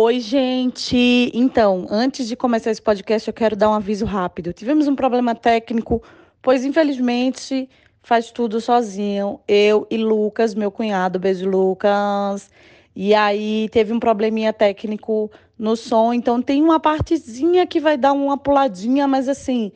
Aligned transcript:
Oi, 0.00 0.20
gente! 0.20 1.28
Então, 1.34 1.84
antes 1.90 2.28
de 2.28 2.36
começar 2.36 2.70
esse 2.70 2.80
podcast, 2.80 3.26
eu 3.26 3.34
quero 3.34 3.56
dar 3.56 3.68
um 3.68 3.74
aviso 3.74 4.04
rápido. 4.04 4.52
Tivemos 4.52 4.86
um 4.86 4.94
problema 4.94 5.34
técnico, 5.34 6.00
pois 6.40 6.64
infelizmente 6.64 7.68
faz 8.00 8.30
tudo 8.30 8.60
sozinho. 8.60 9.40
Eu 9.48 9.88
e 9.90 9.96
Lucas, 9.96 10.54
meu 10.54 10.70
cunhado, 10.70 11.18
beijo, 11.18 11.50
Lucas. 11.50 12.48
E 12.94 13.12
aí 13.12 13.68
teve 13.72 13.92
um 13.92 13.98
probleminha 13.98 14.52
técnico 14.52 15.32
no 15.58 15.74
som, 15.74 16.12
então 16.12 16.40
tem 16.40 16.62
uma 16.62 16.78
partezinha 16.78 17.66
que 17.66 17.80
vai 17.80 17.96
dar 17.98 18.12
uma 18.12 18.38
puladinha, 18.38 19.08
mas 19.08 19.28
assim, 19.28 19.72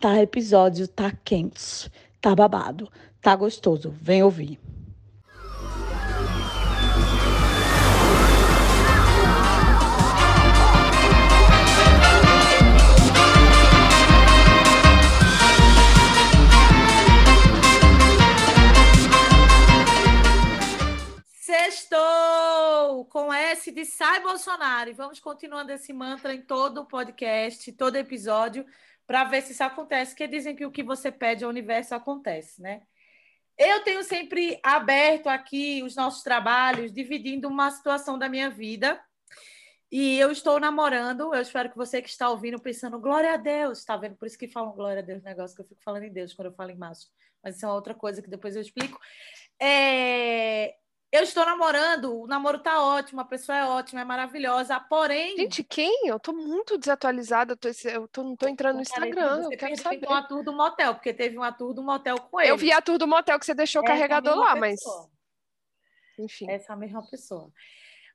tá 0.00 0.22
episódio, 0.22 0.88
tá 0.88 1.12
quente, 1.22 1.92
tá 2.18 2.34
babado, 2.34 2.88
tá 3.20 3.36
gostoso. 3.36 3.94
Vem 4.00 4.22
ouvir. 4.22 4.58
Sextou 21.86 23.04
com 23.06 23.32
S 23.32 23.70
de 23.70 23.84
Sai 23.84 24.20
Bolsonaro. 24.20 24.90
E 24.90 24.92
vamos 24.92 25.20
continuando 25.20 25.70
esse 25.70 25.92
mantra 25.92 26.34
em 26.34 26.42
todo 26.42 26.80
o 26.80 26.84
podcast, 26.84 27.72
todo 27.72 27.96
episódio, 27.96 28.66
para 29.06 29.22
ver 29.24 29.42
se 29.42 29.52
isso 29.52 29.62
acontece. 29.62 30.10
Porque 30.10 30.26
dizem 30.26 30.56
que 30.56 30.66
o 30.66 30.70
que 30.72 30.82
você 30.82 31.12
pede 31.12 31.44
ao 31.44 31.50
universo 31.50 31.94
acontece, 31.94 32.60
né? 32.60 32.82
Eu 33.56 33.84
tenho 33.84 34.02
sempre 34.02 34.58
aberto 34.62 35.28
aqui 35.28 35.82
os 35.84 35.94
nossos 35.94 36.22
trabalhos, 36.22 36.92
dividindo 36.92 37.48
uma 37.48 37.70
situação 37.70 38.18
da 38.18 38.28
minha 38.28 38.50
vida. 38.50 39.00
E 39.90 40.18
eu 40.18 40.32
estou 40.32 40.58
namorando. 40.58 41.32
Eu 41.32 41.40
espero 41.40 41.70
que 41.70 41.76
você 41.76 42.02
que 42.02 42.08
está 42.08 42.28
ouvindo, 42.28 42.60
pensando, 42.60 42.98
glória 42.98 43.32
a 43.32 43.36
Deus, 43.36 43.78
está 43.78 43.96
vendo? 43.96 44.16
Por 44.16 44.26
isso 44.26 44.38
que 44.38 44.48
falam 44.48 44.72
glória 44.72 45.02
a 45.02 45.04
Deus, 45.04 45.22
negócio 45.22 45.54
que 45.54 45.62
eu 45.62 45.68
fico 45.68 45.82
falando 45.82 46.02
em 46.02 46.12
Deus 46.12 46.34
quando 46.34 46.46
eu 46.46 46.54
falo 46.54 46.70
em 46.70 46.76
macho. 46.76 47.06
Mas 47.42 47.56
isso 47.56 47.64
é 47.64 47.68
uma 47.68 47.76
outra 47.76 47.94
coisa 47.94 48.20
que 48.20 48.28
depois 48.28 48.56
eu 48.56 48.62
explico. 48.62 48.98
É 49.60 50.74
eu 51.16 51.22
estou 51.22 51.44
namorando, 51.44 52.22
o 52.22 52.26
namoro 52.26 52.58
tá 52.58 52.82
ótimo, 52.82 53.20
a 53.20 53.24
pessoa 53.24 53.56
é 53.56 53.64
ótima, 53.64 54.00
é 54.00 54.04
maravilhosa, 54.04 54.78
porém. 54.78 55.36
Gente, 55.36 55.64
quem? 55.64 56.08
Eu 56.08 56.20
tô 56.20 56.32
muito 56.32 56.76
desatualizada, 56.76 57.52
eu, 57.52 57.56
tô, 57.56 57.68
eu 57.88 58.08
tô, 58.08 58.22
não 58.22 58.36
tô 58.36 58.46
entrando 58.46 58.76
no 58.76 58.82
Instagram. 58.82 59.42
Você 59.42 59.54
eu 59.54 59.58
quero 59.58 59.76
saber. 59.76 60.06
uma 60.06 60.22
tour 60.22 60.44
do 60.44 60.52
motel, 60.52 60.94
porque 60.94 61.14
teve 61.14 61.36
uma 61.36 61.52
tour 61.52 61.72
do 61.72 61.82
motel 61.82 62.20
com 62.20 62.40
ele. 62.40 62.50
Eu 62.50 62.56
vi 62.56 62.70
a 62.70 62.82
tour 62.82 62.98
do 62.98 63.06
motel 63.06 63.38
que 63.38 63.46
você 63.46 63.54
deixou 63.54 63.82
o 63.82 63.84
carregador 63.84 64.36
lá, 64.36 64.54
mas. 64.54 64.78
Enfim. 66.18 66.50
Essa 66.50 66.76
mesma 66.76 67.02
pessoa. 67.08 67.50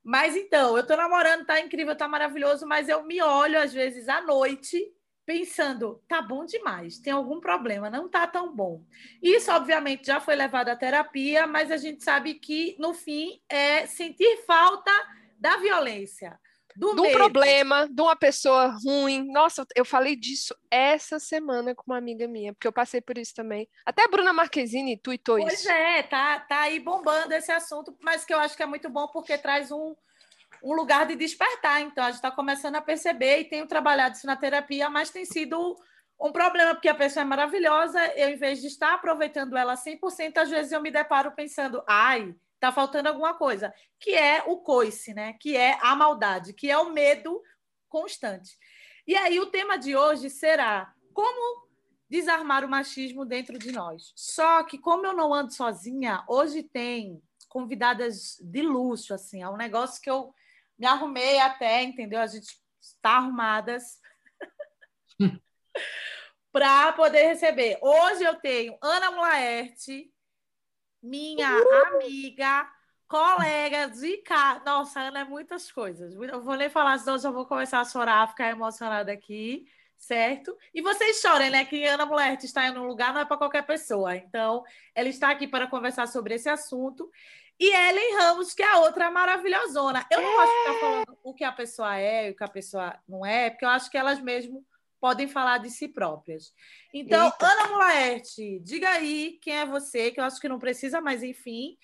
Mas 0.03 0.35
então, 0.35 0.77
eu 0.77 0.85
tô 0.85 0.95
namorando, 0.95 1.45
tá 1.45 1.59
incrível, 1.59 1.95
tá 1.95 2.07
maravilhoso, 2.07 2.65
mas 2.65 2.89
eu 2.89 3.03
me 3.03 3.21
olho 3.21 3.59
às 3.59 3.73
vezes 3.73 4.09
à 4.09 4.21
noite 4.21 4.79
pensando, 5.31 6.03
tá 6.09 6.21
bom 6.21 6.43
demais, 6.43 6.99
tem 6.99 7.13
algum 7.13 7.39
problema, 7.39 7.89
não 7.89 8.09
tá 8.09 8.27
tão 8.27 8.53
bom. 8.53 8.83
Isso, 9.23 9.49
obviamente, 9.49 10.07
já 10.07 10.19
foi 10.19 10.35
levado 10.35 10.67
à 10.67 10.75
terapia, 10.75 11.47
mas 11.47 11.71
a 11.71 11.77
gente 11.77 12.03
sabe 12.03 12.33
que, 12.33 12.75
no 12.77 12.93
fim, 12.93 13.41
é 13.47 13.87
sentir 13.87 14.43
falta 14.45 14.91
da 15.39 15.55
violência. 15.55 16.37
Do 16.75 16.95
de 16.95 17.01
um 17.01 17.11
problema, 17.13 17.87
de 17.89 18.01
uma 18.01 18.15
pessoa 18.15 18.75
ruim. 18.85 19.25
Nossa, 19.31 19.65
eu 19.73 19.85
falei 19.85 20.17
disso 20.17 20.53
essa 20.69 21.17
semana 21.17 21.73
com 21.73 21.83
uma 21.87 21.97
amiga 21.97 22.27
minha, 22.27 22.53
porque 22.53 22.67
eu 22.67 22.73
passei 22.73 22.99
por 22.99 23.17
isso 23.17 23.33
também. 23.33 23.69
Até 23.85 24.03
a 24.03 24.07
Bruna 24.09 24.33
Marquezine 24.33 24.97
tuitou 24.97 25.37
pois 25.37 25.53
isso. 25.53 25.63
Pois 25.63 25.75
é, 25.77 26.03
tá, 26.03 26.39
tá 26.41 26.59
aí 26.61 26.79
bombando 26.79 27.33
esse 27.33 27.51
assunto, 27.51 27.95
mas 28.01 28.25
que 28.25 28.33
eu 28.33 28.39
acho 28.39 28.55
que 28.55 28.63
é 28.63 28.65
muito 28.65 28.89
bom 28.89 29.07
porque 29.07 29.37
traz 29.37 29.71
um, 29.71 29.95
um 30.63 30.73
lugar 30.73 31.05
de 31.05 31.15
despertar. 31.15 31.81
Então, 31.81 32.03
a 32.03 32.07
gente 32.07 32.15
está 32.15 32.31
começando 32.31 32.75
a 32.75 32.81
perceber 32.81 33.39
e 33.39 33.45
tenho 33.45 33.67
trabalhado 33.67 34.15
isso 34.15 34.27
na 34.27 34.35
terapia, 34.35 34.89
mas 34.89 35.09
tem 35.09 35.25
sido 35.25 35.75
um 36.19 36.31
problema, 36.31 36.75
porque 36.75 36.87
a 36.87 36.95
pessoa 36.95 37.23
é 37.23 37.25
maravilhosa, 37.25 37.99
eu, 38.15 38.29
em 38.29 38.35
vez 38.35 38.61
de 38.61 38.67
estar 38.67 38.93
aproveitando 38.93 39.57
ela 39.57 39.73
100%, 39.73 40.37
às 40.37 40.49
vezes 40.49 40.71
eu 40.71 40.81
me 40.81 40.91
deparo 40.91 41.31
pensando, 41.31 41.83
ai, 41.87 42.35
tá 42.59 42.71
faltando 42.71 43.09
alguma 43.09 43.33
coisa, 43.33 43.73
que 43.99 44.11
é 44.11 44.43
o 44.45 44.57
coice, 44.57 45.15
né? 45.15 45.33
Que 45.39 45.57
é 45.57 45.79
a 45.81 45.95
maldade, 45.95 46.53
que 46.53 46.69
é 46.69 46.77
o 46.77 46.91
medo 46.91 47.41
constante. 47.89 48.55
E 49.07 49.15
aí, 49.15 49.39
o 49.39 49.47
tema 49.47 49.77
de 49.77 49.95
hoje 49.95 50.29
será 50.29 50.93
como 51.11 51.67
desarmar 52.07 52.63
o 52.63 52.69
machismo 52.69 53.25
dentro 53.25 53.57
de 53.57 53.71
nós. 53.71 54.13
Só 54.15 54.63
que, 54.63 54.77
como 54.77 55.07
eu 55.07 55.13
não 55.13 55.33
ando 55.33 55.53
sozinha, 55.53 56.23
hoje 56.27 56.61
tem 56.61 57.19
convidadas 57.49 58.37
de 58.41 58.61
luxo, 58.61 59.13
assim, 59.13 59.41
é 59.41 59.49
um 59.49 59.57
negócio 59.57 60.01
que 60.01 60.09
eu 60.09 60.33
me 60.81 60.87
arrumei 60.87 61.37
até, 61.37 61.83
entendeu? 61.83 62.19
A 62.19 62.25
gente 62.25 62.59
está 62.81 63.17
arrumadas 63.17 63.99
para 66.51 66.91
poder 66.93 67.27
receber. 67.27 67.77
Hoje 67.79 68.23
eu 68.23 68.33
tenho 68.39 68.75
Ana 68.81 69.11
Mulaerte, 69.11 70.11
minha 70.99 71.47
amiga, 71.85 72.67
colega 73.07 73.91
de 73.91 74.17
casa. 74.23 74.63
Nossa, 74.65 75.01
Ana 75.01 75.19
é 75.19 75.23
muitas 75.23 75.71
coisas. 75.71 76.15
Eu 76.15 76.41
vou 76.41 76.55
nem 76.55 76.67
falar, 76.67 76.97
senão 76.97 77.15
eu 77.15 77.31
vou 77.31 77.45
começar 77.45 77.79
a 77.79 77.85
chorar, 77.85 78.29
ficar 78.29 78.49
emocionada 78.49 79.11
aqui, 79.11 79.67
certo? 79.99 80.57
E 80.73 80.81
vocês 80.81 81.21
chorem, 81.21 81.51
né? 81.51 81.63
Que 81.63 81.85
Ana 81.85 82.07
Mulaerte 82.07 82.47
está 82.47 82.67
em 82.67 82.75
um 82.75 82.87
lugar, 82.87 83.13
não 83.13 83.21
é 83.21 83.25
para 83.25 83.37
qualquer 83.37 83.67
pessoa. 83.67 84.15
Então, 84.15 84.63
ela 84.95 85.09
está 85.09 85.29
aqui 85.29 85.47
para 85.47 85.67
conversar 85.67 86.07
sobre 86.07 86.33
esse 86.33 86.49
assunto. 86.49 87.07
E 87.61 87.71
Ellen 87.75 88.17
Ramos, 88.17 88.55
que 88.55 88.63
é 88.63 88.71
a 88.71 88.79
outra 88.79 89.11
maravilhosona. 89.11 90.03
Eu 90.09 90.19
não 90.19 90.33
gosto 90.33 90.51
de 90.51 90.59
ficar 90.61 90.79
falando 90.79 91.17
o 91.23 91.31
que 91.31 91.43
a 91.43 91.51
pessoa 91.51 91.95
é 91.95 92.27
e 92.27 92.31
o 92.31 92.35
que 92.35 92.43
a 92.43 92.47
pessoa 92.47 92.99
não 93.07 93.23
é, 93.23 93.51
porque 93.51 93.63
eu 93.63 93.69
acho 93.69 93.91
que 93.91 93.99
elas 93.99 94.19
mesmo 94.19 94.65
podem 94.99 95.27
falar 95.27 95.59
de 95.59 95.69
si 95.69 95.87
próprias. 95.87 96.55
Então, 96.91 97.25
Eita. 97.25 97.45
Ana 97.45 97.67
Mulaerte, 97.67 98.59
diga 98.61 98.89
aí 98.89 99.37
quem 99.43 99.57
é 99.57 99.65
você, 99.67 100.09
que 100.09 100.19
eu 100.19 100.23
acho 100.23 100.41
que 100.41 100.49
não 100.49 100.57
precisa, 100.57 100.99
mas 101.01 101.21
enfim. 101.21 101.77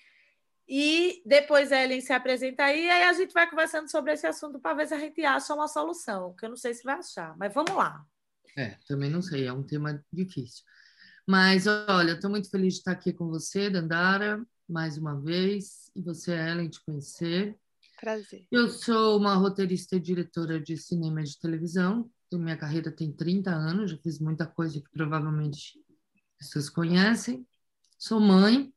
E 0.68 1.22
depois 1.24 1.70
a 1.70 1.80
Ellen 1.80 2.00
se 2.00 2.12
apresenta 2.12 2.64
aí, 2.64 2.86
e 2.86 2.90
aí 2.90 3.04
a 3.04 3.12
gente 3.12 3.32
vai 3.32 3.48
conversando 3.48 3.88
sobre 3.88 4.12
esse 4.12 4.26
assunto 4.26 4.58
para 4.58 4.74
ver 4.74 4.88
se 4.88 4.94
a 4.94 4.98
gente 4.98 5.24
acha 5.24 5.54
uma 5.54 5.68
solução, 5.68 6.34
que 6.34 6.44
eu 6.44 6.48
não 6.48 6.56
sei 6.56 6.74
se 6.74 6.82
vai 6.82 6.96
achar, 6.96 7.36
mas 7.38 7.54
vamos 7.54 7.76
lá. 7.76 8.04
É, 8.56 8.76
também 8.88 9.10
não 9.10 9.22
sei, 9.22 9.46
é 9.46 9.52
um 9.52 9.62
tema 9.62 10.04
difícil. 10.12 10.64
Mas 11.24 11.68
olha, 11.68 12.12
estou 12.12 12.30
muito 12.30 12.50
feliz 12.50 12.74
de 12.74 12.80
estar 12.80 12.92
aqui 12.92 13.12
com 13.12 13.28
você, 13.28 13.70
Dandara 13.70 14.44
mais 14.68 14.98
uma 14.98 15.18
vez, 15.20 15.90
e 15.96 16.02
você, 16.02 16.32
Ellen, 16.32 16.68
te 16.68 16.84
conhecer. 16.84 17.58
Prazer. 17.98 18.46
Eu 18.50 18.68
sou 18.68 19.18
uma 19.18 19.34
roteirista 19.34 19.96
e 19.96 20.00
diretora 20.00 20.60
de 20.60 20.76
cinema 20.76 21.20
e 21.20 21.24
de 21.24 21.38
televisão. 21.38 22.10
Minha 22.32 22.56
carreira 22.56 22.92
tem 22.92 23.10
30 23.10 23.50
anos, 23.50 23.90
já 23.90 23.98
fiz 23.98 24.20
muita 24.20 24.46
coisa 24.46 24.78
que 24.78 24.90
provavelmente 24.90 25.80
vocês 26.38 26.68
conhecem. 26.68 27.46
Sou 27.98 28.20
mãe, 28.20 28.72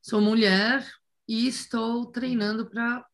sou 0.00 0.20
mulher 0.20 0.88
e 1.28 1.48
estou 1.48 2.06
treinando 2.06 2.70
para 2.70 3.04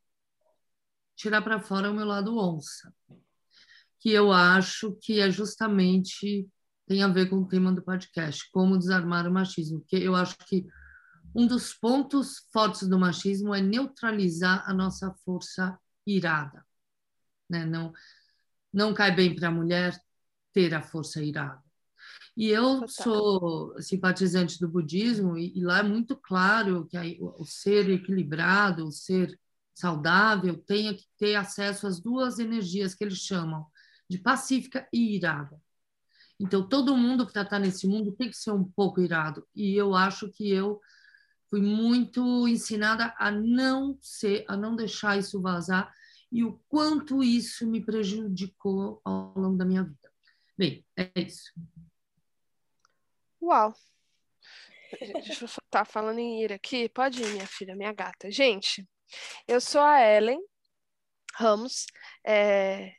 tirar 1.16 1.42
para 1.42 1.58
fora 1.58 1.90
o 1.90 1.94
meu 1.94 2.04
lado 2.04 2.38
onça, 2.38 2.94
que 3.98 4.10
eu 4.10 4.30
acho 4.30 4.96
que 5.00 5.18
é 5.18 5.30
justamente 5.30 6.48
tem 6.86 7.02
a 7.02 7.08
ver 7.08 7.28
com 7.28 7.36
o 7.36 7.46
tema 7.46 7.72
do 7.72 7.82
podcast, 7.82 8.48
como 8.50 8.78
desarmar 8.78 9.26
o 9.26 9.32
machismo, 9.32 9.80
porque 9.80 9.96
eu 9.96 10.14
acho 10.14 10.36
que 10.46 10.66
um 11.38 11.46
dos 11.46 11.72
pontos 11.72 12.48
fortes 12.52 12.88
do 12.88 12.98
machismo 12.98 13.54
é 13.54 13.60
neutralizar 13.60 14.68
a 14.68 14.74
nossa 14.74 15.14
força 15.24 15.78
irada. 16.04 16.66
Né? 17.48 17.64
Não, 17.64 17.92
não 18.72 18.92
cai 18.92 19.14
bem 19.14 19.36
para 19.36 19.46
a 19.46 19.52
mulher 19.52 19.96
ter 20.52 20.74
a 20.74 20.82
força 20.82 21.22
irada. 21.22 21.62
E 22.36 22.48
eu 22.48 22.88
sou 22.88 23.80
simpatizante 23.80 24.58
do 24.58 24.68
budismo, 24.68 25.38
e, 25.38 25.56
e 25.56 25.62
lá 25.62 25.78
é 25.78 25.82
muito 25.84 26.16
claro 26.16 26.88
que 26.88 26.96
a, 26.96 27.02
o 27.20 27.44
ser 27.44 27.88
equilibrado, 27.88 28.84
o 28.84 28.90
ser 28.90 29.38
saudável, 29.72 30.58
tem 30.58 30.96
que 30.96 31.06
ter 31.16 31.36
acesso 31.36 31.86
às 31.86 32.00
duas 32.00 32.40
energias 32.40 32.96
que 32.96 33.04
eles 33.04 33.18
chamam 33.18 33.64
de 34.10 34.18
pacífica 34.18 34.88
e 34.92 35.14
irada. 35.14 35.56
Então, 36.40 36.68
todo 36.68 36.96
mundo 36.96 37.24
que 37.24 37.38
está 37.38 37.58
nesse 37.60 37.86
mundo 37.86 38.10
tem 38.10 38.28
que 38.28 38.36
ser 38.36 38.50
um 38.50 38.64
pouco 38.64 39.00
irado. 39.00 39.46
E 39.54 39.76
eu 39.76 39.94
acho 39.94 40.28
que 40.32 40.50
eu 40.50 40.80
fui 41.48 41.60
muito 41.60 42.46
ensinada 42.46 43.14
a 43.18 43.30
não 43.30 43.98
ser, 44.00 44.44
a 44.48 44.56
não 44.56 44.76
deixar 44.76 45.18
isso 45.18 45.40
vazar 45.40 45.92
e 46.30 46.44
o 46.44 46.58
quanto 46.68 47.22
isso 47.22 47.66
me 47.66 47.84
prejudicou 47.84 49.00
ao 49.04 49.32
longo 49.36 49.56
da 49.56 49.64
minha 49.64 49.82
vida. 49.82 50.12
Bem, 50.56 50.84
é 50.96 51.10
isso. 51.16 51.52
Uau! 53.40 53.74
Deixa 55.24 55.44
eu 55.44 55.46
estar 55.46 55.60
tá 55.70 55.84
falando 55.84 56.18
em 56.18 56.42
ir 56.42 56.52
aqui. 56.52 56.88
Pode 56.88 57.22
ir, 57.22 57.32
minha 57.32 57.46
filha, 57.46 57.76
minha 57.76 57.92
gata. 57.92 58.30
Gente, 58.30 58.86
eu 59.46 59.60
sou 59.60 59.80
a 59.80 60.00
Ellen 60.00 60.40
Ramos. 61.34 61.86
É... 62.26 62.92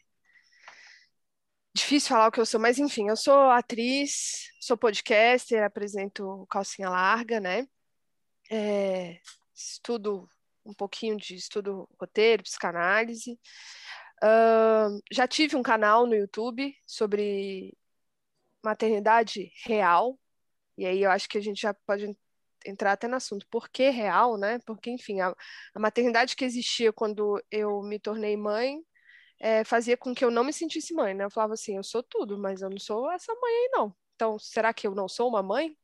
Difícil 1.74 2.10
falar 2.10 2.28
o 2.28 2.32
que 2.32 2.40
eu 2.40 2.46
sou, 2.46 2.60
mas 2.60 2.80
enfim, 2.80 3.10
eu 3.10 3.16
sou 3.16 3.52
atriz, 3.52 4.50
sou 4.60 4.78
podcaster, 4.78 5.64
apresento 5.64 6.46
Calcinha 6.50 6.90
Larga, 6.90 7.40
né? 7.40 7.68
É, 8.50 9.20
estudo 9.54 10.28
um 10.66 10.74
pouquinho 10.74 11.18
de 11.18 11.36
estudo 11.36 11.88
roteiro, 12.00 12.44
psicanálise. 12.44 13.40
Uh, 14.24 15.02
já 15.12 15.28
tive 15.28 15.56
um 15.56 15.64
canal 15.64 16.06
no 16.06 16.16
YouTube 16.16 16.76
sobre 16.86 17.76
maternidade 18.64 19.52
real, 19.64 20.20
e 20.78 20.86
aí 20.86 21.02
eu 21.02 21.12
acho 21.12 21.28
que 21.30 21.38
a 21.38 21.42
gente 21.42 21.62
já 21.62 21.74
pode 21.74 22.16
entrar 22.66 22.92
até 22.92 23.08
no 23.08 23.16
assunto 23.16 23.48
por 23.50 23.70
que 23.70 23.90
real, 23.90 24.38
né? 24.38 24.60
Porque, 24.66 24.92
enfim, 24.92 25.22
a, 25.22 25.34
a 25.74 25.80
maternidade 25.80 26.36
que 26.36 26.46
existia 26.46 26.92
quando 26.92 27.42
eu 27.50 27.82
me 27.82 28.00
tornei 28.00 28.36
mãe 28.36 28.82
é, 29.40 29.64
fazia 29.64 29.96
com 29.98 30.14
que 30.14 30.24
eu 30.24 30.32
não 30.32 30.44
me 30.44 30.52
sentisse 30.54 30.94
mãe, 30.94 31.14
né? 31.14 31.24
Eu 31.26 31.32
falava 31.32 31.54
assim, 31.54 31.78
eu 31.78 31.84
sou 31.84 32.04
tudo, 32.04 32.38
mas 32.38 32.62
eu 32.62 32.70
não 32.70 32.80
sou 32.80 33.10
essa 33.12 33.34
mãe 33.34 33.54
aí, 33.54 33.70
não. 33.72 33.96
Então, 34.16 34.38
será 34.38 34.74
que 34.74 34.86
eu 34.86 34.94
não 34.94 35.08
sou 35.08 35.30
uma 35.30 35.42
mãe? 35.42 35.76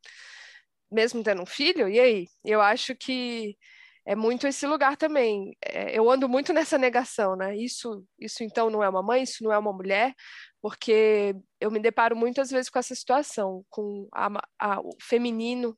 Mesmo 0.92 1.24
tendo 1.24 1.42
um 1.42 1.46
filho? 1.46 1.90
E 1.90 2.00
aí? 2.00 2.28
Eu 2.44 2.62
acho 2.62 2.96
que 2.96 3.58
é 4.06 4.16
muito 4.16 4.46
esse 4.48 4.68
lugar 4.68 4.96
também. 4.96 5.58
É, 5.64 5.98
eu 5.98 6.10
ando 6.10 6.30
muito 6.30 6.54
nessa 6.54 6.78
negação, 6.78 7.36
né? 7.36 7.56
Isso, 7.58 8.06
isso 8.20 8.44
então 8.44 8.70
não 8.70 8.84
é 8.84 8.88
uma 8.90 9.02
mãe, 9.02 9.24
isso 9.24 9.44
não 9.44 9.52
é 9.52 9.58
uma 9.58 9.74
mulher, 9.74 10.14
porque 10.62 11.36
eu 11.60 11.72
me 11.72 11.80
deparo 11.80 12.16
muitas 12.16 12.52
vezes 12.52 12.70
com 12.70 12.78
essa 12.78 12.94
situação, 12.94 13.66
com 13.70 14.08
a, 14.14 14.30
a, 14.60 14.80
o 14.80 14.92
feminino, 15.02 15.78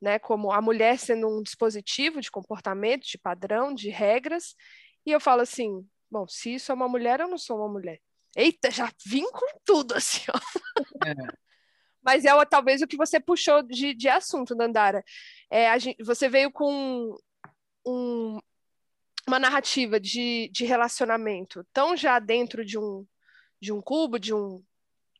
né? 0.00 0.18
Como 0.18 0.50
a 0.50 0.62
mulher 0.62 0.98
sendo 0.98 1.28
um 1.28 1.42
dispositivo 1.42 2.20
de 2.20 2.30
comportamento, 2.30 3.04
de 3.04 3.18
padrão, 3.18 3.74
de 3.74 3.90
regras, 3.90 4.54
e 5.04 5.12
eu 5.12 5.20
falo 5.20 5.42
assim: 5.42 5.86
bom, 6.10 6.26
se 6.26 6.54
isso 6.54 6.72
é 6.72 6.74
uma 6.74 6.88
mulher, 6.88 7.20
eu 7.20 7.28
não 7.28 7.38
sou 7.38 7.58
uma 7.58 7.68
mulher. 7.68 8.00
Eita, 8.34 8.70
já 8.70 8.90
vim 9.06 9.30
com 9.30 9.46
tudo 9.64 9.94
assim, 9.94 10.22
ó. 10.34 10.38
É. 11.06 11.12
Mas 12.02 12.24
é 12.24 12.30
talvez 12.44 12.82
o 12.82 12.86
que 12.86 12.96
você 12.96 13.20
puxou 13.20 13.62
de, 13.62 13.94
de 13.94 14.08
assunto, 14.08 14.54
Dandara. 14.54 15.04
É, 15.50 15.78
gente, 15.78 16.02
você 16.02 16.28
veio 16.28 16.50
com 16.50 17.16
um, 17.86 18.38
uma 19.26 19.38
narrativa 19.38 20.00
de, 20.00 20.48
de 20.52 20.64
relacionamento 20.64 21.64
tão 21.72 21.96
já 21.96 22.18
dentro 22.18 22.64
de 22.64 22.78
um, 22.78 23.06
de 23.60 23.72
um 23.72 23.80
cubo, 23.80 24.18
de 24.18 24.34
um 24.34 24.62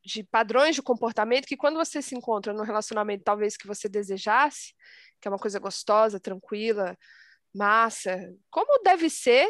de 0.05 0.25
padrões 0.25 0.75
de 0.75 0.83
comportamento 0.83 1.47
que 1.47 1.57
quando 1.57 1.77
você 1.77 2.03
se 2.03 2.17
encontra 2.17 2.53
no 2.53 2.65
relacionamento 2.65 3.23
talvez 3.23 3.57
que 3.57 3.69
você 3.69 3.89
desejasse, 3.89 4.75
que 5.21 5.29
é 5.29 5.31
uma 5.31 5.39
coisa 5.39 5.61
gostosa, 5.61 6.19
tranquila, 6.19 6.99
massa, 7.55 8.19
como 8.51 8.83
deve 8.83 9.09
ser, 9.09 9.47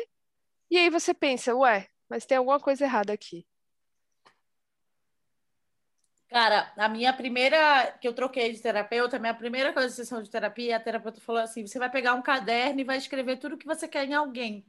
e 0.70 0.76
aí 0.76 0.90
você 0.90 1.14
pensa, 1.14 1.54
ué, 1.54 1.88
mas 2.08 2.26
tem 2.26 2.36
alguma 2.36 2.60
coisa 2.60 2.84
errada 2.84 3.12
aqui. 3.12 3.46
Cara, 6.32 6.72
a 6.78 6.88
minha 6.88 7.12
primeira, 7.12 7.92
que 8.00 8.08
eu 8.08 8.14
troquei 8.14 8.50
de 8.52 8.60
terapeuta, 8.62 9.16
a 9.16 9.20
minha 9.20 9.34
primeira 9.34 9.70
coisa 9.70 9.88
de 9.88 9.94
sessão 9.94 10.22
de 10.22 10.30
terapia, 10.30 10.76
a 10.76 10.80
terapeuta 10.80 11.20
falou 11.20 11.42
assim: 11.42 11.66
você 11.66 11.78
vai 11.78 11.90
pegar 11.90 12.14
um 12.14 12.22
caderno 12.22 12.80
e 12.80 12.84
vai 12.84 12.96
escrever 12.96 13.36
tudo 13.38 13.58
que 13.58 13.66
você 13.66 13.86
quer 13.86 14.06
em 14.08 14.14
alguém. 14.14 14.64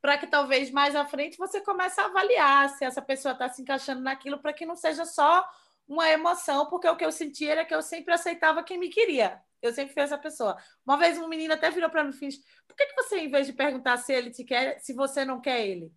Para 0.00 0.16
que 0.18 0.26
talvez 0.26 0.70
mais 0.70 0.94
à 0.94 1.04
frente 1.04 1.36
você 1.36 1.60
comece 1.60 2.00
a 2.00 2.06
avaliar 2.06 2.68
se 2.70 2.84
essa 2.84 3.02
pessoa 3.02 3.32
está 3.32 3.48
se 3.48 3.60
encaixando 3.62 4.02
naquilo, 4.02 4.38
para 4.38 4.52
que 4.52 4.64
não 4.64 4.76
seja 4.76 5.04
só 5.04 5.44
uma 5.88 6.08
emoção, 6.08 6.66
porque 6.68 6.88
o 6.88 6.96
que 6.96 7.04
eu 7.04 7.10
senti 7.12 7.48
era 7.48 7.64
que 7.64 7.74
eu 7.74 7.82
sempre 7.82 8.14
aceitava 8.14 8.62
quem 8.62 8.78
me 8.78 8.88
queria. 8.88 9.42
Eu 9.60 9.72
sempre 9.72 9.92
fui 9.94 10.02
essa 10.02 10.18
pessoa. 10.18 10.56
Uma 10.86 10.96
vez 10.96 11.18
um 11.18 11.28
menino 11.28 11.54
até 11.54 11.70
virou 11.72 11.90
para 11.90 12.04
mim 12.04 12.10
e 12.10 12.12
fez: 12.12 12.38
por 12.68 12.76
que, 12.76 12.86
que 12.86 12.94
você, 12.94 13.18
em 13.18 13.30
vez 13.30 13.48
de 13.48 13.52
perguntar 13.52 13.96
se 13.96 14.12
ele 14.12 14.30
te 14.30 14.44
quer, 14.44 14.78
se 14.78 14.94
você 14.94 15.24
não 15.24 15.40
quer 15.40 15.66
ele? 15.66 15.92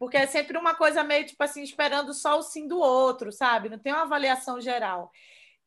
Porque 0.00 0.16
é 0.16 0.26
sempre 0.26 0.56
uma 0.56 0.74
coisa 0.74 1.04
meio 1.04 1.26
tipo 1.26 1.44
assim, 1.44 1.62
esperando 1.62 2.14
só 2.14 2.38
o 2.38 2.42
sim 2.42 2.66
do 2.66 2.78
outro, 2.78 3.30
sabe? 3.30 3.68
Não 3.68 3.78
tem 3.78 3.92
uma 3.92 4.04
avaliação 4.04 4.58
geral. 4.58 5.12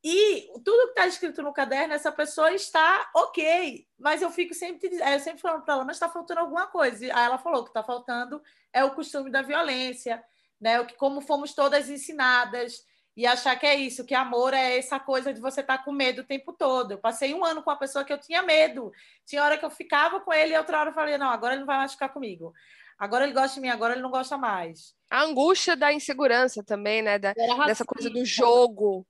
E 0.03 0.47
tudo 0.65 0.85
que 0.85 0.89
está 0.89 1.05
escrito 1.05 1.43
no 1.43 1.53
caderno, 1.53 1.93
essa 1.93 2.11
pessoa 2.11 2.51
está 2.51 3.11
ok, 3.15 3.87
mas 3.97 4.23
eu 4.23 4.31
fico 4.31 4.55
sempre, 4.55 4.89
eu 4.89 5.19
sempre 5.19 5.39
falando 5.39 5.61
para 5.61 5.75
ela, 5.75 5.85
mas 5.85 5.97
está 5.97 6.09
faltando 6.09 6.39
alguma 6.39 6.65
coisa. 6.65 7.05
Aí 7.05 7.25
ela 7.25 7.37
falou 7.37 7.63
que 7.63 7.69
está 7.69 7.83
faltando 7.83 8.41
é 8.73 8.83
o 8.83 8.95
costume 8.95 9.29
da 9.29 9.43
violência, 9.43 10.21
né? 10.59 10.79
O 10.79 10.87
que 10.87 10.95
como 10.95 11.21
fomos 11.21 11.53
todas 11.53 11.87
ensinadas 11.87 12.83
e 13.15 13.27
achar 13.27 13.55
que 13.55 13.67
é 13.67 13.75
isso, 13.75 14.03
que 14.03 14.15
amor 14.15 14.55
é 14.55 14.79
essa 14.79 14.99
coisa 14.99 15.31
de 15.31 15.39
você 15.39 15.61
estar 15.61 15.77
tá 15.77 15.83
com 15.83 15.91
medo 15.91 16.21
o 16.21 16.25
tempo 16.25 16.53
todo. 16.53 16.93
Eu 16.93 16.97
passei 16.97 17.35
um 17.35 17.45
ano 17.45 17.61
com 17.61 17.69
uma 17.69 17.77
pessoa 17.77 18.03
que 18.03 18.11
eu 18.11 18.17
tinha 18.19 18.41
medo. 18.41 18.91
Tinha 19.27 19.43
hora 19.43 19.59
que 19.59 19.63
eu 19.65 19.69
ficava 19.69 20.19
com 20.21 20.33
ele 20.33 20.55
e 20.55 20.57
outra 20.57 20.79
hora 20.79 20.89
eu 20.89 20.93
falei, 20.95 21.19
não, 21.19 21.29
agora 21.29 21.53
ele 21.53 21.59
não 21.59 21.67
vai 21.67 21.77
mais 21.77 21.91
ficar 21.91 22.09
comigo. 22.09 22.51
Agora 22.97 23.25
ele 23.25 23.33
gosta 23.33 23.55
de 23.55 23.61
mim, 23.61 23.69
agora 23.69 23.93
ele 23.93 24.01
não 24.01 24.11
gosta 24.11 24.37
mais. 24.37 24.93
A 25.09 25.23
angústia 25.23 25.75
da 25.75 25.93
insegurança 25.93 26.63
também, 26.63 27.01
né? 27.01 27.19
Da, 27.19 27.33
dessa 27.65 27.85
coisa 27.85 28.09
do 28.09 28.25
jogo. 28.25 29.05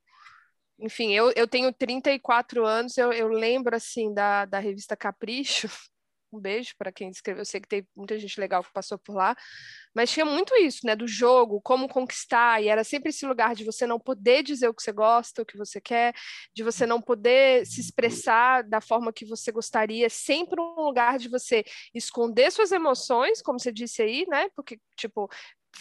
Enfim, 0.79 1.13
eu, 1.13 1.31
eu 1.35 1.47
tenho 1.47 1.71
34 1.71 2.65
anos, 2.65 2.97
eu, 2.97 3.13
eu 3.13 3.27
lembro, 3.27 3.75
assim, 3.75 4.13
da, 4.13 4.45
da 4.45 4.59
revista 4.59 4.97
Capricho, 4.97 5.69
um 6.37 6.39
beijo 6.39 6.73
para 6.77 6.91
quem 6.91 7.09
escreveu. 7.09 7.41
Eu 7.41 7.45
sei 7.45 7.61
que 7.61 7.67
tem 7.67 7.87
muita 7.95 8.17
gente 8.19 8.39
legal 8.39 8.63
que 8.63 8.73
passou 8.73 8.97
por 8.97 9.15
lá, 9.15 9.35
mas 9.95 10.11
tinha 10.11 10.25
muito 10.25 10.55
isso, 10.55 10.85
né? 10.85 10.95
Do 10.95 11.07
jogo, 11.07 11.61
como 11.61 11.87
conquistar, 11.87 12.61
e 12.61 12.67
era 12.67 12.83
sempre 12.83 13.09
esse 13.09 13.25
lugar 13.25 13.55
de 13.55 13.63
você 13.63 13.85
não 13.85 13.99
poder 13.99 14.43
dizer 14.43 14.67
o 14.67 14.73
que 14.73 14.83
você 14.83 14.91
gosta, 14.91 15.41
o 15.41 15.45
que 15.45 15.57
você 15.57 15.79
quer, 15.79 16.13
de 16.55 16.63
você 16.63 16.85
não 16.85 17.01
poder 17.01 17.65
se 17.65 17.79
expressar 17.79 18.63
da 18.63 18.81
forma 18.81 19.13
que 19.13 19.25
você 19.25 19.51
gostaria, 19.51 20.09
sempre 20.09 20.59
um 20.59 20.81
lugar 20.81 21.17
de 21.17 21.29
você 21.29 21.63
esconder 21.93 22.51
suas 22.51 22.71
emoções, 22.71 23.41
como 23.41 23.59
você 23.59 23.71
disse 23.71 24.01
aí, 24.01 24.25
né? 24.27 24.49
Porque, 24.55 24.79
tipo, 24.97 25.29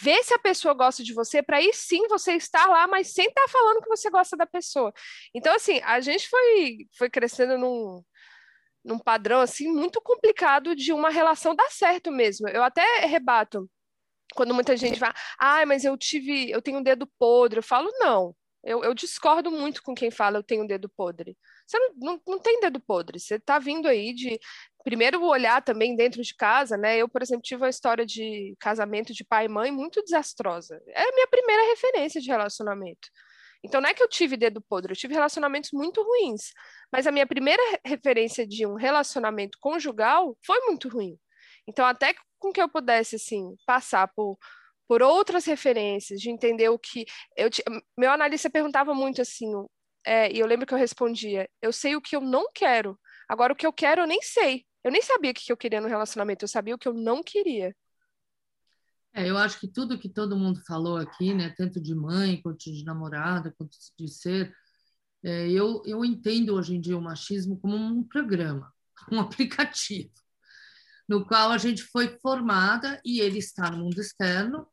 ver 0.01 0.23
se 0.23 0.33
a 0.33 0.39
pessoa 0.39 0.73
gosta 0.73 1.03
de 1.03 1.13
você, 1.13 1.43
para 1.43 1.57
aí 1.57 1.71
sim 1.73 2.07
você 2.07 2.33
estar 2.33 2.67
lá, 2.67 2.87
mas 2.87 3.13
sem 3.13 3.25
estar 3.25 3.43
tá 3.43 3.47
falando 3.47 3.81
que 3.81 3.89
você 3.89 4.09
gosta 4.09 4.35
da 4.35 4.45
pessoa. 4.45 4.91
Então, 5.33 5.53
assim, 5.55 5.79
a 5.83 5.99
gente 5.99 6.27
foi, 6.29 6.87
foi 6.97 7.09
crescendo 7.09 7.57
num 7.57 8.03
num 8.83 8.99
padrão 8.99 9.41
assim 9.41 9.71
muito 9.71 10.01
complicado 10.01 10.75
de 10.75 10.91
uma 10.93 11.09
relação 11.09 11.55
dar 11.55 11.69
certo 11.71 12.11
mesmo. 12.11 12.47
Eu 12.49 12.63
até 12.63 12.83
rebato 13.05 13.69
quando 14.35 14.53
muita 14.53 14.75
gente 14.75 14.99
vai, 14.99 15.13
ah, 15.39 15.65
mas 15.65 15.85
eu 15.85 15.97
tive, 15.97 16.49
eu 16.49 16.61
tenho 16.61 16.79
um 16.79 16.83
dedo 16.83 17.07
podre. 17.19 17.59
Eu 17.59 17.63
falo, 17.63 17.89
não. 17.99 18.35
Eu, 18.63 18.81
eu 18.81 18.93
discordo 18.93 19.51
muito 19.51 19.83
com 19.83 19.93
quem 19.93 20.09
fala 20.09 20.37
eu 20.37 20.43
tenho 20.43 20.63
um 20.63 20.67
dedo 20.67 20.87
podre. 20.87 21.37
Você 21.67 21.77
não, 21.77 21.93
não, 21.97 22.21
não 22.25 22.39
tem 22.39 22.61
dedo 22.61 22.79
podre. 22.79 23.19
Você 23.19 23.35
está 23.35 23.59
vindo 23.59 23.87
aí 23.89 24.13
de 24.13 24.39
primeiro 24.83 25.21
olhar 25.23 25.61
também 25.61 25.95
dentro 25.95 26.21
de 26.21 26.33
casa, 26.33 26.77
né? 26.77 26.97
Eu, 26.97 27.09
por 27.09 27.21
exemplo, 27.21 27.41
tive 27.41 27.61
uma 27.61 27.69
história 27.69 28.05
de 28.05 28.55
casamento 28.59 29.13
de 29.13 29.23
pai 29.25 29.45
e 29.45 29.49
mãe 29.49 29.69
muito 29.69 30.01
desastrosa. 30.01 30.81
É 30.87 31.03
a 31.03 31.13
minha 31.13 31.27
primeira 31.27 31.69
referência 31.71 32.21
de 32.21 32.29
relacionamento. 32.29 33.09
Então 33.63 33.79
não 33.79 33.89
é 33.89 33.93
que 33.93 34.03
eu 34.03 34.09
tive 34.09 34.35
dedo 34.35 34.61
podre, 34.61 34.91
eu 34.91 34.97
tive 34.97 35.13
relacionamentos 35.13 35.71
muito 35.71 36.03
ruins. 36.03 36.51
Mas 36.91 37.07
a 37.07 37.11
minha 37.11 37.25
primeira 37.25 37.61
referência 37.85 38.45
de 38.45 38.65
um 38.65 38.75
relacionamento 38.75 39.57
conjugal 39.61 40.37
foi 40.45 40.59
muito 40.65 40.89
ruim. 40.89 41.17
Então, 41.67 41.85
até 41.85 42.13
com 42.39 42.51
que 42.51 42.61
eu 42.61 42.69
pudesse, 42.69 43.15
assim, 43.15 43.55
passar 43.65 44.07
por, 44.13 44.37
por 44.87 45.01
outras 45.01 45.45
referências, 45.45 46.19
de 46.19 46.29
entender 46.29 46.69
o 46.69 46.77
que. 46.77 47.05
Eu, 47.37 47.49
meu 47.97 48.11
analista 48.11 48.49
perguntava 48.49 48.93
muito 48.93 49.21
assim, 49.21 49.51
é, 50.05 50.31
e 50.31 50.39
eu 50.39 50.47
lembro 50.47 50.65
que 50.67 50.73
eu 50.73 50.77
respondia: 50.77 51.49
eu 51.61 51.71
sei 51.71 51.95
o 51.95 52.01
que 52.01 52.15
eu 52.15 52.21
não 52.21 52.49
quero, 52.53 52.99
agora 53.29 53.53
o 53.53 53.55
que 53.55 53.65
eu 53.65 53.73
quero 53.73 54.01
eu 54.01 54.07
nem 54.07 54.21
sei. 54.21 54.65
Eu 54.83 54.91
nem 54.91 55.01
sabia 55.01 55.31
o 55.31 55.33
que 55.33 55.51
eu 55.51 55.55
queria 55.57 55.79
no 55.79 55.87
relacionamento, 55.87 56.43
eu 56.43 56.49
sabia 56.49 56.75
o 56.75 56.77
que 56.77 56.87
eu 56.87 56.93
não 56.93 57.23
queria. 57.23 57.73
É, 59.13 59.29
eu 59.29 59.37
acho 59.37 59.59
que 59.59 59.67
tudo 59.67 59.99
que 59.99 60.09
todo 60.09 60.37
mundo 60.37 60.59
falou 60.65 60.97
aqui, 60.97 61.33
né, 61.33 61.53
tanto 61.55 61.79
de 61.79 61.93
mãe, 61.93 62.41
quanto 62.41 62.71
de 62.71 62.83
namorada, 62.83 63.53
quanto 63.55 63.77
de 63.97 64.07
ser, 64.07 64.53
é, 65.23 65.49
eu, 65.49 65.81
eu 65.85 66.03
entendo 66.03 66.55
hoje 66.55 66.75
em 66.75 66.81
dia 66.81 66.97
o 66.97 67.01
machismo 67.01 67.57
como 67.59 67.75
um 67.75 68.03
programa, 68.03 68.73
um 69.11 69.19
aplicativo, 69.19 70.11
no 71.07 71.25
qual 71.27 71.51
a 71.51 71.57
gente 71.57 71.83
foi 71.83 72.17
formada 72.19 72.99
e 73.05 73.19
ele 73.19 73.37
está 73.37 73.69
no 73.69 73.77
mundo 73.83 74.01
externo 74.01 74.67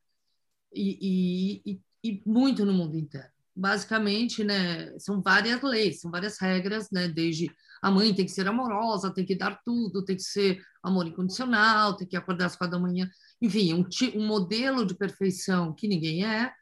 e, 0.72 1.60
e, 1.66 1.80
e 2.02 2.22
muito 2.24 2.64
no 2.64 2.72
mundo 2.72 2.96
interno. 2.96 3.30
Basicamente, 3.54 4.42
né, 4.42 4.98
são 4.98 5.20
várias 5.20 5.60
leis, 5.62 6.00
são 6.00 6.10
várias 6.10 6.38
regras, 6.40 6.90
né, 6.90 7.08
desde 7.08 7.50
a 7.82 7.90
mãe 7.90 8.14
tem 8.14 8.24
que 8.24 8.32
ser 8.32 8.46
amorosa, 8.46 9.12
tem 9.12 9.24
que 9.24 9.34
dar 9.34 9.60
tudo, 9.64 10.04
tem 10.04 10.16
que 10.16 10.22
ser 10.22 10.60
amor 10.82 11.06
incondicional, 11.06 11.96
tem 11.96 12.06
que 12.06 12.16
acordar 12.16 12.46
às 12.46 12.56
quatro 12.56 12.76
da 12.76 12.82
manhã 12.82 13.08
enfim, 13.40 13.72
um, 13.72 13.86
um 14.14 14.26
modelo 14.26 14.84
de 14.84 14.94
perfeição 14.94 15.72
que 15.72 15.88
ninguém 15.88 16.24
é. 16.26 16.52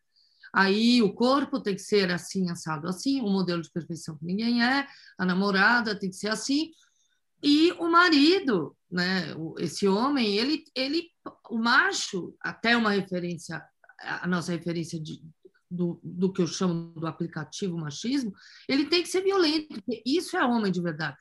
Aí 0.55 1.03
o 1.03 1.13
corpo 1.13 1.61
tem 1.61 1.75
que 1.75 1.83
ser 1.83 2.11
assim, 2.11 2.51
assado 2.51 2.89
assim, 2.89 3.21
um 3.21 3.31
modelo 3.31 3.61
de 3.61 3.71
perfeição 3.71 4.17
que 4.17 4.25
ninguém 4.25 4.65
é. 4.65 4.87
A 5.19 5.27
namorada 5.27 5.99
tem 5.99 6.09
que 6.09 6.17
ser 6.17 6.29
assim. 6.29 6.71
E 7.43 7.73
o 7.73 7.89
marido, 7.89 8.77
né, 8.91 9.35
esse 9.59 9.87
homem, 9.87 10.37
ele, 10.37 10.65
ele, 10.75 11.09
o 11.51 11.59
macho, 11.59 12.35
até 12.41 12.77
uma 12.77 12.91
referência, 12.91 13.63
a 14.01 14.27
nossa 14.27 14.53
referência 14.53 15.01
de, 15.01 15.23
do, 15.71 16.01
do 16.03 16.33
que 16.33 16.43
eu 16.43 16.47
chamo 16.47 16.93
do 16.95 17.07
aplicativo 17.07 17.77
machismo, 17.77 18.33
ele 18.69 18.87
tem 18.87 19.03
que 19.03 19.09
ser 19.09 19.23
violento, 19.23 19.69
porque 19.69 20.03
isso 20.05 20.37
é 20.37 20.45
homem 20.45 20.73
de 20.73 20.81
verdade. 20.81 21.17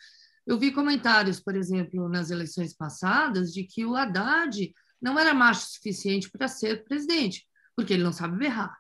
Eu 0.46 0.58
vi 0.58 0.72
comentários, 0.72 1.40
por 1.40 1.56
exemplo, 1.56 2.08
nas 2.08 2.32
eleições 2.32 2.74
passadas, 2.74 3.54
de 3.54 3.64
que 3.64 3.86
o 3.86 3.96
Haddad 3.96 4.74
não 5.02 5.20
era 5.20 5.34
macho 5.34 5.68
suficiente 5.68 6.30
para 6.32 6.48
ser 6.48 6.86
presidente, 6.86 7.46
porque 7.76 7.94
ele 7.94 8.04
não 8.04 8.14
sabe 8.14 8.38
berrar. 8.38 8.76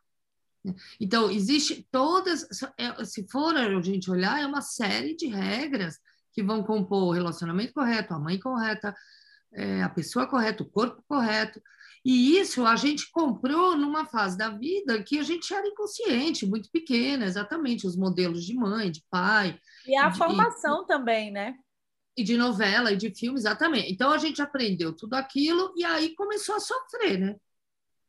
Né? 0.63 0.74
Então, 1.00 1.29
existe 1.29 1.88
todas, 1.91 2.47
é, 2.77 3.03
se 3.03 3.27
for 3.29 3.55
a 3.55 3.81
gente 3.81 4.09
olhar, 4.09 4.41
é 4.41 4.45
uma 4.45 4.62
série 4.62 5.15
de 5.15 5.27
regras 5.27 6.00
que 6.31 6.43
vão 6.43 6.63
compor 6.63 7.03
o 7.03 7.12
relacionamento 7.12 7.74
correto, 7.74 8.13
a 8.13 8.19
mãe 8.19 8.39
correta, 8.39 8.95
é, 9.54 9.82
a 9.82 9.89
pessoa 9.89 10.27
correta, 10.27 10.63
o 10.63 10.70
corpo 10.70 11.04
correto. 11.08 11.62
E 12.06 12.38
isso 12.38 12.66
a 12.66 12.75
gente 12.75 13.10
comprou 13.12 13.75
numa 13.75 14.06
fase 14.06 14.38
da 14.38 14.50
vida 14.50 15.04
que 15.04 15.20
a 15.20 15.24
gente 15.24 15.54
era 15.54 15.68
inconsciente, 15.68 16.46
muito 16.46 16.70
pequena, 16.72 17.25
exatamente, 17.25 17.86
os 17.86 17.98
modelos 17.98 18.46
de 18.46 18.54
mãe, 18.54 18.89
de 18.89 19.04
pai. 19.10 19.60
E 19.86 19.96
a 19.96 20.10
de, 20.10 20.18
formação 20.18 20.84
e, 20.84 20.88
também, 20.88 21.32
né? 21.32 21.56
E 22.16 22.24
de 22.24 22.38
novela 22.38 22.92
e 22.92 22.98
de 22.98 23.13
filme, 23.13 23.38
exatamente. 23.38 23.92
Então 23.92 24.12
a 24.12 24.18
gente 24.18 24.42
aprendeu 24.42 24.94
tudo 24.94 25.16
aquilo 25.16 25.74
e 25.75 25.84
aí 25.84 26.16
começou 26.16 26.56
a 26.56 26.60
sofrer, 26.60 27.20
né? 27.20 27.36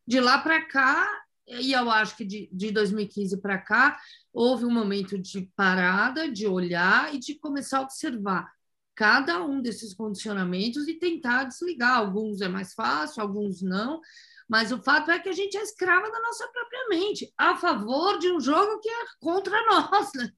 De 0.06 0.20
lá 0.20 0.38
para 0.38 0.64
cá, 0.66 1.08
e 1.46 1.72
eu 1.72 1.90
acho 1.90 2.16
que 2.16 2.24
de, 2.24 2.48
de 2.52 2.70
2015 2.70 3.40
para 3.40 3.58
cá, 3.58 3.98
houve 4.32 4.64
um 4.64 4.70
momento 4.70 5.18
de 5.18 5.50
parada, 5.56 6.30
de 6.30 6.46
olhar 6.46 7.14
e 7.14 7.18
de 7.18 7.34
começar 7.34 7.78
a 7.78 7.82
observar 7.82 8.48
cada 8.98 9.40
um 9.44 9.62
desses 9.62 9.94
condicionamentos 9.94 10.88
e 10.88 10.94
tentar 10.98 11.44
desligar. 11.44 11.98
Alguns 11.98 12.40
é 12.40 12.48
mais 12.48 12.74
fácil, 12.74 13.22
alguns 13.22 13.62
não, 13.62 14.00
mas 14.48 14.72
o 14.72 14.82
fato 14.82 15.12
é 15.12 15.20
que 15.20 15.28
a 15.28 15.32
gente 15.32 15.56
é 15.56 15.62
escrava 15.62 16.10
da 16.10 16.20
nossa 16.20 16.48
própria 16.48 16.88
mente, 16.88 17.32
a 17.38 17.56
favor 17.56 18.18
de 18.18 18.28
um 18.28 18.40
jogo 18.40 18.80
que 18.80 18.88
é 18.88 19.04
contra 19.20 19.56
nós. 19.70 20.10
Né? 20.16 20.32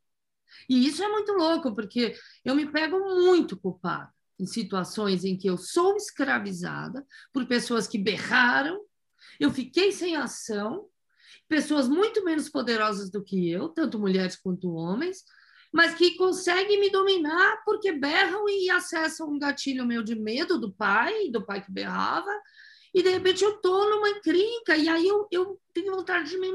E 0.69 0.87
isso 0.87 1.03
é 1.03 1.09
muito 1.09 1.33
louco, 1.33 1.75
porque 1.75 2.15
eu 2.45 2.55
me 2.55 2.71
pego 2.71 2.99
muito 2.99 3.59
culpada 3.59 4.13
em 4.39 4.45
situações 4.45 5.25
em 5.25 5.39
que 5.39 5.49
eu 5.49 5.57
sou 5.57 5.97
escravizada 5.97 7.03
por 7.33 7.47
pessoas 7.47 7.87
que 7.87 7.97
berraram, 7.97 8.79
eu 9.39 9.51
fiquei 9.51 9.91
sem 9.91 10.17
ação, 10.17 10.87
pessoas 11.49 11.89
muito 11.89 12.23
menos 12.23 12.51
poderosas 12.51 13.11
do 13.11 13.25
que 13.25 13.51
eu, 13.51 13.71
tanto 13.71 13.99
mulheres 13.99 14.37
quanto 14.37 14.75
homens, 14.75 15.25
mas 15.73 15.95
que 15.95 16.17
conseguem 16.17 16.81
me 16.81 16.91
dominar 16.91 17.63
porque 17.65 17.93
berram 17.93 18.49
e 18.49 18.69
acessam 18.71 19.29
um 19.31 19.39
gatilho 19.39 19.87
meu 19.87 20.03
de 20.03 20.15
medo 20.15 20.59
do 20.59 20.73
pai, 20.73 21.31
do 21.31 21.45
pai 21.45 21.63
que 21.63 21.71
berrava, 21.71 22.31
e 22.93 23.03
de 23.03 23.11
repente 23.11 23.45
eu 23.45 23.55
estou 23.55 23.89
numa 23.89 24.09
encrenca, 24.09 24.77
e 24.77 24.89
aí 24.89 25.07
eu, 25.07 25.29
eu 25.31 25.61
tenho 25.73 25.95
vontade 25.95 26.31
de, 26.31 26.39
me, 26.39 26.49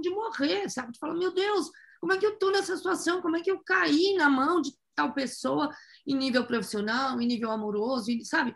de 0.00 0.10
morrer, 0.10 0.68
sabe? 0.70 0.92
De 0.92 0.98
falar, 0.98 1.14
meu 1.14 1.32
Deus, 1.32 1.68
como 2.00 2.12
é 2.12 2.16
que 2.16 2.24
eu 2.24 2.34
estou 2.34 2.52
nessa 2.52 2.76
situação? 2.76 3.20
Como 3.20 3.36
é 3.36 3.40
que 3.40 3.50
eu 3.50 3.60
caí 3.64 4.14
na 4.14 4.30
mão 4.30 4.60
de 4.60 4.72
tal 4.94 5.12
pessoa 5.12 5.68
em 6.06 6.16
nível 6.16 6.46
profissional, 6.46 7.20
em 7.20 7.26
nível 7.26 7.50
amoroso, 7.50 8.10
sabe? 8.24 8.54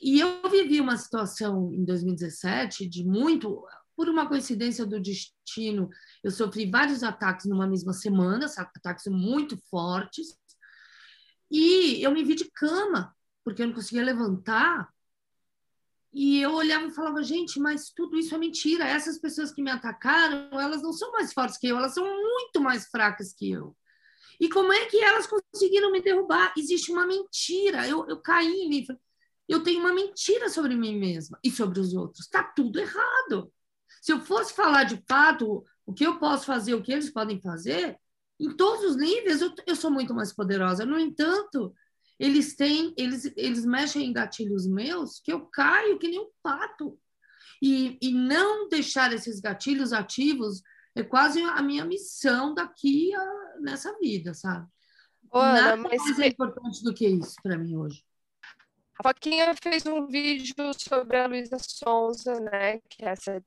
E 0.00 0.20
eu 0.20 0.42
vivi 0.50 0.80
uma 0.80 0.96
situação 0.96 1.72
em 1.72 1.84
2017 1.84 2.88
de 2.88 3.04
muito 3.04 3.64
por 4.00 4.08
uma 4.08 4.26
coincidência 4.26 4.86
do 4.86 4.98
destino, 4.98 5.90
eu 6.24 6.30
sofri 6.30 6.70
vários 6.70 7.02
ataques 7.02 7.44
numa 7.44 7.66
mesma 7.66 7.92
semana, 7.92 8.46
ataques 8.56 9.04
muito 9.08 9.58
fortes, 9.68 10.34
e 11.50 12.02
eu 12.02 12.10
me 12.10 12.24
vi 12.24 12.34
de 12.34 12.50
cama, 12.50 13.14
porque 13.44 13.60
eu 13.60 13.66
não 13.66 13.74
conseguia 13.74 14.02
levantar. 14.02 14.88
E 16.14 16.40
eu 16.40 16.54
olhava 16.54 16.86
e 16.86 16.94
falava, 16.94 17.22
gente, 17.22 17.60
mas 17.60 17.90
tudo 17.90 18.16
isso 18.16 18.34
é 18.34 18.38
mentira. 18.38 18.88
Essas 18.88 19.18
pessoas 19.18 19.52
que 19.52 19.60
me 19.60 19.70
atacaram, 19.70 20.58
elas 20.58 20.82
não 20.82 20.94
são 20.94 21.12
mais 21.12 21.34
fortes 21.34 21.58
que 21.58 21.66
eu, 21.66 21.76
elas 21.76 21.92
são 21.92 22.06
muito 22.06 22.58
mais 22.58 22.86
fracas 22.88 23.34
que 23.34 23.50
eu. 23.50 23.76
E 24.40 24.48
como 24.48 24.72
é 24.72 24.86
que 24.86 24.96
elas 24.96 25.26
conseguiram 25.26 25.92
me 25.92 26.00
derrubar? 26.00 26.54
Existe 26.56 26.90
uma 26.90 27.06
mentira. 27.06 27.86
Eu, 27.86 28.08
eu 28.08 28.16
caí 28.16 28.86
Eu 29.46 29.62
tenho 29.62 29.80
uma 29.80 29.92
mentira 29.92 30.48
sobre 30.48 30.74
mim 30.74 30.98
mesma 30.98 31.38
e 31.44 31.50
sobre 31.50 31.80
os 31.80 31.92
outros. 31.92 32.24
Está 32.24 32.42
tudo 32.42 32.80
errado. 32.80 33.52
Se 34.00 34.12
eu 34.12 34.20
fosse 34.20 34.54
falar 34.54 34.84
de 34.84 35.02
fato 35.08 35.64
o 35.84 35.92
que 35.92 36.06
eu 36.06 36.18
posso 36.18 36.46
fazer, 36.46 36.74
o 36.74 36.82
que 36.82 36.92
eles 36.92 37.10
podem 37.10 37.40
fazer, 37.40 37.98
em 38.38 38.56
todos 38.56 38.84
os 38.84 38.96
níveis 38.96 39.42
eu, 39.42 39.52
eu 39.66 39.76
sou 39.76 39.90
muito 39.90 40.14
mais 40.14 40.32
poderosa. 40.32 40.86
No 40.86 40.98
entanto, 40.98 41.74
eles 42.18 42.56
têm, 42.56 42.94
eles, 42.96 43.32
eles 43.36 43.64
mexem 43.64 44.06
em 44.06 44.12
gatilhos 44.12 44.66
meus 44.66 45.20
que 45.20 45.32
eu 45.32 45.46
caio 45.46 45.98
que 45.98 46.08
nem 46.08 46.20
um 46.20 46.30
pato. 46.42 46.98
E, 47.62 47.98
e 48.00 48.12
não 48.12 48.68
deixar 48.68 49.12
esses 49.12 49.38
gatilhos 49.38 49.92
ativos 49.92 50.62
é 50.94 51.02
quase 51.02 51.42
a 51.42 51.62
minha 51.62 51.84
missão 51.84 52.54
daqui 52.54 53.14
a, 53.14 53.56
nessa 53.60 53.96
vida, 53.98 54.32
sabe? 54.32 54.66
Ô, 55.30 55.38
Ana, 55.38 55.62
Nada 55.62 55.76
mas 55.76 56.02
mais 56.02 56.18
é 56.18 56.26
importante 56.28 56.82
do 56.82 56.94
que 56.94 57.06
isso 57.06 57.36
para 57.42 57.58
mim 57.58 57.76
hoje. 57.76 58.02
A 58.98 59.02
Foquinha 59.02 59.54
fez 59.62 59.86
um 59.86 60.06
vídeo 60.06 60.54
sobre 60.78 61.16
a 61.16 61.26
Luísa 61.26 61.58
Sonza, 61.58 62.38
né? 62.40 62.80
Que 62.88 63.04
é 63.04 63.08
essa 63.08 63.42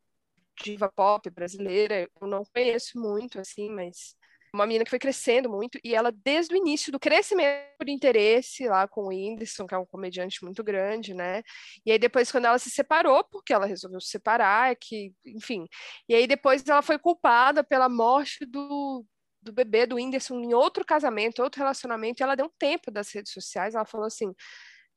diva 0.61 0.91
pop 0.91 1.29
brasileira, 1.29 2.09
eu 2.21 2.27
não 2.27 2.43
conheço 2.45 2.99
muito, 2.99 3.39
assim, 3.39 3.69
mas 3.69 4.15
uma 4.53 4.67
menina 4.67 4.83
que 4.83 4.89
foi 4.91 4.99
crescendo 4.99 5.49
muito, 5.49 5.79
e 5.83 5.95
ela, 5.95 6.11
desde 6.11 6.53
o 6.53 6.57
início 6.57 6.91
do 6.91 6.99
crescimento 6.99 7.75
por 7.77 7.89
interesse 7.89 8.67
lá 8.67 8.87
com 8.87 9.05
o 9.05 9.07
Whindersson, 9.07 9.65
que 9.65 9.73
é 9.73 9.77
um 9.77 9.85
comediante 9.85 10.43
muito 10.43 10.63
grande, 10.63 11.13
né? 11.13 11.41
E 11.83 11.91
aí 11.91 11.97
depois, 11.97 12.31
quando 12.31 12.45
ela 12.45 12.59
se 12.59 12.69
separou, 12.69 13.23
porque 13.23 13.51
ela 13.51 13.65
resolveu 13.65 13.99
se 13.99 14.09
separar, 14.09 14.71
é 14.71 14.75
que, 14.75 15.11
enfim. 15.25 15.67
E 16.07 16.13
aí 16.13 16.27
depois 16.27 16.63
ela 16.67 16.83
foi 16.83 16.99
culpada 16.99 17.63
pela 17.63 17.89
morte 17.89 18.45
do, 18.45 19.03
do 19.41 19.51
bebê 19.51 19.87
do 19.87 19.95
Whindersson 19.95 20.39
em 20.39 20.53
outro 20.53 20.85
casamento, 20.85 21.41
outro 21.41 21.59
relacionamento, 21.59 22.21
e 22.21 22.23
ela 22.23 22.35
deu 22.35 22.45
um 22.45 22.53
tempo 22.59 22.91
das 22.91 23.11
redes 23.11 23.33
sociais, 23.33 23.73
ela 23.73 23.85
falou 23.85 24.05
assim, 24.05 24.33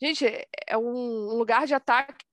gente, 0.03 0.27
é 0.67 0.77
um 0.77 1.35
lugar 1.35 1.67
de 1.67 1.73
ataque 1.75 2.27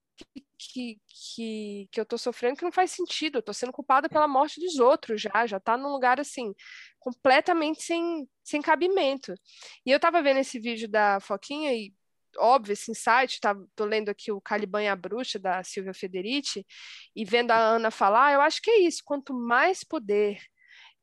que, 0.72 0.98
que, 1.36 1.88
que 1.92 2.00
eu 2.00 2.06
tô 2.06 2.18
sofrendo 2.18 2.58
que 2.58 2.64
não 2.64 2.72
faz 2.72 2.92
sentido, 2.92 3.38
eu 3.38 3.44
tô 3.44 3.54
sendo 3.54 3.72
culpada 3.72 4.10
pela 4.10 4.28
morte 4.28 4.60
dos 4.60 4.80
outros 4.80 5.22
já, 5.22 5.46
já 5.46 5.60
tá 5.60 5.78
num 5.78 5.90
lugar 5.90 6.20
assim, 6.20 6.54
completamente 7.00 7.82
sem, 7.84 8.28
sem 8.44 8.62
cabimento. 8.62 9.34
E 9.86 9.92
eu 9.92 10.00
tava 10.00 10.22
vendo 10.22 10.40
esse 10.40 10.60
vídeo 10.60 10.88
da 10.88 11.20
Foquinha 11.20 11.74
e 11.74 11.94
óbvio, 12.38 12.74
esse 12.74 12.90
insight, 12.92 13.40
tá, 13.40 13.56
tô 13.76 13.86
lendo 13.86 14.10
aqui 14.10 14.32
o 14.32 14.42
Caliban 14.42 14.82
e 14.84 14.88
a 14.88 14.96
Bruxa, 14.96 15.38
da 15.38 15.64
Silvia 15.64 15.94
Federici, 15.94 16.66
e 17.16 17.24
vendo 17.24 17.52
a 17.52 17.58
Ana 17.58 17.92
falar, 17.92 18.34
eu 18.34 18.42
acho 18.42 18.60
que 18.62 18.72
é 18.72 18.80
isso, 18.80 19.04
quanto 19.06 19.34
mais 19.34 19.84
poder, 19.84 20.40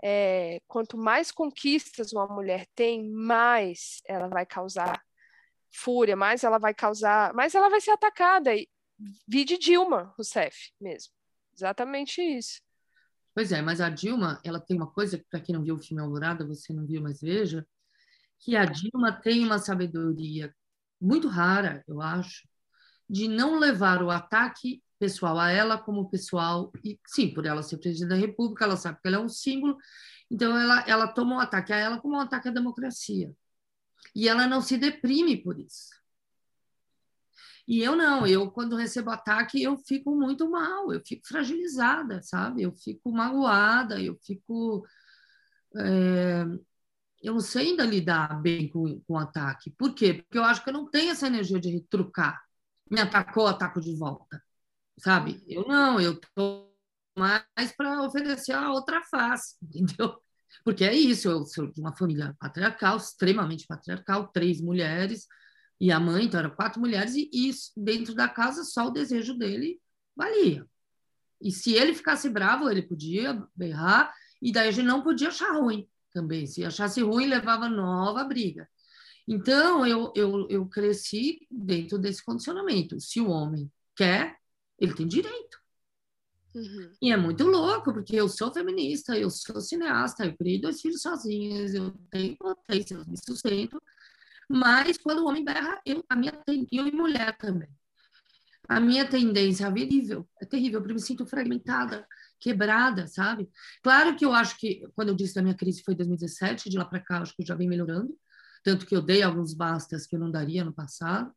é, 0.02 0.61
quanto 0.67 0.97
mais 0.97 1.31
conquistas 1.31 2.12
uma 2.12 2.26
mulher 2.26 2.67
tem, 2.75 3.09
mais 3.09 4.00
ela 4.07 4.29
vai 4.29 4.47
causar 4.47 5.00
fúria, 5.73 6.17
mais 6.17 6.43
ela 6.43 6.59
vai 6.59 6.75
causar, 6.75 7.33
mais 7.35 7.55
ela 7.55 7.69
vai 7.69 7.81
ser 7.81 7.93
atacada. 7.93 8.55
E, 8.55 8.69
vi 9.26 9.45
de 9.45 9.59
Dilma 9.59 10.12
Rousseff 10.16 10.73
mesmo. 10.80 11.12
Exatamente 11.54 12.21
isso. 12.21 12.61
Pois 13.35 13.52
é, 13.52 13.62
mas 13.62 13.80
a 13.80 13.88
Dilma, 13.88 14.40
ela 14.45 14.61
tem 14.61 14.76
uma 14.76 14.90
coisa 14.90 15.19
que, 15.19 15.25
para 15.30 15.40
quem 15.40 15.54
não 15.54 15.62
viu 15.62 15.76
o 15.76 15.78
filme 15.78 16.02
Alvorada, 16.02 16.47
você 16.47 16.73
não 16.73 16.87
viu, 16.87 17.00
mas 17.00 17.21
veja, 17.21 17.66
que 18.38 18.57
a 18.57 18.64
Dilma 18.64 19.12
tem 19.12 19.45
uma 19.45 19.59
sabedoria 19.59 20.54
muito 21.00 21.28
rara, 21.28 21.85
eu 21.87 22.00
acho, 22.00 22.49
de 23.09 23.28
não 23.28 23.59
levar 23.59 24.02
o 24.02 24.11
ataque 24.11 24.83
pessoal 24.99 25.38
a 25.38 25.50
ela 25.50 25.78
como 25.78 26.11
pessoal, 26.11 26.73
e 26.85 26.99
sim, 27.07 27.33
por 27.33 27.47
ela 27.47 27.62
ser 27.62 27.78
presidente 27.78 28.11
da 28.11 28.16
República, 28.16 28.64
ela 28.64 28.76
sabe 28.76 28.99
que 29.00 29.09
ela 29.09 29.16
é 29.16 29.21
um 29.21 29.28
símbolo, 29.28 29.76
então 30.30 30.57
ela, 30.59 30.85
ela 30.87 31.09
toma 31.09 31.37
um 31.37 31.40
ataque 31.40 31.73
a 31.73 31.76
ela 31.76 32.00
como 32.00 32.16
um 32.16 32.21
ataque 32.21 32.49
à 32.49 32.52
democracia. 32.52 33.35
E 34.14 34.28
ela 34.28 34.47
não 34.47 34.61
se 34.61 34.76
deprime 34.76 35.37
por 35.37 35.59
isso. 35.59 35.90
E 37.69 37.81
eu 37.83 37.97
não, 37.97 38.26
eu 38.26 38.50
quando 38.50 38.76
recebo 38.76 39.11
ataque, 39.11 39.62
eu 39.62 39.76
fico 39.79 40.14
muito 40.17 40.49
mal, 40.50 40.93
eu 40.93 41.00
fico 41.07 41.26
fragilizada, 41.26 42.23
sabe? 42.23 42.62
Eu 42.62 42.73
fico 42.75 43.12
magoada, 43.12 44.00
eu 44.00 44.17
fico. 44.25 44.85
É... 45.76 46.45
eu 47.23 47.35
não 47.35 47.40
sei 47.40 47.71
ainda 47.71 47.85
lidar 47.85 48.40
bem 48.43 48.69
com, 48.69 49.00
com 49.02 49.19
ataque. 49.19 49.71
Por 49.73 49.95
quê? 49.95 50.14
Porque 50.14 50.38
eu 50.38 50.45
acho 50.45 50.62
que 50.64 50.71
eu 50.71 50.75
não 50.75 50.90
tenho 50.90 51.11
essa 51.12 51.26
energia 51.26 51.61
de 51.61 51.71
retrucar. 51.71 52.40
Me 52.90 53.00
atacou, 53.00 53.47
ataco 53.47 53.81
de 53.81 53.95
volta, 53.97 54.43
sabe? 54.99 55.43
Eu 55.49 55.67
não, 55.69 56.00
eu 56.00 56.19
tô 56.35 56.71
mais 57.17 57.73
para 57.76 58.02
oferecer 58.02 58.52
a 58.52 58.73
outra 58.73 59.02
face, 59.05 59.57
entendeu? 59.62 60.21
Porque 60.64 60.85
é 60.85 60.95
isso, 60.95 61.29
eu 61.29 61.45
sou 61.47 61.71
de 61.71 61.81
uma 61.81 61.97
família 61.97 62.37
patriarcal, 62.40 62.97
extremamente 62.97 63.67
patriarcal, 63.67 64.29
três 64.29 64.61
mulheres, 64.61 65.26
e 65.80 65.90
a 65.90 65.99
mãe, 65.99 66.26
então, 66.26 66.40
eram 66.40 66.50
quatro 66.50 66.80
mulheres, 66.80 67.14
e, 67.14 67.30
e 67.32 67.50
dentro 67.76 68.14
da 68.14 68.28
casa 68.28 68.64
só 68.64 68.88
o 68.88 68.90
desejo 68.90 69.34
dele 69.34 69.80
valia. 70.14 70.66
E 71.40 71.50
se 71.50 71.72
ele 71.72 71.94
ficasse 71.94 72.28
bravo, 72.28 72.68
ele 72.68 72.82
podia 72.82 73.42
berrar, 73.56 74.12
e 74.42 74.52
daí 74.52 74.68
a 74.68 74.70
gente 74.70 74.84
não 74.84 75.02
podia 75.02 75.28
achar 75.28 75.52
ruim 75.52 75.88
também. 76.12 76.46
Se 76.46 76.64
achasse 76.64 77.00
ruim, 77.00 77.26
levava 77.26 77.68
nova 77.68 78.22
briga. 78.25 78.68
Então, 79.26 79.87
eu, 79.87 80.12
eu, 80.14 80.46
eu 80.50 80.66
cresci 80.66 81.46
dentro 81.50 81.99
desse 81.99 82.22
condicionamento. 82.22 83.00
Se 83.00 83.20
o 83.20 83.30
homem 83.30 83.70
quer, 83.96 84.37
ele 84.78 84.94
tem 84.94 85.06
direito. 85.06 85.58
Uhum. 86.54 86.92
E 87.00 87.12
é 87.12 87.16
muito 87.16 87.44
louco, 87.44 87.92
porque 87.92 88.16
eu 88.16 88.28
sou 88.28 88.52
feminista, 88.52 89.16
eu 89.16 89.30
sou 89.30 89.60
cineasta, 89.60 90.26
eu 90.26 90.37
criei 90.37 90.60
dois 90.60 90.80
filhos 90.80 91.00
sozinhas, 91.00 91.75
eu 91.75 91.92
tenho 92.10 92.37
potência, 92.37 92.96
eu 92.96 93.06
me 93.06 93.16
sustento, 93.16 93.80
mas 94.52 94.99
quando 94.99 95.21
o 95.21 95.28
homem 95.28 95.45
berra, 95.45 95.80
eu, 95.87 96.04
a 96.09 96.16
minha, 96.16 96.33
eu 96.73 96.88
e 96.88 96.90
mulher 96.90 97.37
também. 97.38 97.69
A 98.69 98.80
minha 98.80 99.09
tendência 99.09 99.66
é 99.66 99.73
terrível, 99.73 100.28
é 100.42 100.45
terrível, 100.45 100.80
porque 100.80 100.90
eu 100.90 100.97
me 100.97 101.00
sinto 101.00 101.25
fragmentada, 101.25 102.04
quebrada, 102.40 103.07
sabe? 103.07 103.49
Claro 103.80 104.16
que 104.16 104.25
eu 104.25 104.33
acho 104.33 104.59
que, 104.59 104.85
quando 104.97 105.11
eu 105.11 105.14
disse 105.14 105.37
da 105.37 105.42
minha 105.42 105.54
crise 105.54 105.85
foi 105.85 105.95
2017, 105.95 106.69
de 106.69 106.76
lá 106.76 106.85
para 106.85 106.99
cá, 106.99 107.21
acho 107.21 107.35
que 107.37 107.45
já 107.45 107.54
vem 107.54 107.69
melhorando, 107.69 108.12
tanto 108.64 108.87
que 108.87 108.97
eu 108.97 109.02
dei 109.02 109.23
alguns 109.23 109.54
bastas 109.54 110.04
que 110.04 110.16
eu 110.16 110.21
não 110.21 110.33
daria 110.33 110.64
no 110.64 110.73
passado. 110.73 111.33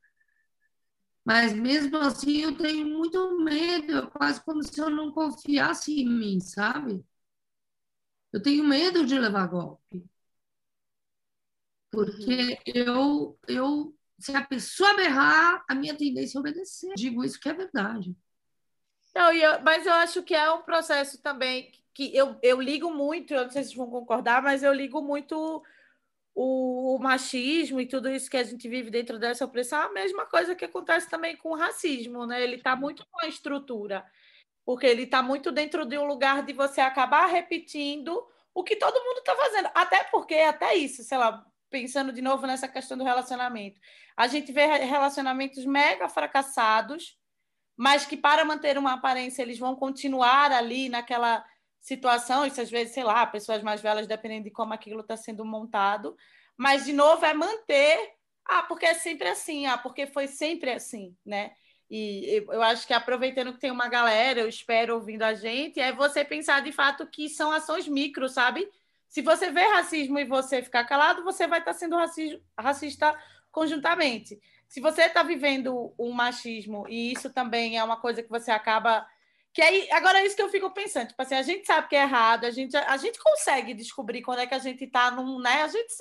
Mas 1.24 1.54
mesmo 1.54 1.98
assim 1.98 2.42
eu 2.42 2.58
tenho 2.58 2.88
muito 2.88 3.38
medo, 3.44 3.96
é 3.96 4.08
quase 4.08 4.44
como 4.44 4.64
se 4.64 4.80
eu 4.82 4.90
não 4.90 5.12
confiasse 5.12 6.02
em 6.02 6.10
mim, 6.10 6.40
sabe? 6.40 7.06
Eu 8.32 8.42
tenho 8.42 8.64
medo 8.64 9.06
de 9.06 9.18
levar 9.20 9.48
golpe. 9.48 10.04
Porque 11.94 12.60
eu, 12.66 13.38
eu, 13.48 13.96
se 14.18 14.36
a 14.36 14.42
pessoa 14.42 14.96
berrar, 14.96 15.64
a 15.70 15.76
minha 15.76 15.96
tendência 15.96 16.40
é 16.40 16.42
obedecer. 16.42 16.92
Digo 16.96 17.24
isso 17.24 17.40
que 17.40 17.48
é 17.48 17.54
verdade. 17.54 18.18
Não, 19.16 19.32
eu, 19.32 19.62
mas 19.62 19.86
eu 19.86 19.94
acho 19.94 20.24
que 20.24 20.34
é 20.34 20.52
um 20.52 20.64
processo 20.64 21.22
também 21.22 21.72
que 21.94 22.16
eu, 22.18 22.36
eu 22.42 22.60
ligo 22.60 22.92
muito, 22.92 23.32
eu 23.32 23.44
não 23.44 23.52
sei 23.52 23.64
se 23.64 23.76
vão 23.76 23.92
concordar, 23.92 24.42
mas 24.42 24.64
eu 24.64 24.74
ligo 24.74 25.04
muito 25.04 25.64
o, 26.34 26.96
o, 26.96 26.98
machismo 26.98 27.80
e 27.80 27.86
tudo 27.86 28.10
isso 28.10 28.28
que 28.28 28.38
a 28.38 28.44
gente 28.44 28.68
vive 28.68 28.90
dentro 28.90 29.20
dessa 29.20 29.46
opressão, 29.46 29.80
a 29.80 29.92
mesma 29.94 30.26
coisa 30.26 30.56
que 30.56 30.66
acontece 30.66 31.08
também 31.08 31.38
com 31.38 31.50
o 31.50 31.56
racismo, 31.56 32.26
né? 32.26 32.42
Ele 32.42 32.56
está 32.56 32.76
muito 32.76 33.06
com 33.12 33.24
a 33.24 33.28
estrutura, 33.28 34.04
porque 34.66 34.88
ele 34.88 35.04
está 35.04 35.22
muito 35.22 35.52
dentro 35.52 35.86
de 35.86 35.96
um 35.96 36.06
lugar 36.06 36.44
de 36.44 36.54
você 36.54 36.82
acabar 36.82 37.28
repetindo 37.28 38.28
o 38.52 38.64
que 38.64 38.76
todo 38.78 39.04
mundo 39.04 39.20
está 39.20 39.36
fazendo. 39.36 39.70
Até 39.76 40.06
porque, 40.06 40.34
até 40.34 40.74
isso, 40.74 41.04
sei 41.04 41.20
lá, 41.20 41.46
pensando 41.74 42.14
de 42.14 42.22
novo 42.22 42.46
nessa 42.46 42.68
questão 42.68 42.96
do 42.96 43.04
relacionamento. 43.04 43.82
A 44.16 44.28
gente 44.28 44.52
vê 44.52 44.68
relacionamentos 44.68 45.66
mega 45.66 46.08
fracassados, 46.08 47.18
mas 47.76 48.06
que 48.06 48.16
para 48.16 48.46
manter 48.46 48.78
uma 48.78 48.94
aparência 48.94 49.42
eles 49.42 49.58
vão 49.58 49.76
continuar 49.76 50.52
ali 50.52 50.88
naquela 50.88 51.44
situação, 51.82 52.46
isso 52.46 52.62
às 52.62 52.70
vezes, 52.70 52.94
sei 52.94 53.04
lá, 53.04 53.26
pessoas 53.26 53.64
mais 53.64 53.82
velhas, 53.82 54.06
dependendo 54.06 54.44
de 54.44 54.52
como 54.52 54.72
aquilo 54.72 55.02
está 55.02 55.18
sendo 55.18 55.44
montado, 55.44 56.16
mas, 56.56 56.86
de 56.86 56.94
novo, 56.94 57.26
é 57.26 57.34
manter, 57.34 58.14
ah, 58.46 58.62
porque 58.62 58.86
é 58.86 58.94
sempre 58.94 59.28
assim, 59.28 59.66
ah, 59.66 59.76
porque 59.78 60.06
foi 60.06 60.28
sempre 60.28 60.72
assim, 60.72 61.18
né? 61.26 61.54
E 61.90 62.46
eu 62.48 62.62
acho 62.62 62.86
que 62.86 62.94
aproveitando 62.94 63.52
que 63.52 63.60
tem 63.60 63.72
uma 63.72 63.88
galera, 63.90 64.42
eu 64.42 64.48
espero 64.48 64.94
ouvindo 64.94 65.24
a 65.24 65.34
gente, 65.34 65.80
é 65.80 65.92
você 65.92 66.24
pensar 66.24 66.62
de 66.62 66.72
fato 66.72 67.08
que 67.08 67.28
são 67.30 67.52
ações 67.52 67.88
micro, 67.88 68.30
sabe? 68.30 68.70
Se 69.14 69.22
você 69.22 69.52
vê 69.52 69.62
racismo 69.68 70.18
e 70.18 70.26
você 70.26 70.64
ficar 70.64 70.86
calado, 70.86 71.24
você 71.24 71.46
vai 71.46 71.60
estar 71.60 71.74
sendo 71.74 71.96
racista 72.60 73.16
conjuntamente. 73.52 74.42
Se 74.68 74.82
você 74.82 75.04
está 75.04 75.22
vivendo 75.22 75.94
um 76.00 76.12
machismo 76.12 76.88
e 76.90 77.14
isso 77.14 77.32
também 77.32 77.78
é 77.78 77.84
uma 77.84 77.98
coisa 77.98 78.24
que 78.24 78.30
você 78.30 78.50
acaba 78.50 79.06
que 79.54 79.62
aí, 79.62 79.88
agora 79.92 80.18
é 80.18 80.26
isso 80.26 80.36
que 80.36 80.42
eu 80.42 80.50
fico 80.50 80.72
pensando. 80.72 81.10
Tipo 81.10 81.22
assim, 81.22 81.36
a 81.36 81.44
gente 81.44 81.64
sabe 81.64 81.88
que 81.90 81.96
é 81.96 82.02
errado, 82.02 82.46
a 82.46 82.50
gente, 82.50 82.76
a 82.76 82.98
gente 82.98 83.20
consegue 83.20 83.76
descobrir 83.76 84.24
quando 84.24 84.40
é 84.40 84.48
que 84.48 84.56
a 84.56 84.60
gente 84.60 84.84
está 84.84 85.12
num, 85.12 85.40
né? 85.40 85.62
A 85.62 85.68
gente 85.68 85.94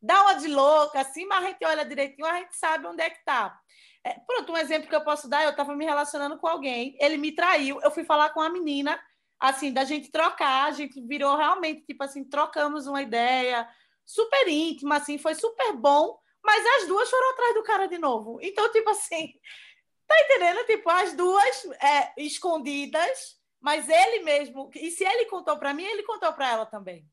dá 0.00 0.22
uma 0.22 0.32
de 0.32 0.48
louca, 0.48 1.00
assim, 1.00 1.26
mas 1.26 1.44
a 1.44 1.48
gente 1.48 1.66
olha 1.66 1.84
direitinho, 1.84 2.26
a 2.26 2.38
gente 2.38 2.56
sabe 2.56 2.86
onde 2.86 3.02
é 3.02 3.10
que 3.10 3.18
está. 3.18 3.60
É, 4.02 4.14
pronto, 4.26 4.52
um 4.52 4.56
exemplo 4.56 4.88
que 4.88 4.96
eu 4.96 5.04
posso 5.04 5.28
dar, 5.28 5.44
eu 5.44 5.50
estava 5.50 5.76
me 5.76 5.84
relacionando 5.84 6.38
com 6.38 6.46
alguém, 6.46 6.96
ele 6.98 7.18
me 7.18 7.30
traiu, 7.32 7.78
eu 7.82 7.90
fui 7.90 8.04
falar 8.04 8.30
com 8.30 8.40
a 8.40 8.48
menina, 8.48 8.98
assim, 9.40 9.72
da 9.72 9.84
gente 9.84 10.10
trocar, 10.10 10.66
a 10.66 10.70
gente 10.72 11.00
virou 11.00 11.36
realmente, 11.36 11.84
tipo 11.84 12.02
assim, 12.04 12.24
trocamos 12.24 12.86
uma 12.86 13.02
ideia 13.02 13.68
super 14.04 14.48
íntima, 14.48 14.96
assim, 14.96 15.18
foi 15.18 15.34
super 15.34 15.72
bom, 15.74 16.18
mas 16.42 16.64
as 16.80 16.88
duas 16.88 17.10
foram 17.10 17.30
atrás 17.32 17.54
do 17.54 17.62
cara 17.62 17.86
de 17.86 17.98
novo. 17.98 18.38
Então, 18.40 18.70
tipo 18.72 18.88
assim, 18.90 19.34
Tá 20.08 20.18
entendendo? 20.22 20.64
Tipo, 20.64 20.88
as 20.88 21.12
duas 21.12 21.64
é, 21.82 22.14
escondidas, 22.16 23.38
mas 23.60 23.86
ele 23.90 24.24
mesmo. 24.24 24.70
E 24.74 24.90
se 24.90 25.04
ele 25.04 25.26
contou 25.26 25.58
para 25.58 25.74
mim, 25.74 25.84
ele 25.84 26.02
contou 26.02 26.32
para 26.32 26.50
ela 26.50 26.64
também. 26.64 27.06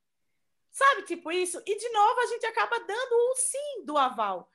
Sabe, 0.72 1.04
tipo 1.04 1.30
isso? 1.30 1.62
E 1.66 1.78
de 1.78 1.90
novo 1.90 2.22
a 2.22 2.26
gente 2.28 2.46
acaba 2.46 2.80
dando 2.80 3.14
o 3.14 3.36
sim 3.36 3.86
do 3.86 3.98
aval. 3.98 4.50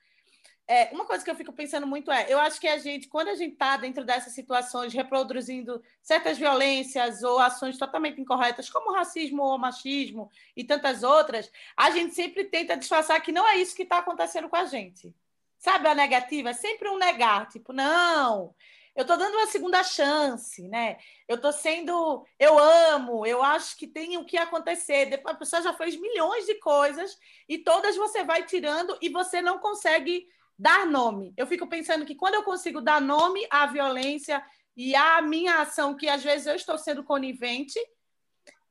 É, 0.71 0.89
uma 0.93 1.03
coisa 1.03 1.21
que 1.21 1.29
eu 1.29 1.35
fico 1.35 1.51
pensando 1.51 1.85
muito 1.85 2.09
é, 2.09 2.27
eu 2.29 2.39
acho 2.39 2.57
que 2.57 2.65
a 2.65 2.77
gente, 2.77 3.09
quando 3.09 3.27
a 3.27 3.35
gente 3.35 3.51
está 3.51 3.75
dentro 3.75 4.05
dessas 4.05 4.31
situações, 4.31 4.93
reproduzindo 4.93 5.83
certas 6.01 6.37
violências 6.37 7.23
ou 7.23 7.39
ações 7.39 7.77
totalmente 7.77 8.21
incorretas, 8.21 8.69
como 8.69 8.93
racismo 8.93 9.43
ou 9.43 9.57
machismo 9.57 10.31
e 10.55 10.63
tantas 10.63 11.03
outras, 11.03 11.51
a 11.75 11.91
gente 11.91 12.15
sempre 12.15 12.45
tenta 12.45 12.77
disfarçar 12.77 13.19
que 13.19 13.33
não 13.33 13.45
é 13.45 13.57
isso 13.57 13.75
que 13.75 13.83
está 13.83 13.97
acontecendo 13.97 14.47
com 14.47 14.55
a 14.55 14.63
gente. 14.63 15.13
Sabe 15.57 15.89
a 15.89 15.93
negativa? 15.93 16.51
É 16.51 16.53
sempre 16.53 16.87
um 16.87 16.97
negar, 16.97 17.49
tipo, 17.49 17.73
não, 17.73 18.55
eu 18.95 19.01
estou 19.01 19.17
dando 19.17 19.35
uma 19.35 19.47
segunda 19.47 19.83
chance, 19.83 20.65
né? 20.69 20.97
Eu 21.27 21.35
estou 21.35 21.51
sendo, 21.51 22.25
eu 22.39 22.57
amo, 22.57 23.25
eu 23.25 23.43
acho 23.43 23.75
que 23.75 23.87
tem 23.87 24.17
o 24.17 24.23
que 24.23 24.37
acontecer. 24.37 25.07
Depois 25.07 25.35
a 25.35 25.37
pessoa 25.37 25.61
já 25.61 25.73
fez 25.73 25.99
milhões 25.99 26.45
de 26.45 26.55
coisas 26.55 27.19
e 27.47 27.57
todas 27.57 27.97
você 27.97 28.23
vai 28.23 28.45
tirando 28.45 28.97
e 29.01 29.09
você 29.09 29.41
não 29.41 29.59
consegue 29.59 30.29
dar 30.61 30.85
nome. 30.85 31.33
Eu 31.35 31.47
fico 31.47 31.65
pensando 31.65 32.05
que 32.05 32.13
quando 32.13 32.35
eu 32.35 32.43
consigo 32.43 32.81
dar 32.81 33.01
nome 33.01 33.45
à 33.49 33.65
violência 33.65 34.43
e 34.77 34.95
à 34.95 35.19
minha 35.19 35.61
ação, 35.61 35.95
que 35.95 36.07
às 36.07 36.23
vezes 36.23 36.45
eu 36.45 36.55
estou 36.55 36.77
sendo 36.77 37.03
conivente, 37.03 37.79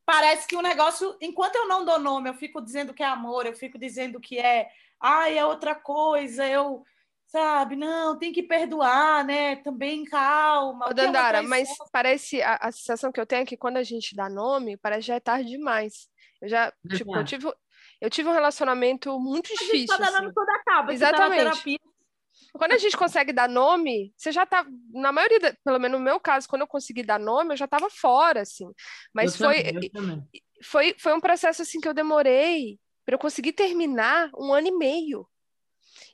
parece 0.06 0.46
que 0.46 0.54
o 0.54 0.62
negócio, 0.62 1.16
enquanto 1.20 1.56
eu 1.56 1.66
não 1.66 1.84
dou 1.84 1.98
nome, 1.98 2.30
eu 2.30 2.34
fico 2.34 2.60
dizendo 2.60 2.94
que 2.94 3.02
é 3.02 3.06
amor, 3.06 3.44
eu 3.44 3.54
fico 3.54 3.76
dizendo 3.76 4.20
que 4.20 4.38
é 4.38 4.70
ai, 5.00 5.36
é 5.36 5.44
outra 5.44 5.74
coisa, 5.74 6.46
eu, 6.46 6.84
sabe, 7.26 7.74
não, 7.74 8.16
tem 8.16 8.32
que 8.32 8.42
perdoar, 8.42 9.24
né? 9.24 9.56
Também 9.56 10.04
calma. 10.04 10.86
Ô, 10.86 10.90
é 10.90 10.94
Dandara, 10.94 11.42
mas 11.42 11.68
parece, 11.90 12.40
a, 12.40 12.54
a, 12.54 12.70
sensação 12.70 13.10
que 13.10 13.20
eu 13.20 13.26
tenho 13.26 13.42
é 13.42 13.46
que 13.46 13.56
quando 13.56 13.78
a 13.78 13.82
gente 13.82 14.14
dá 14.14 14.28
nome, 14.28 14.76
parece 14.76 15.00
que 15.00 15.06
já 15.08 15.14
é 15.16 15.20
tarde 15.20 15.50
demais. 15.50 16.08
Eu 16.40 16.48
já, 16.48 16.72
tipo, 16.88 17.16
eu 17.16 17.24
tive, 17.24 17.52
eu 18.00 18.08
tive 18.08 18.28
um 18.28 18.32
relacionamento 18.32 19.18
muito 19.18 19.48
difícil. 19.48 19.72
A 19.72 19.76
gente 19.76 19.88
tá 19.88 19.96
dando 19.98 20.24
assim. 20.26 20.34
toda 20.34 20.52
acaba. 20.54 20.92
Exatamente. 20.92 21.80
Quando 22.52 22.72
a 22.72 22.78
gente 22.78 22.96
consegue 22.96 23.32
dar 23.32 23.48
nome, 23.48 24.12
você 24.16 24.32
já 24.32 24.44
tá, 24.44 24.66
na 24.92 25.12
maioria, 25.12 25.56
pelo 25.64 25.78
menos 25.78 25.98
no 25.98 26.04
meu 26.04 26.18
caso, 26.18 26.48
quando 26.48 26.62
eu 26.62 26.66
consegui 26.66 27.02
dar 27.02 27.18
nome, 27.18 27.52
eu 27.52 27.56
já 27.56 27.66
estava 27.66 27.88
fora, 27.88 28.40
assim. 28.40 28.66
Mas 29.14 29.38
eu 29.38 29.46
foi, 29.46 29.90
também, 29.90 30.28
foi, 30.62 30.96
foi 30.98 31.14
um 31.14 31.20
processo 31.20 31.62
assim 31.62 31.80
que 31.80 31.88
eu 31.88 31.94
demorei 31.94 32.78
para 33.04 33.14
eu 33.14 33.18
conseguir 33.18 33.52
terminar 33.52 34.30
um 34.36 34.52
ano 34.52 34.68
e 34.68 34.72
meio. 34.72 35.26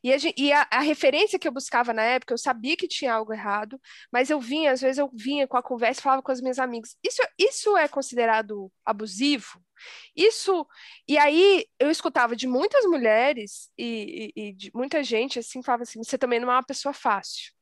E, 0.07 0.13
a, 0.13 0.17
e 0.37 0.53
a, 0.53 0.69
a, 0.71 0.81
referência 0.83 1.37
que 1.37 1.49
eu 1.49 1.53
buscava 1.53 1.93
na 1.93 2.03
época, 2.03 2.33
eu 2.33 2.39
sabia 2.39 2.77
que 2.77 2.87
tinha 2.87 3.13
algo 3.13 3.33
errado, 3.33 3.77
mas 4.13 4.31
eu 4.31 4.41
vinha, 4.41 4.71
às 4.71 4.81
vezes 4.81 4.99
eu 4.99 5.11
vinha 5.13 5.49
com 5.49 5.57
a 5.57 5.63
conversa 5.63 5.99
e 5.99 6.03
falava 6.05 6.23
com 6.23 6.31
as 6.31 6.41
minhas 6.41 6.61
amigas. 6.61 6.97
Isso, 7.03 7.21
isso 7.37 7.77
é 7.77 7.89
considerado 7.89 8.71
abusivo? 8.85 9.61
Isso. 10.15 10.65
E 11.09 11.19
aí 11.19 11.67
eu 11.81 11.91
escutava 11.91 12.37
de 12.37 12.47
muitas 12.47 12.85
mulheres 12.85 13.69
e, 13.77 14.33
e, 14.37 14.43
e 14.51 14.53
de 14.53 14.71
muita 14.73 15.03
gente 15.03 15.41
assim, 15.41 15.61
falava 15.61 15.83
assim: 15.83 16.01
você 16.01 16.17
também 16.17 16.39
não 16.39 16.53
é 16.53 16.55
uma 16.55 16.63
pessoa 16.63 16.93
fácil. 16.93 17.53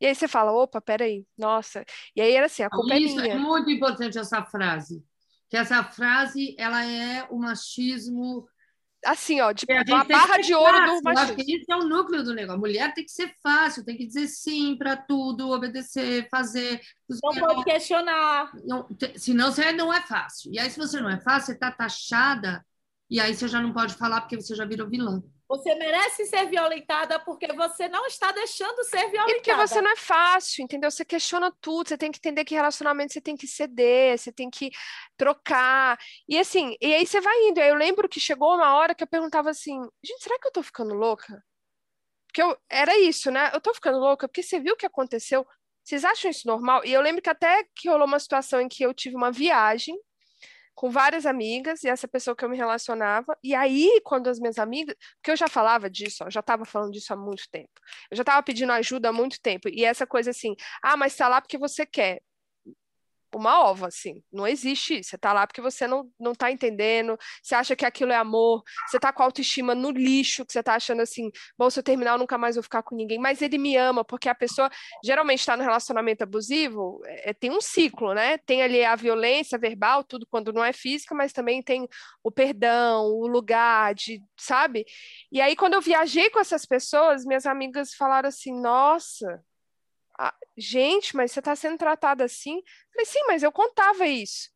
E 0.00 0.06
aí 0.06 0.14
você 0.16 0.26
fala, 0.26 0.50
opa, 0.50 0.80
peraí, 0.80 1.24
nossa. 1.38 1.84
E 2.16 2.20
aí 2.20 2.32
era 2.32 2.46
assim, 2.46 2.64
a 2.64 2.70
culpa 2.70 2.94
é 2.94 2.98
Isso 2.98 3.20
é 3.20 3.22
minha. 3.22 3.34
é 3.36 3.38
muito 3.38 3.70
importante 3.70 4.18
essa 4.18 4.42
frase. 4.42 5.00
Que 5.48 5.56
essa 5.56 5.84
frase, 5.84 6.56
ela 6.58 6.84
é 6.84 7.24
o 7.30 7.38
machismo 7.38 8.48
assim, 9.04 9.40
ó, 9.40 9.52
tipo, 9.52 9.72
uma 9.72 10.04
barra 10.04 10.38
de 10.38 10.54
ouro 10.54 10.76
fácil. 10.76 10.96
do 10.96 11.02
machismo. 11.02 11.44
Isso 11.46 11.72
é 11.72 11.76
o 11.76 11.84
núcleo 11.84 12.22
do 12.22 12.34
negócio. 12.34 12.56
A 12.56 12.60
mulher 12.60 12.94
tem 12.94 13.04
que 13.04 13.10
ser 13.10 13.34
fácil, 13.42 13.84
tem 13.84 13.96
que 13.96 14.06
dizer 14.06 14.26
sim 14.26 14.76
para 14.76 14.96
tudo, 14.96 15.50
obedecer, 15.50 16.28
fazer. 16.30 16.80
Não 17.08 17.34
pode 17.34 17.64
questionar. 17.64 18.50
Não, 18.64 18.88
senão 19.16 19.52
você 19.52 19.72
não 19.72 19.92
é 19.92 20.00
fácil. 20.02 20.52
E 20.52 20.58
aí, 20.58 20.70
se 20.70 20.78
você 20.78 21.00
não 21.00 21.10
é 21.10 21.20
fácil, 21.20 21.46
você 21.46 21.52
está 21.52 21.70
taxada, 21.70 22.64
e 23.10 23.20
aí 23.20 23.34
você 23.34 23.46
já 23.46 23.60
não 23.60 23.72
pode 23.72 23.94
falar 23.94 24.20
porque 24.20 24.36
você 24.36 24.54
já 24.54 24.64
virou 24.64 24.88
vilã. 24.88 25.22
Você 25.46 25.74
merece 25.74 26.24
ser 26.24 26.46
violentada 26.46 27.20
porque 27.20 27.46
você 27.52 27.86
não 27.88 28.06
está 28.06 28.32
deixando 28.32 28.82
ser 28.84 29.10
violentada. 29.10 29.30
E 29.30 29.34
porque 29.34 29.54
você 29.54 29.80
não 29.80 29.90
é 29.90 29.96
fácil, 29.96 30.64
entendeu? 30.64 30.90
Você 30.90 31.04
questiona 31.04 31.52
tudo, 31.60 31.88
você 31.88 31.98
tem 31.98 32.10
que 32.10 32.18
entender 32.18 32.44
que 32.44 32.54
relacionamento 32.54 33.12
você 33.12 33.20
tem 33.20 33.36
que 33.36 33.46
ceder, 33.46 34.18
você 34.18 34.32
tem 34.32 34.48
que 34.48 34.70
trocar. 35.16 35.98
E 36.26 36.38
assim, 36.38 36.76
e 36.80 36.94
aí 36.94 37.06
você 37.06 37.20
vai 37.20 37.36
indo. 37.48 37.60
Aí 37.60 37.68
eu 37.68 37.74
lembro 37.74 38.08
que 38.08 38.18
chegou 38.18 38.54
uma 38.54 38.74
hora 38.74 38.94
que 38.94 39.04
eu 39.04 39.08
perguntava 39.08 39.50
assim: 39.50 39.78
gente, 40.02 40.22
será 40.22 40.38
que 40.38 40.48
eu 40.48 40.52
tô 40.52 40.62
ficando 40.62 40.94
louca? 40.94 41.44
Porque 42.26 42.42
eu, 42.42 42.56
era 42.68 42.98
isso, 42.98 43.30
né? 43.30 43.50
Eu 43.52 43.60
tô 43.60 43.72
ficando 43.74 43.98
louca 43.98 44.26
porque 44.26 44.42
você 44.42 44.58
viu 44.58 44.72
o 44.74 44.76
que 44.76 44.86
aconteceu. 44.86 45.46
Vocês 45.84 46.04
acham 46.04 46.30
isso 46.30 46.48
normal? 46.48 46.82
E 46.84 46.92
eu 46.92 47.02
lembro 47.02 47.20
que 47.20 47.28
até 47.28 47.64
que 47.76 47.88
rolou 47.90 48.06
uma 48.06 48.18
situação 48.18 48.60
em 48.60 48.68
que 48.68 48.82
eu 48.82 48.94
tive 48.94 49.14
uma 49.14 49.30
viagem 49.30 49.96
com 50.74 50.90
várias 50.90 51.26
amigas 51.26 51.84
e 51.84 51.88
essa 51.88 52.08
pessoa 52.08 52.36
que 52.36 52.44
eu 52.44 52.48
me 52.48 52.56
relacionava. 52.56 53.36
E 53.42 53.54
aí, 53.54 54.00
quando 54.04 54.28
as 54.28 54.38
minhas 54.38 54.58
amigas, 54.58 54.96
porque 55.16 55.30
eu 55.30 55.36
já 55.36 55.48
falava 55.48 55.88
disso, 55.88 56.24
ó, 56.24 56.30
já 56.30 56.40
estava 56.40 56.64
falando 56.64 56.92
disso 56.92 57.12
há 57.12 57.16
muito 57.16 57.44
tempo. 57.50 57.72
Eu 58.10 58.16
já 58.16 58.22
estava 58.22 58.42
pedindo 58.42 58.72
ajuda 58.72 59.08
há 59.10 59.12
muito 59.12 59.40
tempo. 59.40 59.68
E 59.68 59.84
essa 59.84 60.06
coisa 60.06 60.30
assim, 60.30 60.54
ah, 60.82 60.96
mas 60.96 61.12
está 61.12 61.28
lá 61.28 61.40
porque 61.40 61.58
você 61.58 61.86
quer. 61.86 62.20
Uma 63.38 63.60
ova, 63.64 63.88
assim. 63.88 64.22
Não 64.32 64.46
existe 64.46 64.98
isso. 65.00 65.10
Você 65.10 65.18
tá 65.18 65.32
lá 65.32 65.46
porque 65.46 65.60
você 65.60 65.86
não, 65.86 66.10
não 66.18 66.34
tá 66.34 66.50
entendendo, 66.50 67.16
você 67.42 67.54
acha 67.54 67.76
que 67.76 67.84
aquilo 67.84 68.12
é 68.12 68.16
amor, 68.16 68.62
você 68.86 68.98
tá 68.98 69.12
com 69.12 69.22
a 69.22 69.26
autoestima 69.26 69.74
no 69.74 69.90
lixo, 69.90 70.44
que 70.44 70.52
você 70.52 70.62
tá 70.62 70.74
achando 70.74 71.02
assim, 71.02 71.30
bom, 71.58 71.68
se 71.70 71.78
eu 71.78 71.82
terminar 71.82 72.12
eu 72.12 72.18
nunca 72.18 72.38
mais 72.38 72.56
vou 72.56 72.62
ficar 72.62 72.82
com 72.82 72.94
ninguém, 72.94 73.18
mas 73.18 73.42
ele 73.42 73.58
me 73.58 73.76
ama, 73.76 74.04
porque 74.04 74.28
a 74.28 74.34
pessoa 74.34 74.70
geralmente 75.04 75.40
está 75.40 75.56
no 75.56 75.62
relacionamento 75.62 76.22
abusivo, 76.24 77.00
é, 77.06 77.32
tem 77.32 77.50
um 77.50 77.60
ciclo, 77.60 78.14
né? 78.14 78.38
Tem 78.38 78.62
ali 78.62 78.84
a 78.84 78.96
violência 78.96 79.58
verbal, 79.58 80.04
tudo 80.04 80.26
quando 80.26 80.52
não 80.52 80.64
é 80.64 80.72
física, 80.72 81.14
mas 81.14 81.32
também 81.32 81.62
tem 81.62 81.88
o 82.22 82.30
perdão, 82.30 83.04
o 83.06 83.26
lugar 83.26 83.94
de, 83.94 84.22
sabe? 84.38 84.84
E 85.30 85.40
aí, 85.40 85.56
quando 85.56 85.74
eu 85.74 85.80
viajei 85.80 86.30
com 86.30 86.40
essas 86.40 86.64
pessoas, 86.64 87.24
minhas 87.24 87.46
amigas 87.46 87.94
falaram 87.94 88.28
assim, 88.28 88.52
nossa, 88.60 89.42
ah, 90.18 90.34
gente, 90.56 91.16
mas 91.16 91.32
você 91.32 91.40
está 91.40 91.56
sendo 91.56 91.78
tratada 91.78 92.24
assim? 92.24 92.62
Falei, 92.92 93.06
sim, 93.06 93.20
mas 93.26 93.42
eu 93.42 93.52
contava 93.52 94.06
isso, 94.06 94.50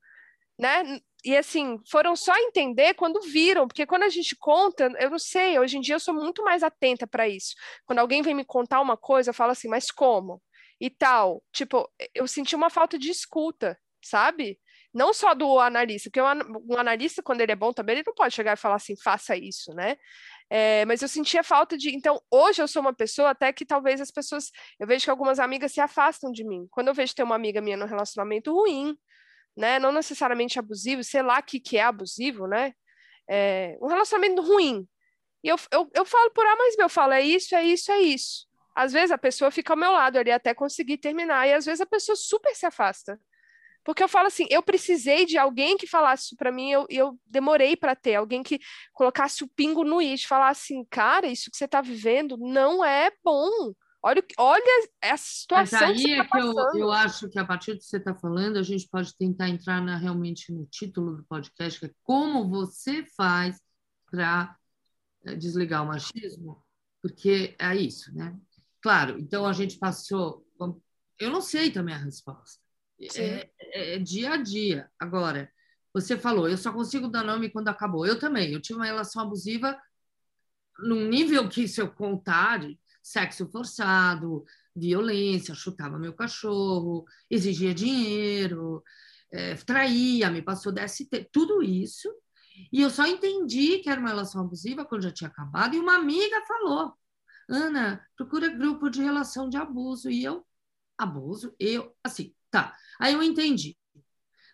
né? 0.58 1.00
E 1.24 1.36
assim, 1.36 1.78
foram 1.90 2.14
só 2.16 2.36
entender 2.36 2.94
quando 2.94 3.20
viram, 3.20 3.66
porque 3.66 3.86
quando 3.86 4.04
a 4.04 4.08
gente 4.08 4.36
conta, 4.36 4.90
eu 5.00 5.10
não 5.10 5.18
sei, 5.18 5.58
hoje 5.58 5.76
em 5.78 5.80
dia 5.80 5.96
eu 5.96 6.00
sou 6.00 6.14
muito 6.14 6.44
mais 6.44 6.62
atenta 6.62 7.06
para 7.06 7.28
isso. 7.28 7.54
Quando 7.86 7.98
alguém 7.98 8.22
vem 8.22 8.34
me 8.34 8.44
contar 8.44 8.80
uma 8.80 8.96
coisa, 8.96 9.30
eu 9.30 9.34
falo 9.34 9.52
assim, 9.52 9.68
mas 9.68 9.90
como? 9.90 10.40
E 10.80 10.88
tal. 10.90 11.42
Tipo, 11.52 11.90
eu 12.14 12.26
senti 12.28 12.54
uma 12.54 12.70
falta 12.70 12.98
de 12.98 13.10
escuta, 13.10 13.78
sabe? 14.02 14.60
Não 14.94 15.12
só 15.12 15.34
do 15.34 15.58
analista, 15.58 16.08
porque 16.08 16.20
o 16.20 16.78
analista, 16.78 17.22
quando 17.22 17.40
ele 17.40 17.52
é 17.52 17.56
bom 17.56 17.72
também, 17.72 17.96
ele 17.96 18.04
não 18.06 18.14
pode 18.14 18.34
chegar 18.34 18.54
e 18.54 18.56
falar 18.56 18.76
assim, 18.76 18.96
faça 18.96 19.36
isso, 19.36 19.72
né? 19.74 19.96
É, 20.50 20.84
mas 20.86 21.02
eu 21.02 21.08
sentia 21.08 21.42
falta 21.42 21.76
de. 21.76 21.94
Então, 21.94 22.20
hoje 22.30 22.62
eu 22.62 22.68
sou 22.68 22.80
uma 22.80 22.94
pessoa 22.94 23.30
até 23.30 23.52
que 23.52 23.66
talvez 23.66 24.00
as 24.00 24.10
pessoas. 24.10 24.50
Eu 24.80 24.86
vejo 24.86 25.04
que 25.04 25.10
algumas 25.10 25.38
amigas 25.38 25.72
se 25.72 25.80
afastam 25.80 26.32
de 26.32 26.44
mim. 26.44 26.66
Quando 26.70 26.88
eu 26.88 26.94
vejo 26.94 27.14
ter 27.14 27.22
uma 27.22 27.34
amiga 27.34 27.60
minha 27.60 27.76
num 27.76 27.86
relacionamento 27.86 28.52
ruim, 28.52 28.96
né? 29.56 29.78
Não 29.78 29.92
necessariamente 29.92 30.58
abusivo, 30.58 31.04
sei 31.04 31.22
lá 31.22 31.38
o 31.38 31.42
que, 31.42 31.60
que 31.60 31.76
é 31.76 31.82
abusivo, 31.82 32.46
né? 32.46 32.72
É, 33.28 33.76
um 33.82 33.88
relacionamento 33.88 34.40
ruim. 34.40 34.88
E 35.42 35.48
eu, 35.48 35.56
eu, 35.72 35.90
eu 35.94 36.04
falo 36.04 36.30
por 36.30 36.46
A 36.46 36.56
mais 36.56 36.76
B, 36.76 36.82
eu 36.82 36.88
falo, 36.88 37.12
é 37.12 37.22
isso, 37.22 37.54
é 37.54 37.62
isso, 37.62 37.92
é 37.92 38.00
isso. 38.00 38.46
Às 38.74 38.92
vezes 38.92 39.10
a 39.10 39.18
pessoa 39.18 39.50
fica 39.50 39.72
ao 39.72 39.76
meu 39.76 39.92
lado 39.92 40.18
ali 40.18 40.30
até 40.30 40.54
conseguir 40.54 40.98
terminar, 40.98 41.46
e 41.46 41.52
às 41.52 41.64
vezes 41.66 41.80
a 41.80 41.86
pessoa 41.86 42.16
super 42.16 42.54
se 42.54 42.64
afasta. 42.64 43.20
Porque 43.88 44.02
eu 44.04 44.08
falo 44.08 44.26
assim, 44.26 44.46
eu 44.50 44.62
precisei 44.62 45.24
de 45.24 45.38
alguém 45.38 45.74
que 45.74 45.86
falasse 45.86 46.24
isso 46.26 46.36
para 46.36 46.52
mim, 46.52 46.68
e 46.68 46.72
eu, 46.72 46.86
eu 46.90 47.18
demorei 47.24 47.74
para 47.74 47.96
ter, 47.96 48.16
alguém 48.16 48.42
que 48.42 48.60
colocasse 48.92 49.42
o 49.42 49.48
pingo 49.48 49.82
no 49.82 50.02
i, 50.02 50.18
falasse 50.18 50.74
assim, 50.74 50.86
cara, 50.90 51.26
isso 51.26 51.50
que 51.50 51.56
você 51.56 51.64
está 51.64 51.80
vivendo 51.80 52.36
não 52.36 52.84
é 52.84 53.10
bom. 53.24 53.72
Olha, 54.02 54.22
olha 54.36 54.88
essa 55.00 55.24
situação. 55.24 55.80
Mas 55.80 56.00
aí 56.00 56.04
que 56.04 56.12
é 56.12 56.22
tá 56.22 56.28
que 56.28 56.38
eu, 56.38 56.54
eu 56.74 56.92
acho 56.92 57.30
que 57.30 57.38
a 57.38 57.46
partir 57.46 57.72
do 57.72 57.78
que 57.78 57.86
você 57.86 57.96
está 57.96 58.14
falando, 58.14 58.58
a 58.58 58.62
gente 58.62 58.86
pode 58.90 59.16
tentar 59.16 59.48
entrar 59.48 59.80
na, 59.80 59.96
realmente 59.96 60.52
no 60.52 60.66
título 60.66 61.16
do 61.16 61.24
podcast, 61.24 61.80
que 61.80 61.86
é 61.86 61.90
como 62.02 62.46
você 62.46 63.06
faz 63.16 63.58
para 64.10 64.54
eh, 65.24 65.34
desligar 65.34 65.82
o 65.82 65.86
machismo, 65.86 66.62
porque 67.00 67.56
é 67.58 67.74
isso, 67.74 68.14
né? 68.14 68.36
Claro, 68.82 69.18
então 69.18 69.46
a 69.46 69.54
gente 69.54 69.78
passou. 69.78 70.46
Eu 71.18 71.30
não 71.30 71.40
sei 71.40 71.70
também 71.70 71.94
a 71.94 71.98
resposta. 71.98 72.67
É, 73.00 73.50
é, 73.58 73.94
é, 73.94 73.98
dia 73.98 74.32
a 74.32 74.36
dia. 74.36 74.90
Agora, 74.98 75.50
você 75.92 76.16
falou, 76.16 76.48
eu 76.48 76.56
só 76.58 76.72
consigo 76.72 77.08
dar 77.08 77.24
nome 77.24 77.50
quando 77.50 77.68
acabou. 77.68 78.06
Eu 78.06 78.18
também. 78.18 78.52
Eu 78.52 78.60
tive 78.60 78.78
uma 78.78 78.86
relação 78.86 79.22
abusiva 79.22 79.78
num 80.80 81.08
nível 81.08 81.48
que, 81.48 81.66
se 81.66 81.80
eu 81.80 81.90
contar, 81.90 82.60
sexo 83.02 83.48
forçado, 83.50 84.44
violência, 84.74 85.54
chutava 85.54 85.98
meu 85.98 86.12
cachorro, 86.12 87.04
exigia 87.30 87.74
dinheiro, 87.74 88.82
é, 89.32 89.54
traía, 89.56 90.30
me 90.30 90.42
passou 90.42 90.72
DST, 90.72 91.28
tudo 91.32 91.62
isso. 91.62 92.08
E 92.72 92.82
eu 92.82 92.90
só 92.90 93.06
entendi 93.06 93.78
que 93.78 93.90
era 93.90 94.00
uma 94.00 94.10
relação 94.10 94.40
abusiva 94.40 94.84
quando 94.84 95.02
já 95.02 95.12
tinha 95.12 95.28
acabado. 95.28 95.74
E 95.74 95.78
uma 95.78 95.96
amiga 95.96 96.44
falou: 96.46 96.94
Ana, 97.48 98.04
procura 98.16 98.48
grupo 98.48 98.90
de 98.90 99.02
relação 99.02 99.48
de 99.48 99.56
abuso. 99.56 100.10
E 100.10 100.24
eu, 100.24 100.44
abuso? 100.96 101.54
Eu, 101.58 101.94
assim, 102.02 102.34
Tá. 102.50 102.74
Aí 103.00 103.14
eu 103.14 103.22
entendi. 103.22 103.76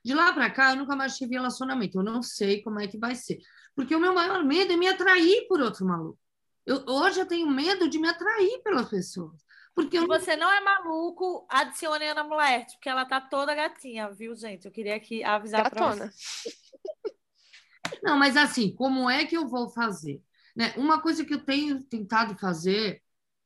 De 0.05 0.13
lá 0.15 0.33
para 0.33 0.51
cá, 0.51 0.71
eu 0.71 0.77
nunca 0.77 0.95
mais 0.95 1.17
tive 1.17 1.35
relacionamento. 1.35 1.99
Eu 1.99 2.03
não 2.03 2.23
sei 2.23 2.63
como 2.63 2.81
é 2.81 2.87
que 2.87 2.99
vai 2.99 3.15
ser. 3.15 3.39
Porque 3.75 3.95
o 3.95 4.01
meu 4.01 4.15
maior 4.15 4.45
medo 4.45 4.73
é 4.73 4.77
me 4.77 4.87
atrair 4.87 5.47
por 5.49 5.61
outro 5.61 5.87
maluco. 5.87 6.19
Eu, 6.67 6.85
hoje 6.87 7.21
eu 7.21 7.27
tenho 7.27 7.51
medo 7.51 7.89
de 7.89 7.99
me 7.99 8.09
atrair 8.09 8.63
pelas 8.63 8.89
pessoas. 8.89 9.43
Porque 9.75 9.99
Se 9.99 10.07
você 10.07 10.37
não 10.37 10.51
é 10.51 10.61
maluco, 10.61 11.47
adicione 11.51 12.07
a 12.07 12.13
Ana 12.13 12.25
Mulher, 12.25 12.67
porque 12.67 12.89
ela 12.89 13.05
tá 13.05 13.21
toda 13.21 13.55
gatinha, 13.55 14.09
viu, 14.11 14.35
gente? 14.37 14.67
Eu 14.67 14.73
queria 14.73 14.95
aqui 14.95 15.25
avisar 15.25 15.69
para 15.69 15.93
você. 15.93 16.11
Não, 18.03 18.17
mas 18.17 18.37
assim, 18.37 18.75
como 18.75 19.11
é 19.11 19.25
que 19.25 19.37
eu 19.37 19.49
vou 19.49 19.69
fazer? 19.69 20.23
Né? 20.55 20.73
Uma 20.77 21.01
coisa 21.01 21.25
que 21.25 21.35
eu 21.35 21.45
tenho 21.45 21.83
tentado 21.83 22.37
fazer 22.39 23.03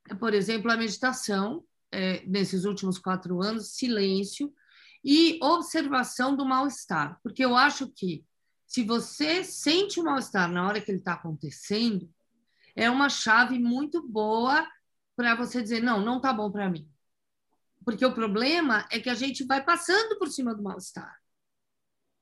é, 0.09 0.15
por 0.15 0.35
exemplo, 0.35 0.71
a 0.71 0.77
meditação, 0.77 1.65
é, 1.91 2.25
nesses 2.27 2.65
últimos 2.65 2.99
quatro 2.99 3.43
anos, 3.43 3.73
silêncio 3.73 4.53
e 5.05 5.39
observação 5.43 6.37
do 6.37 6.45
mal-estar. 6.45 7.19
Porque 7.23 7.45
eu 7.45 7.57
acho 7.57 7.89
que 7.89 8.25
se 8.67 8.85
você 8.85 9.43
sente 9.43 9.99
o 9.99 10.05
mal-estar 10.05 10.51
na 10.51 10.67
hora 10.67 10.81
que 10.81 10.91
ele 10.91 10.99
está 10.99 11.15
acontecendo, 11.15 12.13
é 12.77 12.91
uma 12.91 13.09
chave 13.09 13.59
muito 13.59 14.07
boa 14.07 14.69
para 15.17 15.35
você 15.35 15.63
dizer: 15.63 15.83
não, 15.83 16.01
não 16.05 16.19
está 16.19 16.33
bom 16.33 16.51
para 16.51 16.69
mim. 16.69 16.89
Porque 17.85 18.05
o 18.05 18.15
problema 18.15 18.87
é 18.91 19.01
que 19.01 19.09
a 19.09 19.15
gente 19.15 19.45
vai 19.45 19.65
passando 19.65 20.19
por 20.19 20.29
cima 20.29 20.55
do 20.55 20.63
mal-estar. 20.63 21.17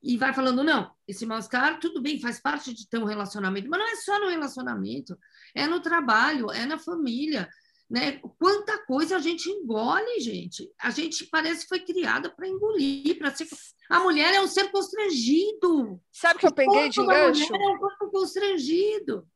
E 0.02 0.16
vai 0.16 0.33
falando, 0.33 0.62
não, 0.62 0.94
esse 1.09 1.26
mal-estar, 1.26 1.81
tudo 1.81 2.00
bem, 2.00 2.20
faz 2.20 2.38
parte 2.38 2.72
de 2.72 2.88
ter 2.88 2.98
um 2.98 3.05
relacionamento, 3.05 3.68
mas 3.68 3.81
não 3.81 3.88
é 3.88 3.96
só 3.96 4.20
no 4.20 4.29
relacionamento, 4.29 5.18
é 5.52 5.66
no 5.66 5.81
trabalho, 5.81 6.52
é 6.52 6.64
na 6.64 6.79
família, 6.79 7.48
né? 7.88 8.20
Quanta 8.38 8.85
coisa 8.85 9.16
a 9.16 9.20
gente 9.20 9.49
engole, 9.49 10.20
gente. 10.20 10.68
A 10.79 10.90
gente 10.90 11.27
parece 11.27 11.62
que 11.62 11.68
foi 11.68 11.81
criada 11.81 12.31
para 12.31 12.49
engolir, 12.49 13.18
para 13.18 13.35
ser. 13.35 13.46
A 13.88 14.01
mulher 14.01 14.35
é 14.35 14.40
um 14.40 14.49
ser 14.49 14.70
constrangido. 14.70 16.01
Sabe 16.11 16.40
que 16.40 16.46
eu 16.46 16.55
peguei 16.55 16.88
de 16.88 17.05
gancho? 17.05 17.44
A 17.44 17.57
mulher 17.57 17.68
é 17.68 17.75
um 17.75 17.79
corpo 17.79 18.11
constrangido. 18.11 19.27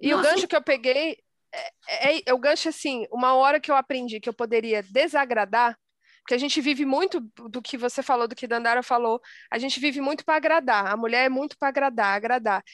E 0.00 0.10
Nossa, 0.10 0.28
o 0.28 0.30
gancho 0.32 0.48
que 0.48 0.56
eu 0.56 0.62
peguei 0.62 1.18
é, 1.54 2.16
é, 2.16 2.22
é, 2.26 2.34
o 2.34 2.38
gancho 2.38 2.68
assim, 2.68 3.06
uma 3.12 3.34
hora 3.34 3.60
que 3.60 3.70
eu 3.70 3.76
aprendi 3.76 4.18
que 4.18 4.28
eu 4.28 4.34
poderia 4.34 4.82
desagradar, 4.82 5.78
porque 6.22 6.34
a 6.34 6.38
gente 6.38 6.60
vive 6.60 6.84
muito 6.84 7.20
do 7.48 7.62
que 7.62 7.76
você 7.76 8.02
falou, 8.02 8.26
do 8.26 8.34
que 8.34 8.48
Dandara 8.48 8.82
falou, 8.82 9.20
a 9.50 9.58
gente 9.58 9.78
vive 9.78 10.00
muito 10.00 10.24
para 10.24 10.36
agradar. 10.36 10.86
A 10.86 10.96
mulher 10.96 11.26
é 11.26 11.28
muito 11.28 11.56
para 11.56 11.68
agradar, 11.68 12.16
agradar. 12.16 12.64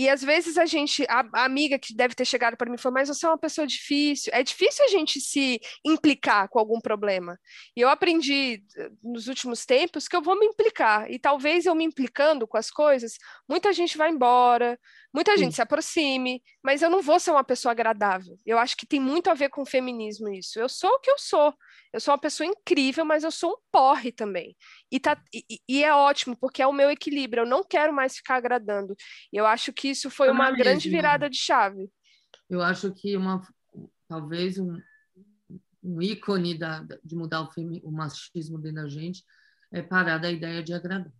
E 0.00 0.08
às 0.08 0.24
vezes 0.24 0.56
a 0.56 0.64
gente, 0.64 1.04
a, 1.10 1.22
a 1.34 1.44
amiga 1.44 1.78
que 1.78 1.94
deve 1.94 2.14
ter 2.14 2.24
chegado 2.24 2.56
para 2.56 2.70
mim 2.70 2.78
falou, 2.78 2.94
mas 2.94 3.08
você 3.08 3.26
é 3.26 3.28
uma 3.28 3.36
pessoa 3.36 3.66
difícil. 3.66 4.32
É 4.34 4.42
difícil 4.42 4.82
a 4.82 4.88
gente 4.88 5.20
se 5.20 5.60
implicar 5.84 6.48
com 6.48 6.58
algum 6.58 6.80
problema. 6.80 7.38
E 7.76 7.82
eu 7.82 7.88
aprendi 7.90 8.64
eh, 8.78 8.90
nos 9.02 9.28
últimos 9.28 9.66
tempos 9.66 10.08
que 10.08 10.16
eu 10.16 10.22
vou 10.22 10.38
me 10.38 10.46
implicar. 10.46 11.10
E 11.10 11.18
talvez 11.18 11.66
eu 11.66 11.74
me 11.74 11.84
implicando 11.84 12.48
com 12.48 12.56
as 12.56 12.70
coisas, 12.70 13.18
muita 13.46 13.74
gente 13.74 13.98
vai 13.98 14.08
embora, 14.08 14.80
muita 15.12 15.36
gente 15.36 15.54
se 15.54 15.62
aproxime, 15.62 16.42
mas 16.62 16.82
eu 16.82 16.90
não 16.90 17.02
vou 17.02 17.18
ser 17.18 17.30
uma 17.30 17.44
pessoa 17.44 17.72
agradável. 17.72 18.38
Eu 18.46 18.58
acho 18.58 18.76
que 18.76 18.86
tem 18.86 19.00
muito 19.00 19.28
a 19.28 19.34
ver 19.34 19.48
com 19.48 19.62
o 19.62 19.66
feminismo 19.66 20.28
isso. 20.28 20.58
Eu 20.58 20.68
sou 20.68 20.90
o 20.90 21.00
que 21.00 21.10
eu 21.10 21.18
sou. 21.18 21.54
Eu 21.92 22.00
sou 22.00 22.12
uma 22.14 22.20
pessoa 22.20 22.46
incrível, 22.46 23.04
mas 23.04 23.24
eu 23.24 23.30
sou 23.30 23.50
um 23.50 23.60
porre 23.72 24.12
também. 24.12 24.56
E, 24.90 25.00
tá, 25.00 25.20
e, 25.34 25.60
e 25.68 25.84
é 25.84 25.92
ótimo, 25.92 26.36
porque 26.36 26.62
é 26.62 26.66
o 26.66 26.72
meu 26.72 26.90
equilíbrio. 26.90 27.42
Eu 27.42 27.46
não 27.46 27.64
quero 27.64 27.92
mais 27.92 28.16
ficar 28.16 28.36
agradando. 28.36 28.94
Eu 29.32 29.46
acho 29.46 29.72
que 29.72 29.88
isso 29.88 30.08
foi 30.08 30.30
uma 30.30 30.50
grande 30.52 30.88
virada 30.88 31.28
de 31.28 31.36
chave. 31.36 31.90
Eu 32.48 32.62
acho 32.62 32.92
que 32.92 33.16
uma 33.16 33.42
talvez 34.08 34.58
um, 34.58 34.76
um 35.82 36.02
ícone 36.02 36.58
da, 36.58 36.84
de 37.04 37.14
mudar 37.14 37.42
o, 37.42 37.50
femi, 37.52 37.80
o 37.84 37.90
machismo 37.92 38.58
dentro 38.58 38.82
da 38.82 38.88
gente 38.88 39.24
é 39.72 39.80
parar 39.80 40.18
da 40.18 40.30
ideia 40.30 40.62
de 40.62 40.72
agradar. 40.72 41.12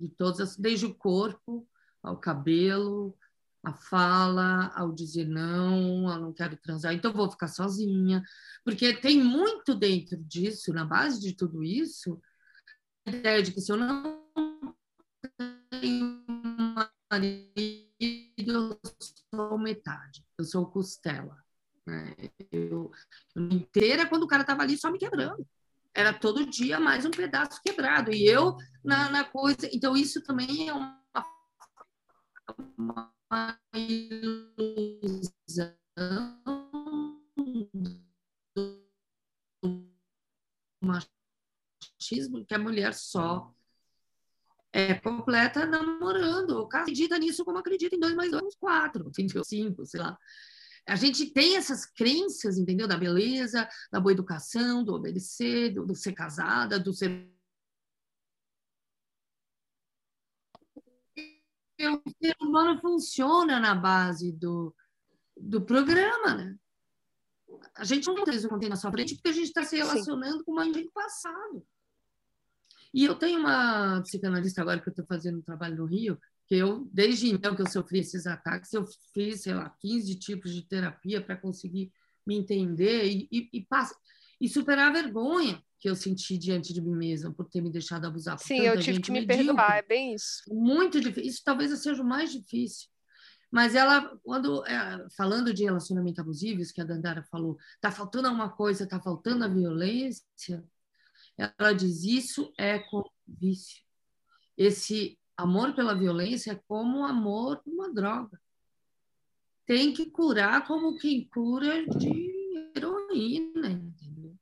De 0.00 0.08
todas 0.08 0.40
as, 0.40 0.56
desde 0.56 0.86
o 0.86 0.94
corpo 0.94 1.66
ao 2.08 2.16
cabelo, 2.16 3.16
a 3.62 3.72
fala, 3.72 4.72
ao 4.74 4.92
dizer 4.92 5.26
não, 5.26 6.10
eu 6.10 6.20
não 6.20 6.32
quero 6.32 6.56
transar, 6.56 6.94
então 6.94 7.12
vou 7.12 7.30
ficar 7.30 7.48
sozinha, 7.48 8.22
porque 8.64 8.94
tem 8.94 9.22
muito 9.22 9.74
dentro 9.74 10.16
disso, 10.24 10.72
na 10.72 10.84
base 10.84 11.20
de 11.20 11.34
tudo 11.34 11.62
isso, 11.62 12.20
a 13.06 13.10
ideia 13.10 13.42
de 13.42 13.52
que 13.52 13.60
se 13.60 13.72
eu 13.72 13.76
não 13.76 14.24
tenho 15.70 16.24
marido, 17.10 17.52
eu 18.00 18.80
sou 19.34 19.58
metade, 19.58 20.24
eu 20.38 20.44
sou 20.44 20.66
costela. 20.66 21.36
Né? 21.86 22.14
Eu, 22.52 22.90
eu 23.34 23.42
inteira 23.50 24.06
quando 24.06 24.24
o 24.24 24.28
cara 24.28 24.42
estava 24.42 24.62
ali 24.62 24.76
só 24.76 24.90
me 24.90 24.98
quebrando. 24.98 25.46
Era 25.94 26.12
todo 26.12 26.48
dia 26.48 26.78
mais 26.78 27.04
um 27.04 27.10
pedaço 27.10 27.60
quebrado. 27.62 28.12
E 28.12 28.26
eu 28.26 28.56
na, 28.84 29.08
na 29.10 29.24
coisa. 29.24 29.68
Então, 29.72 29.96
isso 29.96 30.22
também 30.22 30.68
é 30.68 30.72
uma, 30.72 30.97
uma 32.76 33.12
ilusão 33.74 35.74
machismo 40.80 42.44
que 42.44 42.54
a 42.54 42.58
mulher 42.58 42.94
só 42.94 43.52
é 44.72 44.94
completa 44.94 45.66
namorando. 45.66 46.60
O 46.60 46.68
cara 46.68 46.84
acredita 46.84 47.18
nisso 47.18 47.44
como 47.44 47.58
acredita 47.58 47.96
em 47.96 48.00
dois 48.00 48.14
mais 48.14 48.30
dois, 48.30 48.54
quatro? 48.56 49.10
Cinco, 49.44 49.86
sei 49.86 50.00
lá. 50.00 50.16
A 50.86 50.96
gente 50.96 51.30
tem 51.32 51.56
essas 51.56 51.84
crenças, 51.84 52.56
entendeu? 52.56 52.88
Da 52.88 52.96
beleza, 52.96 53.68
da 53.92 54.00
boa 54.00 54.12
educação, 54.12 54.82
do 54.82 54.94
obedecer, 54.94 55.74
do, 55.74 55.84
do 55.84 55.94
ser 55.94 56.12
casada, 56.12 56.78
do 56.78 56.94
ser. 56.94 57.28
O 61.80 62.10
ser 62.22 62.34
humano 62.40 62.80
funciona 62.80 63.60
na 63.60 63.74
base 63.74 64.32
do, 64.32 64.74
do 65.36 65.60
programa, 65.60 66.34
né? 66.34 66.56
A 67.74 67.84
gente 67.84 68.06
não 68.06 68.24
tem 68.24 68.34
isso 68.34 68.48
na 68.48 68.76
sua 68.76 68.90
frente 68.90 69.14
porque 69.14 69.28
a 69.28 69.32
gente 69.32 69.46
está 69.46 69.62
se 69.62 69.76
relacionando 69.76 70.38
Sim. 70.38 70.44
com 70.44 70.52
uma 70.52 70.64
gente 70.64 70.90
passado. 70.90 71.64
E 72.92 73.04
eu 73.04 73.14
tenho 73.14 73.40
uma 73.40 74.00
psicanalista 74.02 74.62
agora 74.62 74.80
que 74.80 74.88
eu 74.88 74.92
estou 74.92 75.06
fazendo 75.06 75.38
um 75.38 75.42
trabalho 75.42 75.76
no 75.76 75.84
Rio, 75.84 76.18
que 76.46 76.56
eu, 76.56 76.88
desde 76.92 77.28
então 77.28 77.54
que 77.54 77.62
eu 77.62 77.68
sofri 77.68 78.00
esses 78.00 78.26
ataques, 78.26 78.72
eu 78.72 78.84
fiz, 79.12 79.42
sei 79.42 79.54
lá, 79.54 79.68
15 79.78 80.14
tipos 80.16 80.54
de 80.54 80.62
terapia 80.62 81.20
para 81.20 81.36
conseguir 81.36 81.92
me 82.26 82.36
entender 82.36 83.04
e, 83.06 83.28
e, 83.30 83.48
e, 83.52 83.66
e, 84.40 84.48
superar 84.48 84.88
a 84.88 85.02
vergonha 85.02 85.62
que 85.80 85.88
eu 85.88 85.94
senti 85.94 86.36
diante 86.36 86.72
de 86.72 86.80
mim 86.80 86.96
mesma 86.96 87.32
por 87.32 87.48
ter 87.48 87.60
me 87.60 87.70
deixado 87.70 88.06
abusar. 88.06 88.36
Por 88.36 88.44
Sim, 88.44 88.60
eu 88.60 88.78
tive 88.80 89.00
que 89.00 89.10
me 89.10 89.20
medíocre. 89.20 89.46
perdoar, 89.46 89.78
é 89.78 89.82
bem 89.82 90.14
isso. 90.14 90.42
Muito 90.48 91.00
difícil. 91.00 91.30
Isso 91.30 91.42
talvez 91.44 91.70
seja 91.80 92.02
o 92.02 92.06
mais 92.06 92.32
difícil. 92.32 92.88
Mas 93.50 93.74
ela, 93.74 94.18
quando 94.22 94.64
é, 94.66 95.06
falando 95.16 95.54
de 95.54 95.64
relacionamento 95.64 96.20
abusivo, 96.20 96.60
isso 96.60 96.74
que 96.74 96.80
a 96.80 96.84
Dandara 96.84 97.22
falou, 97.30 97.56
tá 97.80 97.90
faltando 97.90 98.28
alguma 98.28 98.50
coisa, 98.50 98.86
tá 98.86 99.00
faltando 99.00 99.44
a 99.44 99.48
violência, 99.48 100.64
ela 101.36 101.72
diz 101.72 102.02
isso 102.02 102.52
é 102.58 102.78
como 102.78 103.10
vício. 103.26 103.82
Esse 104.56 105.18
amor 105.36 105.74
pela 105.74 105.94
violência 105.94 106.52
é 106.52 106.62
como 106.66 107.04
amor 107.04 107.58
por 107.58 107.72
uma 107.72 107.92
droga. 107.92 108.40
Tem 109.64 109.92
que 109.92 110.10
curar 110.10 110.66
como 110.66 110.98
quem 110.98 111.28
cura 111.28 111.86
de 111.86 112.72
heroína, 112.76 113.70
entendeu? 113.70 114.36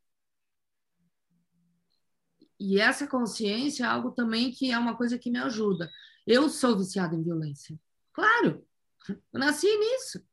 E 2.59 2.81
essa 2.81 3.07
consciência 3.07 3.85
é 3.85 3.87
algo 3.87 4.11
também 4.12 4.51
que 4.51 4.71
é 4.71 4.79
uma 4.79 4.97
coisa 4.97 5.19
que 5.19 5.31
me 5.31 5.38
ajuda. 5.38 5.90
Eu 6.27 6.49
sou 6.49 6.77
viciada 6.77 7.14
em 7.14 7.23
violência. 7.23 7.79
Claro, 8.12 8.66
eu 9.09 9.40
nasci 9.40 9.66
nisso. 9.77 10.25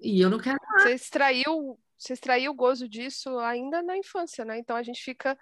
E 0.00 0.20
eu 0.20 0.30
não 0.30 0.38
quero 0.38 0.58
mais. 0.68 0.82
Você 0.84 0.94
extraiu 0.94 1.78
você 1.98 2.12
extraiu 2.12 2.52
o 2.52 2.54
gozo 2.54 2.88
disso 2.88 3.38
ainda 3.40 3.82
na 3.82 3.96
infância, 3.96 4.44
né? 4.44 4.58
Então 4.58 4.76
a 4.76 4.82
gente 4.82 5.02
fica. 5.02 5.36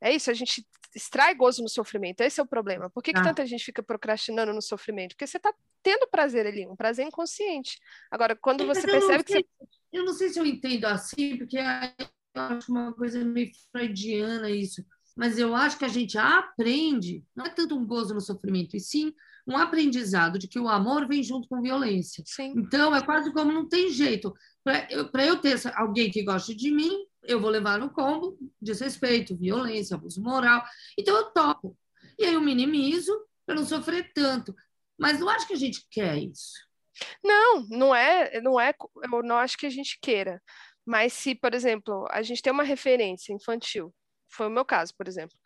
É 0.00 0.12
isso, 0.12 0.30
a 0.30 0.34
gente 0.34 0.66
extrai 0.94 1.32
gozo 1.34 1.62
no 1.62 1.68
sofrimento. 1.68 2.20
Esse 2.22 2.40
é 2.40 2.42
o 2.42 2.46
problema. 2.46 2.90
Por 2.90 3.02
que, 3.02 3.12
ah. 3.12 3.14
que 3.14 3.22
tanta 3.22 3.46
gente 3.46 3.64
fica 3.64 3.82
procrastinando 3.82 4.52
no 4.52 4.60
sofrimento? 4.60 5.10
Porque 5.10 5.26
você 5.26 5.36
está 5.36 5.54
tendo 5.80 6.08
prazer 6.08 6.44
ali, 6.44 6.66
um 6.66 6.74
prazer 6.74 7.06
inconsciente. 7.06 7.78
Agora, 8.10 8.34
quando 8.34 8.66
você 8.66 8.82
percebe 8.82 9.22
que 9.22 9.32
sei, 9.32 9.46
você. 9.58 9.68
Eu 9.92 10.04
não 10.04 10.12
sei 10.12 10.28
se 10.28 10.40
eu 10.40 10.44
entendo 10.44 10.86
assim, 10.86 11.38
porque 11.38 11.58
acho 12.34 12.70
uma 12.70 12.92
coisa 12.92 13.24
meio 13.24 13.50
freudiana 13.70 14.50
isso. 14.50 14.84
Mas 15.16 15.38
eu 15.38 15.54
acho 15.54 15.78
que 15.78 15.84
a 15.84 15.88
gente 15.88 16.16
aprende, 16.16 17.24
não 17.36 17.44
é 17.44 17.50
tanto 17.50 17.76
um 17.76 17.86
gozo 17.86 18.14
no 18.14 18.20
sofrimento, 18.20 18.76
e 18.76 18.80
sim 18.80 19.12
um 19.46 19.56
aprendizado 19.56 20.38
de 20.38 20.46
que 20.46 20.58
o 20.58 20.68
amor 20.68 21.06
vem 21.06 21.22
junto 21.22 21.48
com 21.48 21.60
violência. 21.60 22.22
Sim. 22.26 22.54
Então, 22.56 22.94
é 22.94 23.02
quase 23.02 23.32
como 23.32 23.52
não 23.52 23.68
tem 23.68 23.90
jeito. 23.90 24.32
Para 24.62 24.86
eu, 24.90 25.10
eu 25.12 25.36
ter 25.36 25.60
alguém 25.74 26.10
que 26.10 26.22
goste 26.22 26.54
de 26.54 26.70
mim, 26.70 27.06
eu 27.24 27.40
vou 27.40 27.50
levar 27.50 27.78
no 27.78 27.90
combo 27.90 28.38
desrespeito, 28.60 29.36
violência, 29.36 29.96
abuso 29.96 30.22
moral. 30.22 30.64
Então, 30.96 31.16
eu 31.16 31.24
topo. 31.32 31.76
E 32.18 32.24
aí 32.24 32.34
eu 32.34 32.40
minimizo 32.40 33.12
para 33.44 33.56
não 33.56 33.64
sofrer 33.64 34.12
tanto. 34.14 34.54
Mas 34.98 35.18
não 35.18 35.28
acho 35.28 35.46
que 35.46 35.54
a 35.54 35.58
gente 35.58 35.86
quer 35.90 36.16
isso. 36.18 36.52
Não, 37.24 37.66
não 37.68 37.94
é, 37.94 38.40
não 38.40 38.60
é, 38.60 38.74
eu 39.02 39.22
não 39.22 39.36
acho 39.36 39.56
que 39.56 39.66
a 39.66 39.70
gente 39.70 39.98
queira. 40.00 40.40
Mas 40.84 41.12
se, 41.12 41.34
por 41.34 41.54
exemplo, 41.54 42.06
a 42.10 42.22
gente 42.22 42.42
tem 42.42 42.52
uma 42.52 42.62
referência 42.62 43.32
infantil, 43.32 43.94
foi 44.28 44.46
o 44.46 44.50
meu 44.50 44.64
caso, 44.64 44.94
por 44.96 45.06
exemplo, 45.06 45.36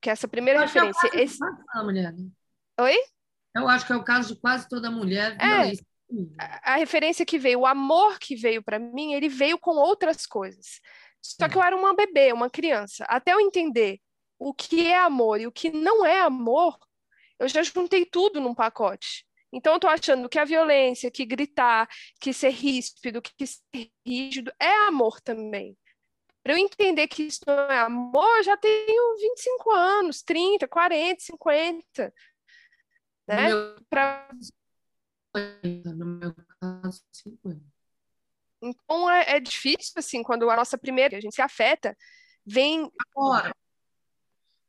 que 0.00 0.10
essa 0.10 0.28
primeira 0.28 0.60
é 0.60 0.62
referência. 0.62 1.10
É 1.12 1.22
esse... 1.22 1.38
mulher, 1.82 2.12
né? 2.12 2.28
Oi? 2.80 2.96
Eu 3.56 3.68
acho 3.68 3.86
que 3.86 3.92
é 3.92 3.96
o 3.96 4.04
caso 4.04 4.34
de 4.34 4.40
quase 4.40 4.68
toda 4.68 4.90
mulher. 4.90 5.36
É, 5.40 5.72
a, 6.38 6.74
a 6.74 6.76
referência 6.76 7.24
que 7.24 7.38
veio, 7.38 7.60
o 7.60 7.66
amor 7.66 8.18
que 8.18 8.34
veio 8.34 8.62
para 8.62 8.78
mim, 8.78 9.14
ele 9.14 9.28
veio 9.28 9.58
com 9.58 9.72
outras 9.72 10.26
coisas. 10.26 10.80
Só 11.22 11.48
que 11.48 11.56
eu 11.56 11.62
era 11.62 11.76
uma 11.76 11.94
bebê, 11.94 12.32
uma 12.32 12.50
criança. 12.50 13.04
Até 13.08 13.32
eu 13.32 13.40
entender 13.40 13.98
o 14.38 14.52
que 14.52 14.86
é 14.86 14.98
amor 14.98 15.40
e 15.40 15.46
o 15.46 15.52
que 15.52 15.70
não 15.70 16.04
é 16.04 16.20
amor, 16.20 16.76
eu 17.38 17.48
já 17.48 17.62
juntei 17.62 18.04
tudo 18.04 18.40
num 18.40 18.54
pacote. 18.54 19.24
Então, 19.54 19.74
eu 19.74 19.80
tô 19.80 19.88
achando 19.88 20.28
que 20.28 20.38
a 20.38 20.44
violência, 20.44 21.10
que 21.10 21.24
gritar, 21.24 21.88
que 22.20 22.32
ser 22.32 22.50
ríspido, 22.50 23.22
que 23.22 23.46
ser 23.46 23.90
rígido, 24.06 24.52
é 24.60 24.86
amor 24.88 25.20
também. 25.20 25.76
Para 26.42 26.54
eu 26.54 26.58
entender 26.58 27.08
que 27.08 27.22
isso 27.22 27.40
não 27.46 27.70
é 27.70 27.78
amor, 27.78 28.36
eu 28.38 28.42
já 28.42 28.56
tenho 28.56 29.16
25 29.16 29.70
anos, 29.70 30.22
30, 30.22 30.68
40, 30.68 31.22
50 31.22 32.12
né? 33.26 33.48
Pra... 33.88 34.28
No 35.84 36.06
meu 36.06 36.34
caso, 36.60 37.02
50. 37.12 37.60
Então 38.62 39.10
é, 39.10 39.36
é, 39.36 39.40
difícil, 39.40 39.92
assim, 39.96 40.22
quando 40.22 40.48
a 40.48 40.56
nossa 40.56 40.78
primeira, 40.78 41.16
a 41.16 41.20
gente 41.20 41.34
se 41.34 41.42
afeta, 41.42 41.96
vem. 42.46 42.90
Agora, 43.14 43.54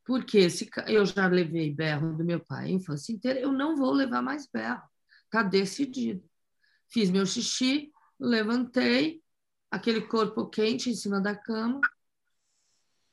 porque 0.06 0.50
se 0.52 0.70
eu 0.88 1.04
já 1.04 1.28
levei 1.28 1.74
berro 1.74 2.16
do 2.16 2.24
meu 2.24 2.40
pai 2.40 2.68
a 2.68 2.70
infância 2.70 3.12
inteira, 3.12 3.40
eu 3.40 3.52
não 3.52 3.76
vou 3.76 3.92
levar 3.92 4.22
mais 4.22 4.48
berro. 4.48 4.84
Tá 5.32 5.42
decidido. 5.42 6.24
Fiz 6.88 7.10
meu 7.10 7.26
xixi, 7.26 7.92
levantei, 8.20 9.24
aquele 9.72 10.02
corpo 10.02 10.48
quente 10.48 10.92
em 10.92 10.96
cima 10.96 11.20
da 11.20 11.36
cama, 11.36 11.82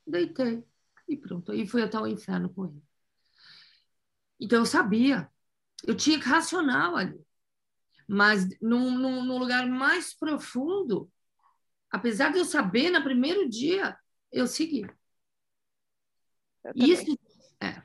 deitei 0.07 0.63
e 1.09 1.17
pronto. 1.17 1.51
Aí 1.51 1.67
fui 1.67 1.83
até 1.83 1.99
o 1.99 2.07
inferno 2.07 2.53
com 2.53 2.67
ele. 2.67 2.83
Então 4.39 4.59
eu 4.59 4.67
sabia, 4.67 5.31
eu 5.85 5.97
tinha 5.97 6.21
que 6.21 6.29
racional 6.29 6.95
ali. 6.95 7.19
Mas 8.07 8.47
num, 8.61 8.99
num, 8.99 9.25
num 9.25 9.39
lugar 9.39 9.67
mais 9.67 10.13
profundo, 10.13 11.11
apesar 11.91 12.31
de 12.33 12.39
eu 12.39 12.45
saber 12.45 12.91
no 12.91 13.03
primeiro 13.03 13.49
dia, 13.49 13.97
eu 14.31 14.47
segui. 14.47 14.85
Eu 16.65 16.73
Isso 16.75 17.19
é. 17.61 17.83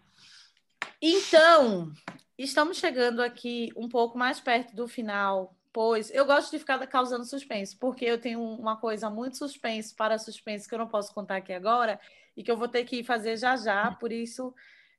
Então, 1.01 1.91
estamos 2.37 2.77
chegando 2.77 3.21
aqui 3.21 3.69
um 3.75 3.87
pouco 3.87 4.17
mais 4.17 4.39
perto 4.39 4.75
do 4.75 4.87
final, 4.87 5.55
pois 5.71 6.09
eu 6.11 6.25
gosto 6.25 6.51
de 6.51 6.59
ficar 6.59 6.85
causando 6.87 7.25
suspense, 7.25 7.75
porque 7.75 8.05
eu 8.05 8.19
tenho 8.19 8.41
uma 8.41 8.77
coisa 8.77 9.09
muito 9.09 9.37
suspense 9.37 9.93
para 9.93 10.17
suspense 10.17 10.67
que 10.67 10.73
eu 10.73 10.79
não 10.79 10.87
posso 10.87 11.13
contar 11.13 11.37
aqui 11.37 11.53
agora 11.53 11.99
e 12.35 12.43
que 12.43 12.51
eu 12.51 12.57
vou 12.57 12.67
ter 12.67 12.83
que 12.83 13.03
fazer 13.03 13.37
já 13.37 13.55
já, 13.55 13.91
por 13.91 14.11
isso 14.11 14.53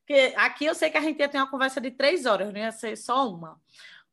porque 0.09 0.33
aqui 0.37 0.64
eu 0.64 0.75
sei 0.75 0.88
que 0.88 0.97
a 0.97 1.03
gente 1.03 1.21
ia 1.21 1.29
ter 1.29 1.37
uma 1.37 1.51
conversa 1.51 1.83
de 1.83 1.91
três 1.91 2.25
horas, 2.25 2.51
não 2.51 2.59
ia 2.59 2.73
ser 2.73 2.97
só 2.97 3.29
uma. 3.31 3.61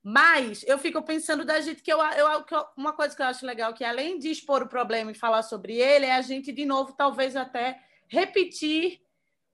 Mas 0.04 0.62
eu 0.68 0.78
fico 0.78 1.02
pensando 1.02 1.46
da 1.46 1.62
gente 1.62 1.82
que 1.82 1.92
eu, 1.92 1.98
eu, 2.00 2.46
uma 2.76 2.92
coisa 2.92 3.16
que 3.16 3.22
eu 3.22 3.26
acho 3.26 3.46
legal, 3.46 3.74
que 3.74 3.84
além 3.84 4.20
de 4.20 4.30
expor 4.30 4.62
o 4.62 4.68
problema 4.68 5.12
e 5.12 5.16
falar 5.16 5.42
sobre 5.42 5.78
ele, 5.78 6.06
é 6.06 6.14
a 6.14 6.22
gente, 6.22 6.52
de 6.52 6.66
novo, 6.66 6.92
talvez 6.92 7.34
até 7.38 7.80
repetir 8.10 9.00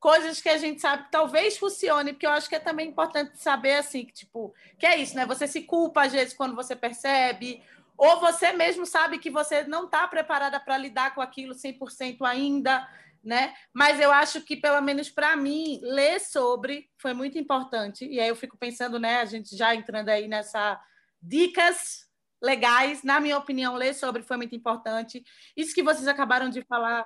coisas 0.01 0.41
que 0.41 0.49
a 0.49 0.57
gente 0.57 0.81
sabe 0.81 1.03
que 1.03 1.11
talvez 1.11 1.57
funcione, 1.57 2.11
porque 2.11 2.25
eu 2.25 2.31
acho 2.31 2.49
que 2.49 2.55
é 2.55 2.59
também 2.59 2.89
importante 2.89 3.39
saber 3.39 3.75
assim, 3.75 4.03
que 4.03 4.11
tipo, 4.11 4.53
que 4.77 4.85
é 4.85 4.97
isso, 4.97 5.15
né? 5.15 5.25
Você 5.25 5.47
se 5.47 5.61
culpa 5.61 6.03
às 6.03 6.11
vezes 6.11 6.33
quando 6.33 6.55
você 6.55 6.75
percebe, 6.75 7.63
ou 7.95 8.19
você 8.19 8.51
mesmo 8.51 8.85
sabe 8.85 9.19
que 9.19 9.29
você 9.29 9.63
não 9.63 9.85
está 9.85 10.07
preparada 10.07 10.59
para 10.59 10.77
lidar 10.77 11.15
com 11.15 11.21
aquilo 11.21 11.53
100% 11.53 12.17
ainda 12.25 12.85
né? 13.23 13.53
Mas 13.73 13.99
eu 13.99 14.11
acho 14.11 14.41
que, 14.41 14.55
pelo 14.55 14.81
menos 14.81 15.09
para 15.09 15.35
mim, 15.35 15.79
ler 15.83 16.19
sobre 16.19 16.89
foi 16.97 17.13
muito 17.13 17.37
importante. 17.37 18.05
E 18.05 18.19
aí 18.19 18.27
eu 18.27 18.35
fico 18.35 18.57
pensando, 18.57 18.99
né? 18.99 19.17
A 19.17 19.25
gente 19.25 19.55
já 19.55 19.75
entrando 19.75 20.09
aí 20.09 20.27
nessa 20.27 20.81
dicas 21.21 22.07
legais, 22.41 23.03
na 23.03 23.19
minha 23.19 23.37
opinião, 23.37 23.75
ler 23.75 23.93
sobre 23.93 24.23
foi 24.23 24.37
muito 24.37 24.55
importante. 24.55 25.23
Isso 25.55 25.75
que 25.75 25.83
vocês 25.83 26.07
acabaram 26.07 26.49
de 26.49 26.63
falar 26.63 27.05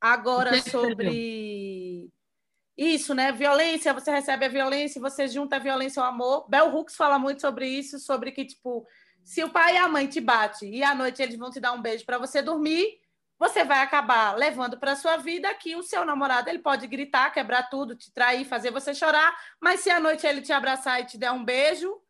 agora 0.00 0.60
sobre 0.62 1.73
isso, 2.76 3.14
né? 3.14 3.30
Violência, 3.32 3.92
você 3.92 4.10
recebe 4.10 4.46
a 4.46 4.48
violência, 4.48 5.00
você 5.00 5.28
junta 5.28 5.56
a 5.56 5.60
violência 5.60 6.02
ao 6.02 6.08
amor. 6.08 6.48
Bell 6.48 6.74
Hooks 6.74 6.96
fala 6.96 7.18
muito 7.18 7.40
sobre 7.40 7.68
isso, 7.68 7.98
sobre 7.98 8.32
que 8.32 8.44
tipo, 8.44 8.86
se 9.24 9.42
o 9.44 9.50
pai 9.50 9.74
e 9.74 9.78
a 9.78 9.88
mãe 9.88 10.06
te 10.06 10.20
batem 10.20 10.74
e 10.74 10.82
à 10.82 10.94
noite 10.94 11.22
eles 11.22 11.36
vão 11.36 11.50
te 11.50 11.60
dar 11.60 11.72
um 11.72 11.80
beijo 11.80 12.04
para 12.04 12.18
você 12.18 12.42
dormir, 12.42 13.00
você 13.38 13.64
vai 13.64 13.80
acabar 13.80 14.36
levando 14.36 14.78
para 14.78 14.96
sua 14.96 15.16
vida 15.16 15.52
que 15.54 15.76
o 15.76 15.82
seu 15.82 16.04
namorado 16.04 16.48
ele 16.48 16.60
pode 16.60 16.86
gritar, 16.86 17.32
quebrar 17.32 17.64
tudo, 17.64 17.96
te 17.96 18.12
trair, 18.12 18.44
fazer 18.44 18.70
você 18.70 18.94
chorar, 18.94 19.36
mas 19.60 19.80
se 19.80 19.90
à 19.90 20.00
noite 20.00 20.26
ele 20.26 20.40
te 20.40 20.52
abraçar 20.52 21.00
e 21.00 21.06
te 21.06 21.18
der 21.18 21.32
um 21.32 21.44
beijo, 21.44 22.00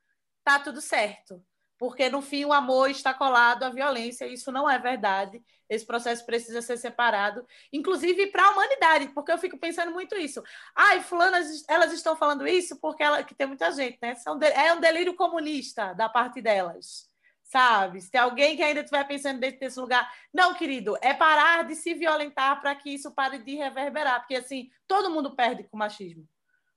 tá 0.43 0.59
tudo 0.59 0.81
certo. 0.81 1.43
Porque 1.85 2.09
no 2.09 2.23
fim 2.23 2.47
o 2.47 2.53
amor 2.55 2.89
está 2.89 3.13
colado 3.13 3.63
à 3.63 3.69
violência, 3.69 4.27
isso 4.27 4.51
não 4.51 4.71
é 4.71 4.79
verdade. 4.79 5.45
Esse 5.69 5.85
processo 5.85 6.25
precisa 6.25 6.63
ser 6.63 6.79
separado, 6.79 7.47
inclusive 7.71 8.29
para 8.29 8.43
a 8.43 8.51
humanidade, 8.53 9.09
porque 9.09 9.31
eu 9.31 9.37
fico 9.37 9.59
pensando 9.59 9.93
muito 9.93 10.17
isso. 10.17 10.43
Ai, 10.75 11.03
fulanas, 11.03 11.63
elas 11.69 11.93
estão 11.93 12.17
falando 12.17 12.49
isso 12.49 12.81
porque 12.81 13.03
ela, 13.03 13.23
que 13.23 13.35
tem 13.35 13.47
muita 13.47 13.71
gente, 13.71 13.99
né? 14.01 14.15
É 14.55 14.73
um 14.73 14.81
delírio 14.81 15.15
comunista 15.15 15.93
da 15.93 16.09
parte 16.09 16.41
delas 16.41 17.13
sabe? 17.43 18.01
Se 18.01 18.11
tem 18.11 18.21
alguém 18.21 18.57
que 18.57 18.63
ainda 18.63 18.81
estiver 18.81 19.07
pensando 19.07 19.39
dentro 19.39 19.61
desse 19.61 19.79
lugar, 19.79 20.11
não, 20.33 20.55
querido, 20.55 20.97
é 21.03 21.13
parar 21.13 21.65
de 21.65 21.75
se 21.77 21.93
violentar 21.93 22.63
para 22.63 22.75
que 22.75 22.89
isso 22.95 23.13
pare 23.13 23.39
de 23.39 23.55
reverberar, 23.57 24.21
porque 24.21 24.37
assim, 24.37 24.71
todo 24.89 25.11
mundo 25.11 25.37
perde 25.37 25.65
com 25.65 25.77
o 25.77 25.79
machismo. 25.79 26.27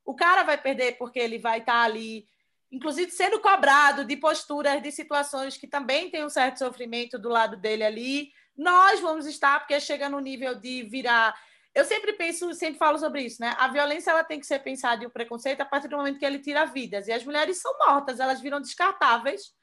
O 0.05 0.13
cara 0.13 0.43
vai 0.43 0.57
perder 0.57 0.97
porque 0.97 1.17
ele 1.17 1.39
vai 1.39 1.59
estar 1.59 1.71
tá 1.71 1.83
ali, 1.83 2.27
inclusive 2.71 3.11
sendo 3.11 3.39
cobrado 3.39 4.03
de 4.03 4.15
posturas, 4.17 4.81
de 4.81 4.91
situações 4.91 5.57
que 5.57 5.67
também 5.67 6.09
tem 6.09 6.25
um 6.25 6.29
certo 6.29 6.59
sofrimento 6.59 7.17
do 7.17 7.29
lado 7.29 7.57
dele 7.57 7.83
ali. 7.83 8.31
Nós 8.55 8.99
vamos 8.99 9.25
estar, 9.25 9.59
porque 9.59 9.79
chega 9.79 10.09
no 10.09 10.19
nível 10.19 10.55
de 10.55 10.83
virar. 10.83 11.35
Eu 11.73 11.85
sempre 11.85 12.13
penso, 12.13 12.53
sempre 12.53 12.79
falo 12.79 12.97
sobre 12.97 13.21
isso, 13.21 13.41
né? 13.41 13.55
A 13.59 13.67
violência 13.67 14.11
ela 14.11 14.23
tem 14.23 14.39
que 14.39 14.47
ser 14.47 14.59
pensada 14.59 15.03
e 15.03 15.07
o 15.07 15.11
preconceito 15.11 15.61
a 15.61 15.65
partir 15.65 15.87
do 15.87 15.97
momento 15.97 16.17
que 16.17 16.25
ele 16.25 16.39
tira 16.39 16.65
vidas. 16.65 17.07
E 17.07 17.11
as 17.11 17.23
mulheres 17.23 17.61
são 17.61 17.77
mortas, 17.77 18.19
elas 18.19 18.41
viram 18.41 18.59
descartáveis 18.59 19.55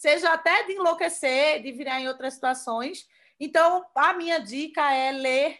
seja 0.00 0.32
até 0.32 0.62
de 0.64 0.72
enlouquecer, 0.72 1.62
de 1.62 1.72
virar 1.72 2.00
em 2.00 2.08
outras 2.08 2.32
situações. 2.32 3.06
Então, 3.38 3.84
a 3.94 4.14
minha 4.14 4.38
dica 4.38 4.90
é 4.94 5.12
ler 5.12 5.58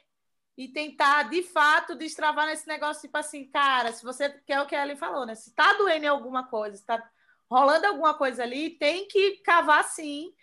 e 0.61 0.68
tentar, 0.68 1.31
de 1.31 1.42
fato, 1.42 1.94
destravar 1.94 2.46
nesse 2.46 2.68
negócio, 2.68 3.01
tipo 3.01 3.16
assim, 3.16 3.46
cara, 3.46 3.94
se 3.94 4.05
você 4.05 4.29
quer 4.46 4.61
o 4.61 4.66
que 4.66 4.77
ela 4.77 4.94
falou, 4.94 5.25
né? 5.25 5.35
Se 5.35 5.55
tá 5.55 5.73
doendo 5.73 6.05
em 6.05 6.09
alguma 6.09 6.49
coisa, 6.49 6.77
se 6.77 6.85
tá 6.85 7.03
rolando 7.51 7.87
alguma 7.87 8.12
coisa 8.12 8.42
ali, 8.42 8.68
tem 8.68 9.09
que 9.09 9.38
cavar 9.38 9.83
sim 9.85 10.35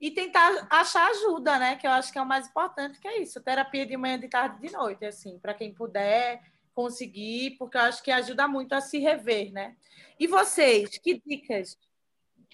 e 0.00 0.10
tentar 0.10 0.66
achar 0.70 1.10
ajuda, 1.10 1.58
né? 1.58 1.76
Que 1.76 1.86
eu 1.86 1.90
acho 1.90 2.10
que 2.10 2.18
é 2.18 2.22
o 2.22 2.26
mais 2.26 2.48
importante, 2.48 2.98
que 2.98 3.06
é 3.06 3.20
isso, 3.20 3.42
terapia 3.42 3.84
de 3.84 3.94
manhã, 3.94 4.18
de 4.18 4.28
tarde, 4.28 4.58
de 4.58 4.72
noite, 4.72 5.04
assim, 5.04 5.38
para 5.38 5.52
quem 5.52 5.74
puder 5.74 6.42
conseguir, 6.72 7.56
porque 7.58 7.76
eu 7.76 7.82
acho 7.82 8.02
que 8.02 8.10
ajuda 8.10 8.48
muito 8.48 8.72
a 8.72 8.80
se 8.80 8.98
rever, 8.98 9.52
né? 9.52 9.76
E 10.18 10.26
vocês, 10.26 10.96
que 10.96 11.20
dicas 11.26 11.76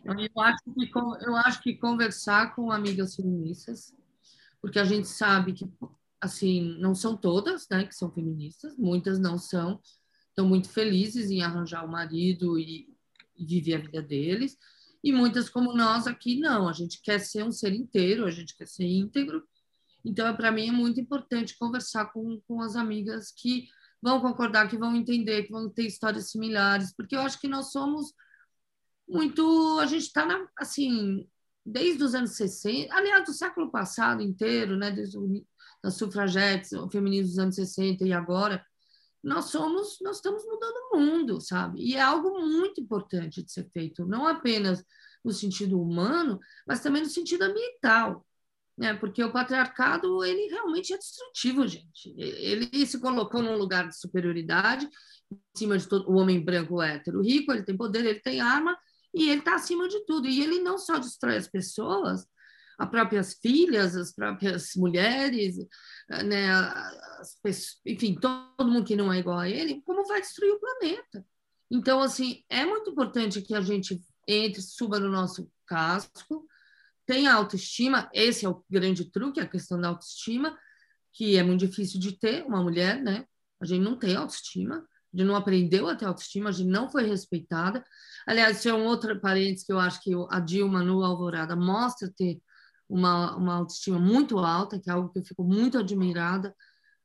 eu 0.04 0.42
acho, 0.42 0.64
que, 0.64 0.90
eu 1.24 1.36
acho 1.36 1.62
que 1.62 1.76
conversar 1.76 2.56
com 2.56 2.72
amigas 2.72 3.14
feministas, 3.14 3.94
porque 4.60 4.80
a 4.80 4.84
gente 4.84 5.06
sabe 5.06 5.52
que, 5.52 5.64
assim, 6.24 6.76
não 6.78 6.94
são 6.94 7.16
todas, 7.16 7.68
né, 7.70 7.84
que 7.84 7.94
são 7.94 8.10
feministas, 8.10 8.76
muitas 8.76 9.18
não 9.18 9.38
são, 9.38 9.80
estão 10.28 10.48
muito 10.48 10.68
felizes 10.68 11.30
em 11.30 11.42
arranjar 11.42 11.84
o 11.84 11.90
marido 11.90 12.58
e, 12.58 12.88
e 13.36 13.44
viver 13.44 13.74
a 13.74 13.78
vida 13.78 14.02
deles, 14.02 14.56
e 15.02 15.12
muitas 15.12 15.48
como 15.48 15.74
nós 15.74 16.06
aqui 16.06 16.40
não, 16.40 16.68
a 16.68 16.72
gente 16.72 17.00
quer 17.02 17.20
ser 17.20 17.44
um 17.44 17.52
ser 17.52 17.72
inteiro, 17.72 18.24
a 18.24 18.30
gente 18.30 18.56
quer 18.56 18.66
ser 18.66 18.86
íntegro, 18.86 19.46
então, 20.04 20.36
para 20.36 20.52
mim, 20.52 20.68
é 20.68 20.72
muito 20.72 21.00
importante 21.00 21.56
conversar 21.58 22.12
com, 22.12 22.38
com 22.46 22.60
as 22.60 22.76
amigas 22.76 23.32
que 23.32 23.68
vão 24.02 24.20
concordar, 24.20 24.68
que 24.68 24.76
vão 24.76 24.94
entender, 24.94 25.44
que 25.44 25.52
vão 25.52 25.70
ter 25.70 25.86
histórias 25.86 26.30
similares, 26.30 26.94
porque 26.94 27.16
eu 27.16 27.20
acho 27.20 27.40
que 27.40 27.48
nós 27.48 27.72
somos 27.72 28.12
muito. 29.08 29.78
A 29.80 29.86
gente 29.86 30.02
está, 30.02 30.26
assim, 30.58 31.26
desde 31.64 32.04
os 32.04 32.14
anos 32.14 32.32
60, 32.32 32.94
aliás, 32.94 33.24
do 33.24 33.32
século 33.32 33.70
passado 33.70 34.22
inteiro, 34.22 34.76
né, 34.76 34.90
desde 34.90 35.16
o, 35.16 35.42
das 35.84 35.96
sufragetes, 35.96 36.72
o 36.72 36.88
feminismo 36.88 37.28
dos 37.28 37.38
anos 37.38 37.54
60 37.56 38.04
e 38.04 38.12
agora, 38.12 38.64
nós 39.22 39.46
somos, 39.46 39.98
nós 40.00 40.16
estamos 40.16 40.42
mudando 40.46 40.74
o 40.92 40.98
mundo, 40.98 41.40
sabe? 41.42 41.82
E 41.82 41.94
é 41.94 42.00
algo 42.00 42.40
muito 42.40 42.80
importante 42.80 43.42
de 43.42 43.52
ser 43.52 43.68
feito, 43.70 44.06
não 44.06 44.26
apenas 44.26 44.82
no 45.22 45.30
sentido 45.30 45.80
humano, 45.80 46.40
mas 46.66 46.80
também 46.80 47.02
no 47.02 47.08
sentido 47.08 47.42
ambiental, 47.42 48.26
né? 48.78 48.94
Porque 48.94 49.22
o 49.22 49.30
patriarcado, 49.30 50.24
ele 50.24 50.48
realmente 50.48 50.94
é 50.94 50.98
destrutivo, 50.98 51.66
gente. 51.68 52.14
Ele 52.16 52.86
se 52.86 52.98
colocou 52.98 53.42
num 53.42 53.56
lugar 53.56 53.86
de 53.86 53.98
superioridade 53.98 54.86
em 55.30 55.58
cima 55.58 55.76
de 55.76 55.86
todo 55.86 56.10
o 56.10 56.16
homem 56.16 56.42
branco 56.42 56.80
hétero 56.80 57.20
rico, 57.20 57.52
ele 57.52 57.62
tem 57.62 57.76
poder, 57.76 58.06
ele 58.06 58.20
tem 58.20 58.40
arma, 58.40 58.76
e 59.12 59.28
ele 59.28 59.40
está 59.40 59.56
acima 59.56 59.86
de 59.86 60.00
tudo. 60.06 60.26
E 60.28 60.42
ele 60.42 60.60
não 60.60 60.78
só 60.78 60.98
destrói 60.98 61.36
as 61.36 61.46
pessoas, 61.48 62.26
as 62.78 62.88
próprias 62.88 63.34
filhas, 63.34 63.96
as 63.96 64.12
próprias 64.12 64.74
mulheres, 64.76 65.56
né, 66.08 66.50
as 66.50 67.38
pessoas, 67.42 67.80
enfim, 67.86 68.14
todo 68.14 68.70
mundo 68.70 68.84
que 68.84 68.96
não 68.96 69.12
é 69.12 69.18
igual 69.18 69.38
a 69.38 69.48
ele, 69.48 69.82
como 69.84 70.06
vai 70.06 70.20
destruir 70.20 70.52
o 70.52 70.60
planeta. 70.60 71.24
Então, 71.70 72.00
assim, 72.00 72.42
é 72.48 72.64
muito 72.64 72.90
importante 72.90 73.42
que 73.42 73.54
a 73.54 73.60
gente 73.60 74.00
entre, 74.26 74.62
suba 74.62 74.98
no 74.98 75.08
nosso 75.08 75.50
casco, 75.66 76.46
tenha 77.06 77.32
autoestima, 77.32 78.08
esse 78.12 78.46
é 78.46 78.48
o 78.48 78.64
grande 78.68 79.10
truque, 79.10 79.40
a 79.40 79.48
questão 79.48 79.80
da 79.80 79.88
autoestima, 79.88 80.56
que 81.12 81.36
é 81.36 81.42
muito 81.42 81.66
difícil 81.66 82.00
de 82.00 82.12
ter, 82.18 82.44
uma 82.44 82.62
mulher, 82.62 83.00
né? 83.00 83.26
A 83.60 83.66
gente 83.66 83.82
não 83.82 83.96
tem 83.96 84.16
autoestima, 84.16 84.76
a 84.76 85.16
gente 85.16 85.26
não 85.26 85.36
aprendeu 85.36 85.88
a 85.88 85.94
ter 85.94 86.06
autoestima, 86.06 86.48
a 86.48 86.52
gente 86.52 86.68
não 86.68 86.88
foi 86.88 87.06
respeitada. 87.06 87.84
Aliás, 88.26 88.58
isso 88.58 88.68
é 88.68 88.74
um 88.74 88.84
outro 88.84 89.18
parênteses 89.20 89.64
que 89.64 89.72
eu 89.72 89.78
acho 89.78 90.00
que 90.02 90.12
a 90.30 90.40
Dilma 90.40 90.82
no 90.82 91.04
Alvorada 91.04 91.54
mostra 91.54 92.10
ter 92.16 92.40
uma, 92.88 93.36
uma 93.36 93.54
autoestima 93.56 93.98
muito 93.98 94.38
alta, 94.38 94.78
que 94.78 94.90
é 94.90 94.92
algo 94.92 95.10
que 95.10 95.18
eu 95.18 95.24
fico 95.24 95.44
muito 95.44 95.78
admirada 95.78 96.54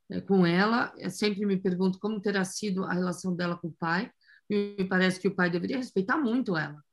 é, 0.09 0.21
com 0.21 0.45
ela. 0.45 0.93
Eu 0.97 1.09
sempre 1.09 1.45
me 1.45 1.57
pergunto 1.57 1.99
como 1.99 2.21
terá 2.21 2.43
sido 2.43 2.83
a 2.83 2.93
relação 2.93 3.35
dela 3.35 3.57
com 3.57 3.67
o 3.67 3.73
pai. 3.73 4.11
E 4.49 4.75
me 4.79 4.85
parece 4.85 5.19
que 5.19 5.27
o 5.27 5.35
pai 5.35 5.49
deveria 5.49 5.77
respeitar 5.77 6.17
muito 6.17 6.57
ela, 6.57 6.83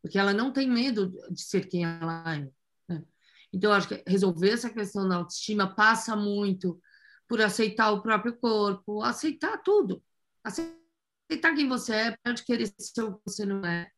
porque 0.00 0.18
ela 0.18 0.32
não 0.32 0.50
tem 0.50 0.68
medo 0.68 1.12
de 1.30 1.42
ser 1.42 1.68
quem 1.68 1.84
ela 1.84 2.24
é. 2.34 2.48
Né? 2.88 3.04
Então, 3.52 3.70
acho 3.72 3.88
que 3.88 4.02
resolver 4.06 4.50
essa 4.50 4.70
questão 4.70 5.06
da 5.06 5.16
autoestima 5.16 5.74
passa 5.74 6.16
muito 6.16 6.80
por 7.28 7.40
aceitar 7.42 7.90
o 7.92 8.02
próprio 8.02 8.36
corpo, 8.38 9.02
aceitar 9.02 9.58
tudo, 9.58 10.02
aceitar 10.42 11.54
quem 11.54 11.68
você 11.68 11.94
é, 11.94 12.16
para 12.22 12.32
de 12.32 12.44
querer 12.44 12.72
ser 12.78 13.02
o 13.02 13.14
que 13.14 13.20
você 13.26 13.44
não 13.44 13.64
é. 13.64 13.90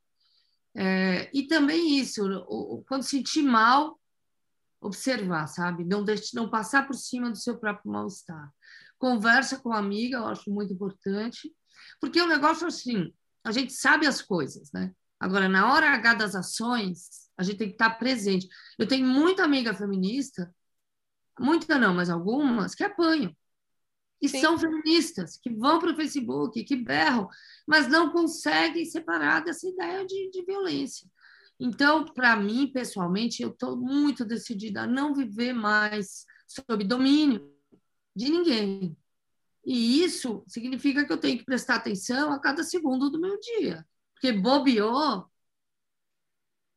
é 0.77 1.31
e 1.33 1.47
também 1.47 1.99
isso, 1.99 2.25
quando 2.89 3.05
sentir 3.05 3.43
mal, 3.43 3.99
observar, 4.85 5.47
sabe? 5.47 5.85
Não, 5.85 6.05
deixe, 6.05 6.35
não 6.35 6.49
passar 6.49 6.87
por 6.87 6.95
cima 6.95 7.31
do 7.31 7.39
seu 7.39 7.59
próprio 7.59 7.91
mal-estar. 7.91 8.53
Conversa 8.99 9.59
com 9.59 9.73
a 9.73 9.79
amiga, 9.79 10.19
eu 10.19 10.27
acho 10.27 10.51
muito 10.51 10.73
importante, 10.73 11.51
porque 12.01 12.21
o 12.21 12.27
negócio 12.27 12.67
assim, 12.67 13.13
a 13.43 13.51
gente 13.51 13.73
sabe 13.73 14.07
as 14.07 14.21
coisas, 14.21 14.71
né? 14.73 14.93
Agora, 15.19 15.49
na 15.49 15.73
hora 15.73 15.89
H 15.91 16.15
das 16.15 16.35
ações, 16.35 17.31
a 17.37 17.43
gente 17.43 17.57
tem 17.57 17.69
que 17.69 17.75
estar 17.75 17.91
presente. 17.99 18.47
Eu 18.79 18.87
tenho 18.87 19.07
muita 19.07 19.45
amiga 19.45 19.73
feminista, 19.73 20.55
muita 21.39 21.79
não, 21.79 21.95
mas 21.95 22.11
algumas, 22.11 22.75
que 22.75 22.85
apanham 22.85 23.35
que 24.25 24.29
Sim. 24.29 24.41
são 24.41 24.59
feministas, 24.59 25.37
que 25.37 25.51
vão 25.51 25.79
para 25.79 25.93
o 25.93 25.97
Facebook, 25.97 26.65
que 26.65 26.77
berram, 26.77 27.29
mas 27.67 27.89
não 27.89 28.11
conseguem 28.11 28.85
separar 28.87 29.45
dessa 29.45 29.69
ideia 29.69 30.07
de, 30.07 30.31
de 30.31 30.43
violência. 30.47 31.07
Então, 31.65 32.05
para 32.05 32.37
mim, 32.37 32.67
pessoalmente, 32.67 33.43
eu 33.43 33.49
estou 33.49 33.75
muito 33.75 34.23
decidida 34.23 34.83
a 34.83 34.87
não 34.87 35.15
viver 35.15 35.55
mais 35.55 36.27
sob 36.47 36.85
domínio 36.85 37.51
de 38.15 38.29
ninguém. 38.29 38.95
E 39.65 40.05
isso 40.05 40.45
significa 40.47 41.07
que 41.07 41.11
eu 41.11 41.17
tenho 41.17 41.39
que 41.39 41.45
prestar 41.47 41.77
atenção 41.77 42.35
a 42.35 42.39
cada 42.39 42.63
segundo 42.63 43.09
do 43.09 43.19
meu 43.19 43.41
dia. 43.41 43.83
Porque 44.13 44.31
bobeou, 44.31 45.25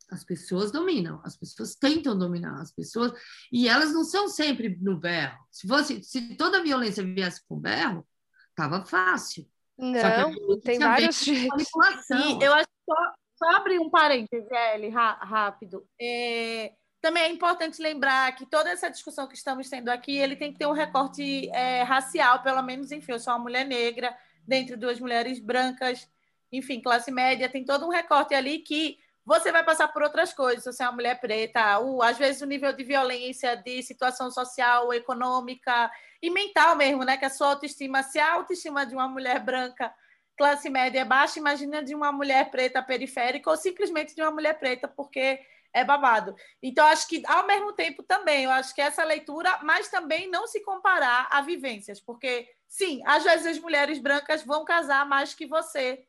as 0.10 0.24
pessoas 0.24 0.72
dominam, 0.72 1.20
as 1.26 1.36
pessoas 1.36 1.76
tentam 1.76 2.18
dominar 2.18 2.62
as 2.62 2.72
pessoas 2.72 3.12
e 3.52 3.68
elas 3.68 3.92
não 3.92 4.06
são 4.06 4.30
sempre 4.30 4.78
no 4.82 4.98
berro. 4.98 5.38
Se 5.52 5.68
fosse, 5.68 6.02
se 6.02 6.38
toda 6.38 6.60
a 6.60 6.64
violência 6.64 7.04
viesse 7.04 7.46
com 7.46 7.60
berro, 7.60 8.08
tava 8.56 8.86
fácil. 8.86 9.46
Não, 9.78 10.60
tem 10.62 10.80
vários 10.80 11.20
jeitos. 11.20 11.68
E 12.10 12.42
eu 12.42 12.54
acho 12.54 12.68
que 12.68 12.86
só, 12.86 13.14
só 13.38 13.50
abrir 13.52 13.80
um 13.80 13.90
parêntese, 13.90 14.48
Eli, 14.74 14.90
rápido. 14.90 15.88
É, 16.02 16.74
também 17.00 17.24
é 17.24 17.30
importante 17.30 17.82
lembrar 17.82 18.36
que 18.36 18.46
toda 18.46 18.70
essa 18.70 18.90
discussão 18.90 19.28
que 19.28 19.36
estamos 19.36 19.70
tendo 19.70 19.90
aqui, 19.90 20.18
ele 20.18 20.36
tem 20.36 20.52
que 20.52 20.60
ter 20.60 20.66
um 20.66 20.74
recorte 20.74 21.50
é, 21.52 21.84
racial, 21.84 22.42
pelo 22.42 22.62
menos, 22.62 22.92
enfim, 22.92 23.12
eu 23.12 23.20
sou 23.20 23.34
uma 23.34 23.40
mulher 23.40 23.66
negra, 23.66 24.18
dentre 24.48 24.76
duas 24.76 25.00
mulheres 25.00 25.40
brancas, 25.40 26.10
enfim, 26.52 26.82
classe 26.82 27.12
média, 27.12 27.50
tem 27.50 27.64
todo 27.64 27.86
um 27.86 27.90
recorte 27.90 28.34
ali 28.34 28.60
que 28.60 28.98
você 29.24 29.52
vai 29.52 29.64
passar 29.64 29.90
por 29.90 30.02
outras 30.02 30.34
coisas, 30.34 30.64
se 30.64 30.72
você 30.72 30.84
é 30.84 30.86
uma 30.86 30.94
mulher 30.94 31.20
preta, 31.20 31.78
às 32.02 32.18
vezes 32.18 32.42
o 32.42 32.46
nível 32.46 32.72
de 32.72 32.84
violência, 32.84 33.58
de 33.58 33.84
situação 33.84 34.32
social, 34.32 34.94
econômica 34.94 35.92
e 36.22 36.30
mental 36.30 36.78
mesmo, 36.78 37.04
né? 37.04 37.18
Que 37.18 37.26
a 37.26 37.30
sua 37.30 37.50
autoestima, 37.50 38.02
se 38.04 38.18
a 38.20 38.36
autoestima 38.36 38.86
de 38.86 38.96
uma 38.96 39.10
mulher 39.10 39.42
branca, 39.42 39.94
classe 40.38 40.70
média 40.70 41.02
é 41.02 41.06
baixa, 41.06 41.40
imagina 41.40 41.84
de 41.84 41.96
uma 41.96 42.12
mulher 42.12 42.52
preta 42.52 42.82
periférica 42.82 43.50
ou 43.50 43.58
simplesmente 43.58 44.16
de 44.16 44.22
uma 44.22 44.32
mulher 44.32 44.58
preta, 44.60 44.88
porque 44.88 45.40
é 45.74 45.84
babado. 45.84 46.36
Então, 46.62 46.86
acho 46.88 47.08
que, 47.08 47.24
ao 47.28 47.46
mesmo 47.46 47.74
tempo, 47.74 48.04
também, 48.04 48.46
eu 48.46 48.52
acho 48.52 48.74
que 48.74 48.82
essa 48.82 49.04
leitura, 49.04 49.60
mas 49.64 49.90
também 49.90 50.30
não 50.30 50.48
se 50.48 50.62
comparar 50.62 51.28
a 51.30 51.42
vivências, 51.42 52.00
porque, 52.00 52.48
sim, 52.68 53.02
às 53.06 53.24
vezes 53.24 53.46
as 53.46 53.60
mulheres 53.60 54.00
brancas 54.00 54.44
vão 54.44 54.64
casar 54.64 55.06
mais 55.08 55.34
que 55.34 55.46
você, 55.46 56.06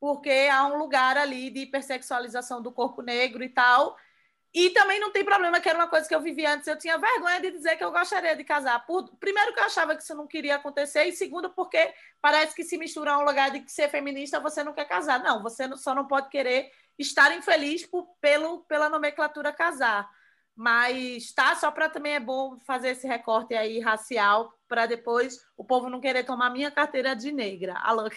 porque 0.00 0.48
há 0.50 0.66
um 0.66 0.78
lugar 0.78 1.16
ali 1.18 1.50
de 1.50 1.60
hipersexualização 1.60 2.62
do 2.62 2.72
corpo 2.72 3.02
negro 3.02 3.44
e 3.44 3.48
tal. 3.50 3.96
E 4.52 4.70
também 4.70 4.98
não 4.98 5.12
tem 5.12 5.24
problema, 5.24 5.60
que 5.60 5.68
era 5.68 5.78
uma 5.78 5.86
coisa 5.86 6.08
que 6.08 6.14
eu 6.14 6.20
vivi 6.20 6.44
antes. 6.44 6.66
Eu 6.66 6.76
tinha 6.76 6.98
vergonha 6.98 7.40
de 7.40 7.52
dizer 7.52 7.76
que 7.76 7.84
eu 7.84 7.92
gostaria 7.92 8.34
de 8.34 8.42
casar. 8.42 8.84
Por, 8.84 9.08
primeiro, 9.16 9.54
que 9.54 9.60
eu 9.60 9.64
achava 9.64 9.94
que 9.94 10.02
isso 10.02 10.14
não 10.14 10.26
queria 10.26 10.56
acontecer, 10.56 11.04
e 11.04 11.12
segundo, 11.12 11.50
porque 11.50 11.94
parece 12.20 12.54
que 12.54 12.64
se 12.64 12.76
mistura 12.76 13.16
um 13.16 13.24
lugar 13.24 13.52
de 13.52 13.70
ser 13.70 13.88
feminista, 13.88 14.40
você 14.40 14.64
não 14.64 14.72
quer 14.72 14.86
casar. 14.86 15.22
Não, 15.22 15.40
você 15.40 15.68
só 15.76 15.94
não 15.94 16.06
pode 16.06 16.28
querer 16.30 16.68
estar 16.98 17.32
infeliz 17.36 17.86
por, 17.86 18.08
pelo, 18.20 18.64
pela 18.64 18.88
nomenclatura 18.88 19.52
casar. 19.52 20.10
Mas 20.56 21.32
tá, 21.32 21.54
só 21.54 21.70
para 21.70 21.88
também 21.88 22.14
é 22.14 22.20
bom 22.20 22.58
fazer 22.66 22.90
esse 22.90 23.06
recorte 23.06 23.54
aí 23.54 23.78
racial, 23.78 24.52
para 24.66 24.84
depois 24.84 25.38
o 25.56 25.64
povo 25.64 25.88
não 25.88 26.00
querer 26.00 26.24
tomar 26.24 26.50
minha 26.50 26.72
carteira 26.72 27.14
de 27.14 27.30
negra. 27.30 27.78
Alô. 27.78 28.10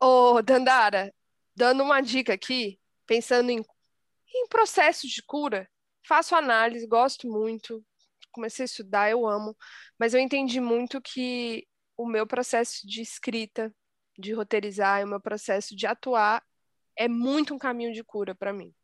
Ô, 0.00 0.40
Dandara, 0.40 1.12
dando 1.54 1.82
uma 1.82 2.00
dica 2.00 2.32
aqui, 2.32 2.80
pensando 3.12 3.50
em, 3.50 3.62
em 4.34 4.48
processos 4.48 5.10
de 5.10 5.22
cura, 5.22 5.68
faço 6.02 6.34
análise, 6.34 6.86
gosto 6.86 7.28
muito, 7.28 7.84
comecei 8.32 8.62
a 8.62 8.64
estudar, 8.64 9.10
eu 9.10 9.26
amo, 9.28 9.54
mas 9.98 10.14
eu 10.14 10.20
entendi 10.20 10.62
muito 10.62 10.98
que 10.98 11.68
o 11.94 12.06
meu 12.06 12.26
processo 12.26 12.86
de 12.86 13.02
escrita, 13.02 13.70
de 14.18 14.32
roteirizar, 14.32 15.04
o 15.04 15.08
meu 15.08 15.20
processo 15.20 15.76
de 15.76 15.86
atuar 15.86 16.42
é 16.96 17.06
muito 17.06 17.54
um 17.54 17.58
caminho 17.58 17.92
de 17.92 18.02
cura 18.02 18.34
para 18.34 18.50
mim. 18.50 18.74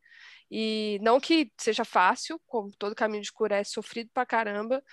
E 0.51 0.99
não 1.01 1.19
que 1.19 1.51
seja 1.59 1.83
fácil, 1.83 2.39
como 2.45 2.69
todo 2.77 2.93
caminho 2.93 3.23
de 3.23 3.31
cura 3.31 3.57
é 3.57 3.63
sofrido 3.63 4.11
pra 4.13 4.27
caramba, 4.27 4.83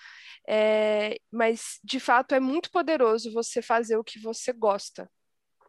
é, 0.49 1.19
mas 1.31 1.79
de 1.85 2.01
fato 2.01 2.35
é 2.35 2.41
muito 2.41 2.71
poderoso 2.71 3.31
você 3.35 3.61
fazer 3.61 3.99
o 3.99 4.05
que 4.05 4.19
você 4.19 4.51
gosta 4.51 5.07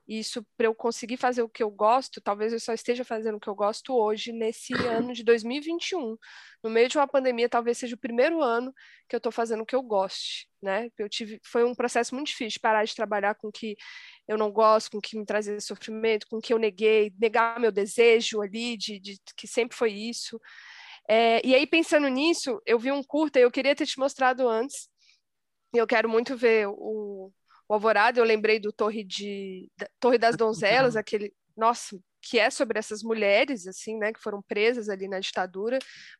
isso 0.07 0.45
para 0.55 0.67
eu 0.67 0.73
conseguir 0.73 1.17
fazer 1.17 1.41
o 1.41 1.49
que 1.49 1.61
eu 1.61 1.69
gosto, 1.69 2.21
talvez 2.21 2.53
eu 2.53 2.59
só 2.59 2.73
esteja 2.73 3.03
fazendo 3.03 3.35
o 3.35 3.39
que 3.39 3.49
eu 3.49 3.55
gosto 3.55 3.93
hoje, 3.93 4.31
nesse 4.31 4.73
ano 4.87 5.13
de 5.13 5.23
2021. 5.23 6.17
No 6.63 6.69
meio 6.69 6.87
de 6.87 6.97
uma 6.97 7.07
pandemia, 7.07 7.49
talvez 7.49 7.77
seja 7.77 7.95
o 7.95 7.99
primeiro 7.99 8.41
ano 8.41 8.73
que 9.09 9.15
eu 9.15 9.17
estou 9.17 9.31
fazendo 9.31 9.63
o 9.63 9.65
que 9.65 9.75
eu 9.75 9.81
goste, 9.81 10.47
né? 10.61 10.89
Eu 10.97 11.09
tive, 11.09 11.39
foi 11.43 11.63
um 11.63 11.75
processo 11.75 12.15
muito 12.15 12.27
difícil 12.27 12.59
parar 12.61 12.85
de 12.85 12.95
trabalhar 12.95 13.35
com 13.35 13.49
o 13.49 13.51
que 13.51 13.75
eu 14.27 14.37
não 14.37 14.51
gosto, 14.51 14.91
com 14.91 14.97
o 14.99 15.01
que 15.01 15.17
me 15.17 15.25
trazia 15.25 15.59
sofrimento, 15.59 16.27
com 16.29 16.37
o 16.37 16.41
que 16.41 16.53
eu 16.53 16.57
neguei, 16.57 17.13
negar 17.19 17.59
meu 17.59 17.71
desejo 17.71 18.41
ali, 18.41 18.77
de, 18.77 18.99
de 18.99 19.17
que 19.35 19.47
sempre 19.47 19.75
foi 19.75 19.91
isso. 19.91 20.39
É, 21.09 21.45
e 21.45 21.55
aí, 21.55 21.65
pensando 21.65 22.07
nisso, 22.07 22.61
eu 22.65 22.77
vi 22.77 22.91
um 22.91 23.03
curta, 23.03 23.39
eu 23.39 23.51
queria 23.51 23.75
ter 23.75 23.85
te 23.85 23.97
mostrado 23.97 24.47
antes, 24.47 24.89
eu 25.73 25.87
quero 25.87 26.09
muito 26.09 26.35
ver 26.35 26.67
o, 26.67 27.31
o 27.67 27.73
Alvorada, 27.73 28.19
eu 28.19 28.23
lembrei 28.23 28.59
do 28.59 28.71
Torre 28.71 29.03
de 29.03 29.69
da, 29.77 29.87
Torre 29.99 30.17
das 30.17 30.35
Donzelas, 30.37 30.95
aquele, 30.95 31.33
nossa, 31.55 31.99
que 32.21 32.39
é 32.39 32.49
sobre 32.49 32.79
essas 32.79 33.03
mulheres, 33.03 33.67
assim, 33.67 33.97
né, 33.97 34.11
que 34.13 34.21
foram 34.21 34.41
presas 34.41 34.89
ali 34.89 35.07
na 35.07 35.19
ditadura, 35.19 35.79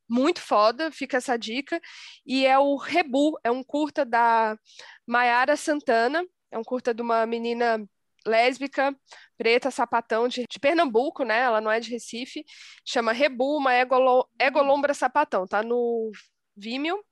muito 0.09 0.41
foda, 0.41 0.91
fica 0.91 1.17
essa 1.17 1.37
dica, 1.37 1.81
e 2.25 2.45
é 2.45 2.57
o 2.57 2.75
Rebu, 2.75 3.37
é 3.43 3.51
um 3.51 3.63
curta 3.63 4.05
da 4.05 4.57
Maiara 5.05 5.55
Santana, 5.55 6.25
é 6.51 6.57
um 6.57 6.63
curta 6.63 6.93
de 6.93 7.01
uma 7.01 7.25
menina 7.25 7.83
lésbica, 8.25 8.95
preta, 9.37 9.71
sapatão, 9.71 10.27
de, 10.27 10.45
de, 10.49 10.59
Pernambuco, 10.59 11.23
né, 11.23 11.39
ela 11.39 11.61
não 11.61 11.71
é 11.71 11.79
de 11.79 11.89
Recife, 11.91 12.43
chama 12.85 13.11
Rebu, 13.11 13.57
uma 13.57 13.73
egolo, 13.73 14.29
egolombra 14.39 14.93
sapatão, 14.93 15.47
tá 15.47 15.63
no 15.63 16.11
Vimeo, 16.55 17.03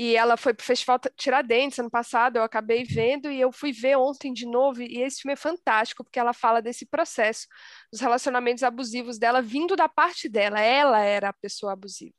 e 0.00 0.14
ela 0.14 0.36
foi 0.36 0.54
para 0.54 0.62
o 0.62 0.64
Festival 0.64 1.00
Tiradentes 1.16 1.76
ano 1.80 1.90
passado, 1.90 2.36
eu 2.36 2.44
acabei 2.44 2.84
vendo 2.84 3.28
e 3.32 3.40
eu 3.40 3.50
fui 3.50 3.72
ver 3.72 3.96
ontem 3.96 4.32
de 4.32 4.46
novo, 4.46 4.80
e 4.80 5.02
esse 5.02 5.22
filme 5.22 5.32
é 5.32 5.36
fantástico, 5.36 6.04
porque 6.04 6.20
ela 6.20 6.32
fala 6.32 6.62
desse 6.62 6.86
processo, 6.86 7.48
dos 7.90 8.00
relacionamentos 8.00 8.62
abusivos 8.62 9.18
dela, 9.18 9.42
vindo 9.42 9.74
da 9.74 9.88
parte 9.88 10.28
dela, 10.28 10.60
ela 10.60 11.00
era 11.00 11.30
a 11.30 11.32
pessoa 11.32 11.72
abusiva. 11.72 12.14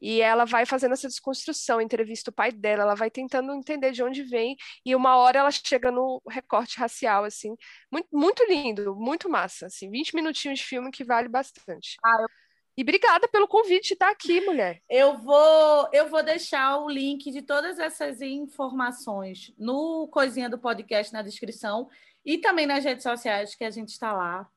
E 0.00 0.22
ela 0.22 0.46
vai 0.46 0.64
fazendo 0.64 0.92
essa 0.92 1.06
desconstrução, 1.06 1.82
entrevista 1.82 2.30
o 2.30 2.34
pai 2.34 2.50
dela, 2.50 2.84
ela 2.84 2.94
vai 2.94 3.10
tentando 3.10 3.52
entender 3.52 3.92
de 3.92 4.02
onde 4.02 4.22
vem, 4.22 4.56
e 4.82 4.96
uma 4.96 5.18
hora 5.18 5.40
ela 5.40 5.50
chega 5.50 5.90
no 5.90 6.22
recorte 6.26 6.78
racial, 6.78 7.24
assim, 7.24 7.54
muito, 7.92 8.08
muito 8.10 8.42
lindo, 8.48 8.96
muito 8.96 9.28
massa, 9.28 9.66
assim, 9.66 9.90
20 9.90 10.14
minutinhos 10.14 10.58
de 10.58 10.64
filme 10.64 10.90
que 10.90 11.04
vale 11.04 11.28
bastante. 11.28 11.98
Ah, 12.02 12.16
eu 12.22 12.39
e 12.80 12.82
obrigada 12.82 13.28
pelo 13.28 13.46
convite 13.46 13.88
de 13.88 13.92
estar 13.92 14.08
aqui, 14.08 14.40
mulher. 14.40 14.82
Eu 14.88 15.18
vou, 15.18 15.90
eu 15.92 16.08
vou 16.08 16.22
deixar 16.22 16.78
o 16.78 16.88
link 16.88 17.30
de 17.30 17.42
todas 17.42 17.78
essas 17.78 18.22
informações 18.22 19.52
no 19.58 20.08
coisinha 20.08 20.48
do 20.48 20.58
podcast 20.58 21.12
na 21.12 21.20
descrição 21.20 21.90
e 22.24 22.38
também 22.38 22.64
nas 22.64 22.82
redes 22.82 23.02
sociais 23.02 23.54
que 23.54 23.64
a 23.64 23.70
gente 23.70 23.90
está 23.90 24.14
lá. 24.14 24.48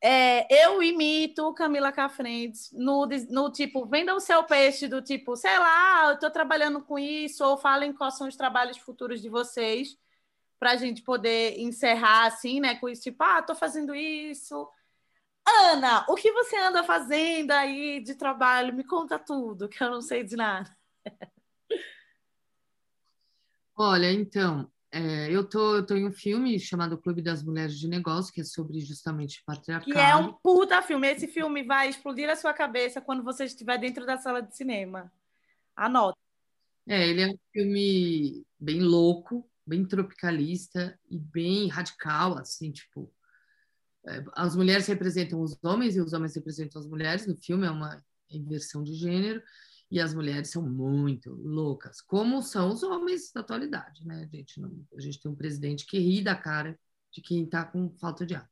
É, 0.00 0.66
eu 0.66 0.80
imito 0.80 1.52
Camila 1.52 1.90
Cafrentes 1.90 2.70
no, 2.70 3.08
no 3.28 3.50
tipo, 3.50 3.84
venda 3.86 4.14
o 4.14 4.20
seu 4.20 4.44
peixe 4.44 4.86
do 4.86 5.02
tipo, 5.02 5.34
sei 5.34 5.58
lá, 5.58 6.10
eu 6.10 6.14
estou 6.14 6.30
trabalhando 6.30 6.80
com 6.80 6.96
isso, 6.96 7.44
ou 7.44 7.56
falem 7.56 7.92
quais 7.92 8.16
são 8.16 8.28
os 8.28 8.36
trabalhos 8.36 8.78
futuros 8.78 9.20
de 9.20 9.28
vocês, 9.28 9.98
para 10.60 10.70
a 10.70 10.76
gente 10.76 11.02
poder 11.02 11.58
encerrar 11.58 12.26
assim, 12.26 12.60
né? 12.60 12.76
Com 12.76 12.88
isso, 12.88 13.02
tipo, 13.02 13.20
ah, 13.24 13.40
estou 13.40 13.56
fazendo 13.56 13.96
isso, 13.96 14.68
Ana, 15.48 16.04
o 16.08 16.14
que 16.14 16.30
você 16.32 16.56
anda 16.56 16.84
fazendo 16.84 17.50
aí 17.52 18.00
de 18.00 18.14
trabalho? 18.14 18.74
Me 18.74 18.84
conta 18.84 19.18
tudo, 19.18 19.68
que 19.68 19.82
eu 19.82 19.90
não 19.90 20.00
sei 20.00 20.24
de 20.24 20.36
nada. 20.36 20.76
Olha, 23.74 24.12
então, 24.12 24.70
é, 24.90 25.30
eu, 25.30 25.48
tô, 25.48 25.76
eu 25.76 25.86
tô 25.86 25.94
em 25.94 26.06
um 26.06 26.12
filme 26.12 26.58
chamado 26.58 26.98
Clube 26.98 27.22
das 27.22 27.42
Mulheres 27.42 27.78
de 27.78 27.86
Negócio, 27.86 28.32
que 28.32 28.40
é 28.40 28.44
sobre 28.44 28.80
justamente 28.80 29.42
patriarcado. 29.44 29.92
Que 29.92 29.98
é 29.98 30.16
um 30.16 30.32
puta 30.32 30.82
filme. 30.82 31.08
Esse 31.08 31.28
filme 31.28 31.62
vai 31.62 31.88
explodir 31.88 32.28
a 32.28 32.36
sua 32.36 32.52
cabeça 32.52 33.00
quando 33.00 33.22
você 33.22 33.44
estiver 33.44 33.78
dentro 33.78 34.04
da 34.04 34.16
sala 34.16 34.42
de 34.42 34.56
cinema. 34.56 35.12
Anota. 35.76 36.18
É, 36.88 37.06
ele 37.06 37.22
é 37.22 37.28
um 37.28 37.38
filme 37.52 38.44
bem 38.58 38.80
louco, 38.80 39.48
bem 39.66 39.84
tropicalista 39.84 40.98
e 41.08 41.18
bem 41.18 41.68
radical, 41.68 42.38
assim, 42.38 42.72
tipo, 42.72 43.12
as 44.34 44.56
mulheres 44.56 44.86
representam 44.86 45.40
os 45.40 45.56
homens 45.62 45.96
e 45.96 46.00
os 46.00 46.12
homens 46.12 46.34
representam 46.34 46.80
as 46.80 46.86
mulheres. 46.86 47.26
No 47.26 47.36
filme 47.36 47.66
é 47.66 47.70
uma 47.70 48.02
inversão 48.30 48.82
de 48.82 48.94
gênero 48.94 49.42
e 49.90 50.00
as 50.00 50.14
mulheres 50.14 50.50
são 50.50 50.62
muito 50.62 51.32
loucas, 51.34 52.00
como 52.00 52.42
são 52.42 52.68
os 52.70 52.82
homens 52.82 53.32
da 53.32 53.40
atualidade, 53.40 54.06
né? 54.06 54.28
A 54.30 54.36
gente, 54.36 54.60
não, 54.60 54.86
a 54.96 55.00
gente 55.00 55.20
tem 55.20 55.30
um 55.30 55.34
presidente 55.34 55.86
que 55.86 55.98
ri 55.98 56.22
da 56.22 56.34
cara 56.34 56.78
de 57.10 57.22
quem 57.22 57.44
está 57.44 57.64
com 57.64 57.90
falta 57.98 58.26
de 58.26 58.34
ar. 58.34 58.48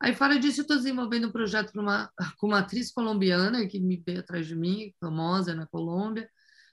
Aí, 0.00 0.14
fora 0.14 0.38
disso, 0.38 0.60
eu 0.60 0.62
estou 0.62 0.76
desenvolvendo 0.76 1.28
um 1.28 1.32
projeto 1.32 1.78
uma, 1.78 2.10
com 2.38 2.48
uma 2.48 2.60
atriz 2.60 2.90
colombiana 2.90 3.66
que 3.68 3.78
me 3.78 3.96
veio 3.96 4.20
atrás 4.20 4.46
de 4.46 4.56
mim, 4.56 4.92
famosa 4.98 5.54
na 5.54 5.66
Colômbia, 5.66 6.28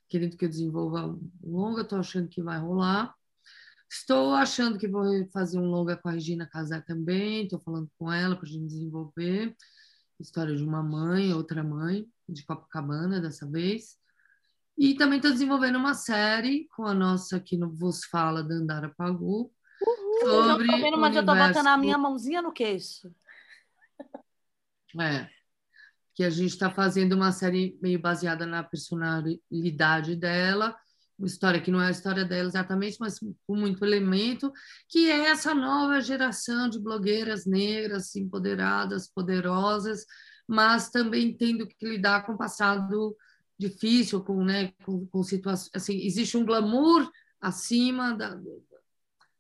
querendo 0.08 0.36
que 0.36 0.46
eu 0.46 0.50
desenvolva 0.50 1.06
um 1.06 1.32
longa, 1.44 1.82
estou 1.82 2.00
achando 2.00 2.28
que 2.28 2.42
vai 2.42 2.58
rolar. 2.58 3.14
Estou 3.90 4.36
achando 4.36 4.78
que 4.78 4.88
vou 4.88 5.04
fazer 5.32 5.58
um 5.58 5.66
longa 5.66 5.98
com 5.98 6.10
a 6.10 6.12
Regina 6.12 6.46
Casar 6.46 6.86
também. 6.86 7.44
Estou 7.44 7.60
falando 7.60 7.90
com 7.98 8.12
ela 8.12 8.36
para 8.36 8.46
a 8.46 8.52
gente 8.52 8.68
desenvolver. 8.68 9.56
História 10.20 10.56
de 10.56 10.64
uma 10.64 10.84
mãe, 10.84 11.34
outra 11.34 11.64
mãe, 11.64 12.08
de 12.28 12.46
Copacabana 12.46 13.20
dessa 13.20 13.50
vez. 13.50 13.98
E 14.78 14.94
também 14.94 15.18
estou 15.18 15.32
desenvolvendo 15.32 15.78
uma 15.78 15.96
série 15.96 16.68
com 16.76 16.86
a 16.86 16.94
nossa 16.94 17.40
que 17.40 17.58
no 17.58 17.74
Vos 17.74 18.06
Fala, 18.06 18.44
Dandara 18.44 18.90
Pagu. 18.90 19.52
Uhul, 19.82 20.44
sobre 20.44 20.72
eu 20.72 20.78
vendo, 20.78 20.98
mas 20.98 21.16
eu 21.16 21.22
estou 21.22 21.36
botando 21.36 21.68
a 21.68 21.78
minha 21.78 21.98
mãozinha 21.98 22.42
no 22.44 22.52
queixo. 22.52 23.12
É. 25.00 25.28
Que 26.14 26.24
a 26.24 26.30
gente 26.30 26.52
está 26.52 26.70
fazendo 26.70 27.14
uma 27.14 27.32
série 27.32 27.78
meio 27.82 28.00
baseada 28.00 28.46
na 28.46 28.64
personalidade 28.64 30.16
dela 30.16 30.78
uma 31.20 31.28
história 31.28 31.60
que 31.60 31.70
não 31.70 31.82
é 31.82 31.88
a 31.88 31.92
história 31.92 32.24
dela 32.24 32.48
exatamente, 32.48 32.98
mas 33.00 33.20
com 33.20 33.56
muito 33.56 33.84
elemento, 33.84 34.52
que 34.88 35.12
é 35.12 35.26
essa 35.26 35.54
nova 35.54 36.00
geração 36.00 36.70
de 36.70 36.80
blogueiras 36.80 37.46
negras 37.46 38.16
empoderadas, 38.16 39.10
poderosas, 39.10 40.06
mas 40.48 40.90
também 40.90 41.36
tendo 41.36 41.68
que 41.68 41.86
lidar 41.86 42.26
com 42.26 42.34
o 42.34 42.38
passado 42.38 43.16
difícil, 43.58 44.24
com, 44.24 44.44
né, 44.44 44.72
com, 44.86 45.06
com 45.08 45.22
situações. 45.22 45.70
Assim, 45.76 45.98
existe 46.02 46.38
um 46.38 46.46
glamour 46.46 47.12
acima 47.42 48.16
da, 48.16 48.40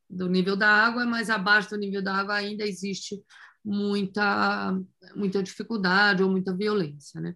do 0.09 0.27
nível 0.27 0.57
da 0.57 0.69
água, 0.69 1.05
mas 1.05 1.29
abaixo 1.29 1.69
do 1.69 1.77
nível 1.77 2.03
da 2.03 2.13
água 2.13 2.35
ainda 2.35 2.65
existe 2.65 3.23
muita, 3.63 4.77
muita 5.15 5.41
dificuldade 5.41 6.21
ou 6.21 6.29
muita 6.29 6.53
violência. 6.53 7.21
Né? 7.21 7.35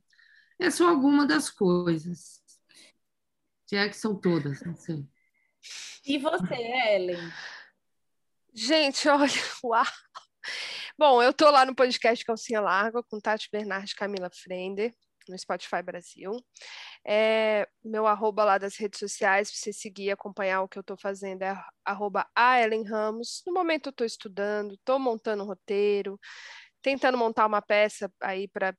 Essas 0.59 0.75
são 0.75 0.89
algumas 0.89 1.27
das 1.27 1.49
coisas. 1.49 2.42
Se 3.73 3.77
é 3.77 3.89
que 3.89 3.97
são 3.97 4.15
todas, 4.15 4.61
não 4.61 4.75
sei. 4.75 5.03
E 6.05 6.19
você, 6.19 6.53
Ellen? 6.93 7.17
Gente, 8.53 9.09
olha, 9.09 9.31
uau! 9.63 9.83
Bom, 10.95 11.23
eu 11.23 11.33
tô 11.33 11.49
lá 11.49 11.65
no 11.65 11.73
podcast 11.73 12.23
Calcinha 12.23 12.61
Larga 12.61 13.01
com 13.01 13.19
Tati 13.19 13.49
Bernardes 13.51 13.93
e 13.93 13.95
Camila 13.95 14.29
Frender. 14.31 14.93
no 15.27 15.35
Spotify 15.39 15.81
Brasil. 15.81 16.33
É, 17.03 17.67
meu 17.83 18.05
arroba 18.05 18.45
lá 18.45 18.59
das 18.59 18.75
redes 18.75 18.99
sociais, 18.99 19.49
para 19.49 19.57
você 19.57 19.73
seguir 19.73 20.03
e 20.03 20.11
acompanhar 20.11 20.61
o 20.61 20.67
que 20.67 20.77
eu 20.77 20.81
estou 20.81 20.95
fazendo, 20.95 21.41
é 21.41 21.59
arroba 21.83 22.29
a 22.35 22.61
Ellen 22.61 22.83
Ramos. 22.83 23.41
No 23.43 23.55
momento 23.55 23.87
eu 23.87 23.89
estou 23.89 24.05
estudando, 24.05 24.75
estou 24.75 24.99
montando 24.99 25.41
um 25.41 25.47
roteiro, 25.47 26.19
tentando 26.79 27.17
montar 27.17 27.47
uma 27.47 27.59
peça 27.59 28.07
aí 28.21 28.47
para. 28.47 28.77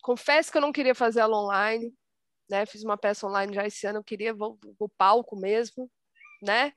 Confesso 0.00 0.52
que 0.52 0.58
eu 0.58 0.62
não 0.62 0.70
queria 0.70 0.94
fazer 0.94 1.18
ela 1.18 1.36
online, 1.36 1.92
né? 2.48 2.66
Fiz 2.66 2.82
uma 2.82 2.96
peça 2.96 3.26
online 3.26 3.54
já 3.54 3.66
esse 3.66 3.86
ano, 3.86 3.98
eu 3.98 4.04
queria 4.04 4.34
vou, 4.34 4.58
o 4.78 4.88
palco 4.88 5.36
mesmo, 5.36 5.90
né? 6.42 6.72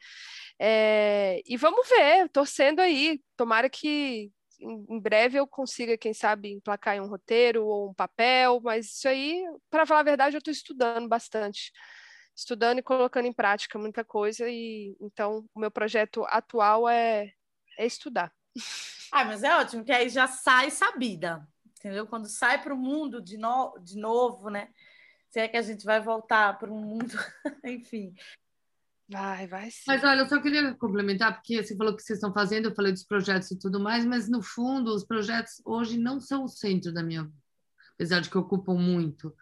É, 0.60 1.42
e 1.46 1.58
vamos 1.58 1.88
ver, 1.88 2.30
torcendo 2.30 2.80
aí, 2.80 3.22
tomara 3.36 3.70
que 3.70 4.32
em 4.62 5.00
breve 5.00 5.40
eu 5.40 5.48
consiga, 5.48 5.98
quem 5.98 6.14
sabe, 6.14 6.52
emplacar 6.52 6.96
em 6.96 7.02
um 7.02 7.08
roteiro 7.08 7.66
ou 7.66 7.90
um 7.90 7.94
papel, 7.94 8.62
mas 8.62 8.88
isso 8.88 9.08
aí, 9.08 9.44
para 9.70 9.86
falar 9.86 10.02
a 10.02 10.04
verdade, 10.04 10.36
eu 10.36 10.40
estou 10.40 10.52
estudando 10.52 11.08
bastante. 11.08 11.72
Estudando 12.36 12.80
e 12.80 12.84
colocando 12.84 13.26
em 13.26 13.34
prática 13.34 13.78
muita 13.80 14.06
coisa, 14.06 14.48
e 14.48 14.96
então 15.02 15.46
o 15.54 15.60
meu 15.60 15.72
projeto 15.72 16.24
atual 16.26 16.88
é, 16.88 17.34
é 17.78 17.86
estudar. 17.86 18.32
Ah, 19.14 19.26
mas 19.26 19.44
é 19.44 19.54
ótimo, 19.58 19.84
que 19.84 19.92
aí 19.92 20.08
já 20.08 20.26
sai 20.26 20.72
sabida, 20.72 21.46
entendeu? 21.78 22.08
Quando 22.08 22.30
sai 22.30 22.64
para 22.64 22.74
o 22.74 22.78
mundo 22.78 23.22
de, 23.22 23.38
no... 23.38 23.78
de 23.80 24.00
novo, 24.00 24.50
né? 24.50 24.70
Se 25.32 25.40
é 25.40 25.48
que 25.48 25.58
a 25.58 25.62
gente 25.62 25.86
vai 25.86 26.02
voltar 26.02 26.60
para 26.60 26.72
um 26.72 26.82
mundo, 26.82 27.14
enfim, 27.66 28.14
Vai, 29.12 29.46
vai 29.46 29.70
sim. 29.70 29.84
Mas 29.88 30.02
olha, 30.06 30.22
eu 30.22 30.30
só 30.30 30.42
queria 30.42 30.74
complementar, 30.76 31.34
porque 31.34 31.62
você 31.62 31.76
falou 31.76 31.94
que 31.94 32.02
vocês 32.02 32.18
estão 32.18 32.34
fazendo, 32.34 32.70
eu 32.70 32.76
falei 32.76 32.94
dos 32.94 33.04
projetos 33.04 33.52
e 33.52 33.60
tudo 33.60 33.78
mais, 33.78 34.06
mas 34.06 34.30
no 34.30 34.42
fundo, 34.42 34.96
os 34.96 35.04
projetos 35.04 35.62
hoje 35.66 35.98
não 35.98 36.22
são 36.22 36.46
o 36.46 36.48
centro 36.48 36.94
da 36.94 37.04
minha 37.04 37.24
vida, 37.24 37.36
apesar 37.94 38.22
de 38.22 38.30
que 38.30 38.38
ocupam 38.38 38.76
muito. 38.76 39.36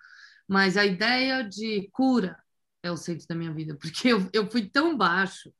Mas 0.47 0.75
a 0.75 0.83
ideia 0.83 1.43
de 1.43 1.87
cura 1.91 2.35
é 2.81 2.91
o 2.91 2.97
centro 2.97 3.27
da 3.27 3.35
minha 3.35 3.53
vida, 3.53 3.77
porque 3.79 4.07
eu, 4.07 4.27
eu 4.33 4.49
fui 4.49 4.67
tão 4.67 4.97
baixo 4.97 5.53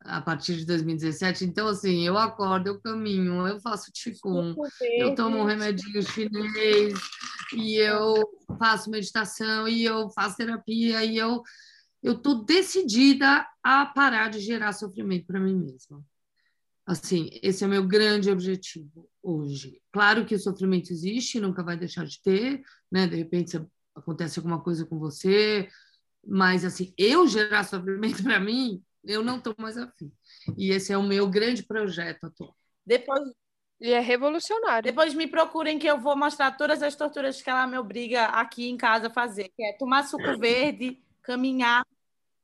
a 0.00 0.20
partir 0.20 0.56
de 0.56 0.64
2017. 0.64 1.44
Então, 1.44 1.68
assim, 1.68 2.06
eu 2.06 2.16
acordo, 2.16 2.68
eu 2.68 2.80
caminho, 2.80 3.46
eu 3.46 3.60
faço 3.60 3.92
Qigong, 3.92 4.56
eu 4.98 5.14
tomo 5.14 5.38
um 5.38 5.44
remedinho 5.44 6.02
chinês, 6.02 6.94
e 7.54 7.76
eu 7.76 8.14
faço 8.58 8.90
meditação, 8.90 9.68
e 9.68 9.84
eu 9.84 10.08
faço 10.10 10.36
terapia, 10.36 11.04
e 11.04 11.16
eu 11.16 11.42
eu 12.02 12.14
estou 12.14 12.44
decidida 12.44 13.46
a 13.62 13.84
parar 13.84 14.30
de 14.30 14.40
gerar 14.40 14.72
sofrimento 14.72 15.26
para 15.26 15.38
mim 15.38 15.54
mesma. 15.54 16.02
Assim, 16.86 17.28
esse 17.42 17.62
é 17.62 17.66
o 17.66 17.70
meu 17.70 17.86
grande 17.86 18.30
objetivo 18.30 19.08
hoje. 19.22 19.80
Claro 19.92 20.24
que 20.24 20.34
o 20.34 20.38
sofrimento 20.38 20.90
existe, 20.90 21.38
nunca 21.38 21.62
vai 21.62 21.76
deixar 21.76 22.06
de 22.06 22.20
ter, 22.22 22.62
né? 22.90 23.06
De 23.06 23.16
repente 23.16 23.60
acontece 23.94 24.38
alguma 24.38 24.60
coisa 24.60 24.86
com 24.86 24.98
você, 24.98 25.68
mas 26.26 26.64
assim, 26.64 26.92
eu 26.96 27.26
gerar 27.26 27.64
sofrimento 27.64 28.22
para 28.24 28.40
mim, 28.40 28.82
eu 29.04 29.22
não 29.22 29.38
estou 29.38 29.54
mais 29.58 29.76
afim. 29.76 30.12
E 30.56 30.70
esse 30.70 30.92
é 30.92 30.98
o 30.98 31.02
meu 31.02 31.28
grande 31.28 31.62
projeto 31.62 32.24
atual. 32.24 32.56
Depois 32.84 33.22
e 33.80 33.92
é 33.92 34.00
revolucionário. 34.00 34.82
Depois 34.82 35.14
me 35.14 35.26
procurem 35.26 35.78
que 35.78 35.86
eu 35.86 35.98
vou 35.98 36.14
mostrar 36.14 36.50
todas 36.50 36.82
as 36.82 36.94
torturas 36.94 37.40
que 37.40 37.48
ela 37.48 37.66
me 37.66 37.78
obriga 37.78 38.26
aqui 38.26 38.68
em 38.68 38.76
casa 38.76 39.06
a 39.06 39.10
fazer, 39.10 39.50
que 39.56 39.64
é 39.64 39.72
tomar 39.72 40.02
suco 40.02 40.36
verde, 40.38 41.02
caminhar, 41.22 41.82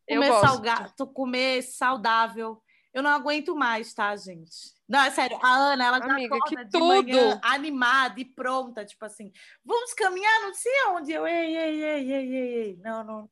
comer, 0.09 0.33
salgado, 0.33 1.07
comer 1.09 1.63
saudável. 1.63 2.63
Eu 2.95 3.03
não 3.03 3.11
aguento 3.11 3.55
mais, 3.55 3.93
tá, 3.93 4.17
gente? 4.17 4.75
Não, 4.89 5.01
é 5.01 5.11
sério, 5.11 5.39
a 5.43 5.55
Ana, 5.55 5.85
ela 5.85 5.99
já 5.99 6.13
Amiga, 6.13 6.37
acorda 6.37 6.65
de 6.65 6.71
tudo. 6.71 6.87
manhã 6.87 7.41
animada 7.43 8.19
e 8.19 8.25
pronta, 8.25 8.87
tipo 8.87 9.05
assim, 9.05 9.31
vamos 9.63 9.93
caminhar, 9.93 10.41
não 10.41 10.55
sei 10.55 10.73
aonde. 10.87 11.13
Eu, 11.13 11.27
ei, 11.27 11.55
ei, 11.55 11.83
ei, 11.83 12.13
ei, 12.13 12.35
ei, 12.35 12.55
ei. 12.55 12.77
Não, 12.83 13.05
não. 13.05 13.31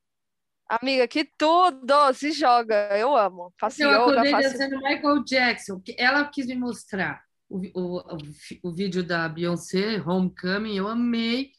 Amiga, 0.69 1.07
que 1.07 1.25
tudo! 1.25 2.13
Se 2.15 2.33
joga, 2.33 2.97
eu 2.97 3.17
amo. 3.17 3.53
Faço 3.59 3.83
eu 3.83 3.91
yoga, 3.91 4.01
acordei 4.01 4.31
faço... 4.31 4.51
dançando 4.51 4.77
Michael 4.77 5.25
Jackson, 5.25 5.81
que 5.81 5.95
ela 5.99 6.25
quis 6.25 6.47
me 6.47 6.57
mostrar 6.57 7.23
o, 7.49 7.59
o, 7.75 7.99
o, 7.99 8.19
o 8.65 8.75
vídeo 8.75 9.03
da 9.03 9.29
Beyoncé, 9.29 10.01
Homecoming, 10.01 10.77
eu 10.77 10.89
amei 10.89 11.53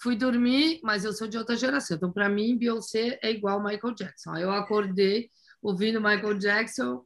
fui 0.00 0.16
dormir, 0.16 0.80
mas 0.82 1.04
eu 1.04 1.12
sou 1.12 1.26
de 1.26 1.38
outra 1.38 1.56
geração. 1.56 1.96
Então, 1.96 2.12
para 2.12 2.28
mim, 2.28 2.56
Beyoncé 2.56 3.18
é 3.22 3.30
igual 3.30 3.62
Michael 3.62 3.94
Jackson. 3.94 4.32
Aí 4.32 4.42
eu 4.42 4.52
acordei 4.52 5.30
ouvindo 5.62 6.00
Michael 6.00 6.38
Jackson 6.38 7.04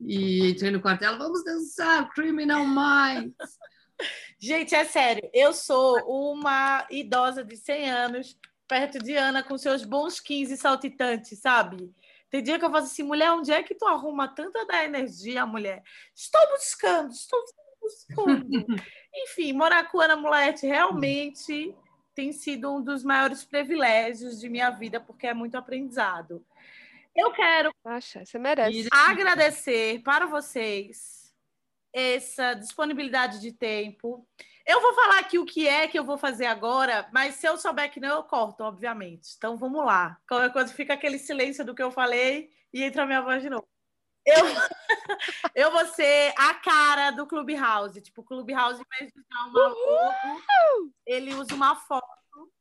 e 0.00 0.50
entrei 0.50 0.70
no 0.70 0.80
quartel, 0.80 1.18
vamos 1.18 1.44
dançar 1.44 2.08
Criminal 2.12 2.64
Minds. 2.64 3.34
Gente, 4.40 4.74
é 4.74 4.84
sério, 4.84 5.28
eu 5.34 5.52
sou 5.52 5.96
uma 6.06 6.86
idosa 6.90 7.42
de 7.44 7.56
100 7.56 7.90
anos, 7.90 8.38
perto 8.68 8.98
de 8.98 9.14
Ana, 9.16 9.42
com 9.42 9.56
seus 9.56 9.84
bons 9.84 10.20
15 10.20 10.56
saltitantes, 10.56 11.38
sabe? 11.38 11.92
Tem 12.30 12.42
dia 12.42 12.58
que 12.58 12.64
eu 12.64 12.70
falo 12.70 12.84
assim, 12.84 13.02
mulher, 13.02 13.32
onde 13.32 13.50
é 13.50 13.62
que 13.62 13.74
tu 13.74 13.86
arruma 13.86 14.28
tanta 14.28 14.66
da 14.66 14.84
energia, 14.84 15.46
mulher? 15.46 15.82
Estou 16.14 16.40
buscando, 16.50 17.10
estou 17.10 17.42
buscando. 17.80 18.46
Enfim, 19.14 19.54
morar 19.54 19.90
com 19.90 19.98
Ana 19.98 20.16
Mulete 20.16 20.66
realmente 20.66 21.74
tem 22.14 22.32
sido 22.32 22.76
um 22.76 22.82
dos 22.82 23.02
maiores 23.02 23.44
privilégios 23.44 24.38
de 24.38 24.48
minha 24.48 24.70
vida, 24.70 25.00
porque 25.00 25.26
é 25.26 25.32
muito 25.32 25.56
aprendizado. 25.56 26.44
Eu 27.16 27.32
quero 27.32 27.72
Acha, 27.84 28.24
você 28.24 28.38
merece. 28.38 28.88
agradecer 28.92 30.02
para 30.02 30.26
vocês 30.26 31.32
essa 31.92 32.54
disponibilidade 32.54 33.40
de 33.40 33.52
tempo. 33.52 34.26
Eu 34.68 34.82
vou 34.82 34.92
falar 34.92 35.20
aqui 35.20 35.38
o 35.38 35.46
que 35.46 35.66
é 35.66 35.88
que 35.88 35.98
eu 35.98 36.04
vou 36.04 36.18
fazer 36.18 36.44
agora, 36.44 37.08
mas 37.10 37.36
se 37.36 37.48
eu 37.48 37.56
souber 37.56 37.90
que 37.90 37.98
não, 37.98 38.16
eu 38.16 38.22
corto, 38.22 38.62
obviamente. 38.62 39.30
Então 39.38 39.56
vamos 39.56 39.82
lá. 39.82 40.18
Qualquer 40.28 40.52
coisa 40.52 40.74
fica 40.74 40.92
aquele 40.92 41.18
silêncio 41.18 41.64
do 41.64 41.74
que 41.74 41.82
eu 41.82 41.90
falei 41.90 42.50
e 42.70 42.84
entra 42.84 43.04
a 43.04 43.06
minha 43.06 43.22
voz 43.22 43.40
de 43.42 43.48
novo. 43.48 43.66
Eu, 44.26 44.34
eu 45.54 45.72
vou 45.72 45.86
ser 45.86 46.34
a 46.36 46.52
cara 46.52 47.10
do 47.12 47.26
Clubhouse. 47.26 47.98
Tipo, 48.02 48.20
o 48.20 48.24
Clubhouse, 48.24 48.82
em 48.82 48.98
vez 48.98 49.10
de 49.10 49.18
usar 49.18 49.48
uma 49.48 49.68
logo, 49.68 50.92
ele 51.06 51.34
usa 51.34 51.54
uma 51.54 51.74
foto. 51.74 52.06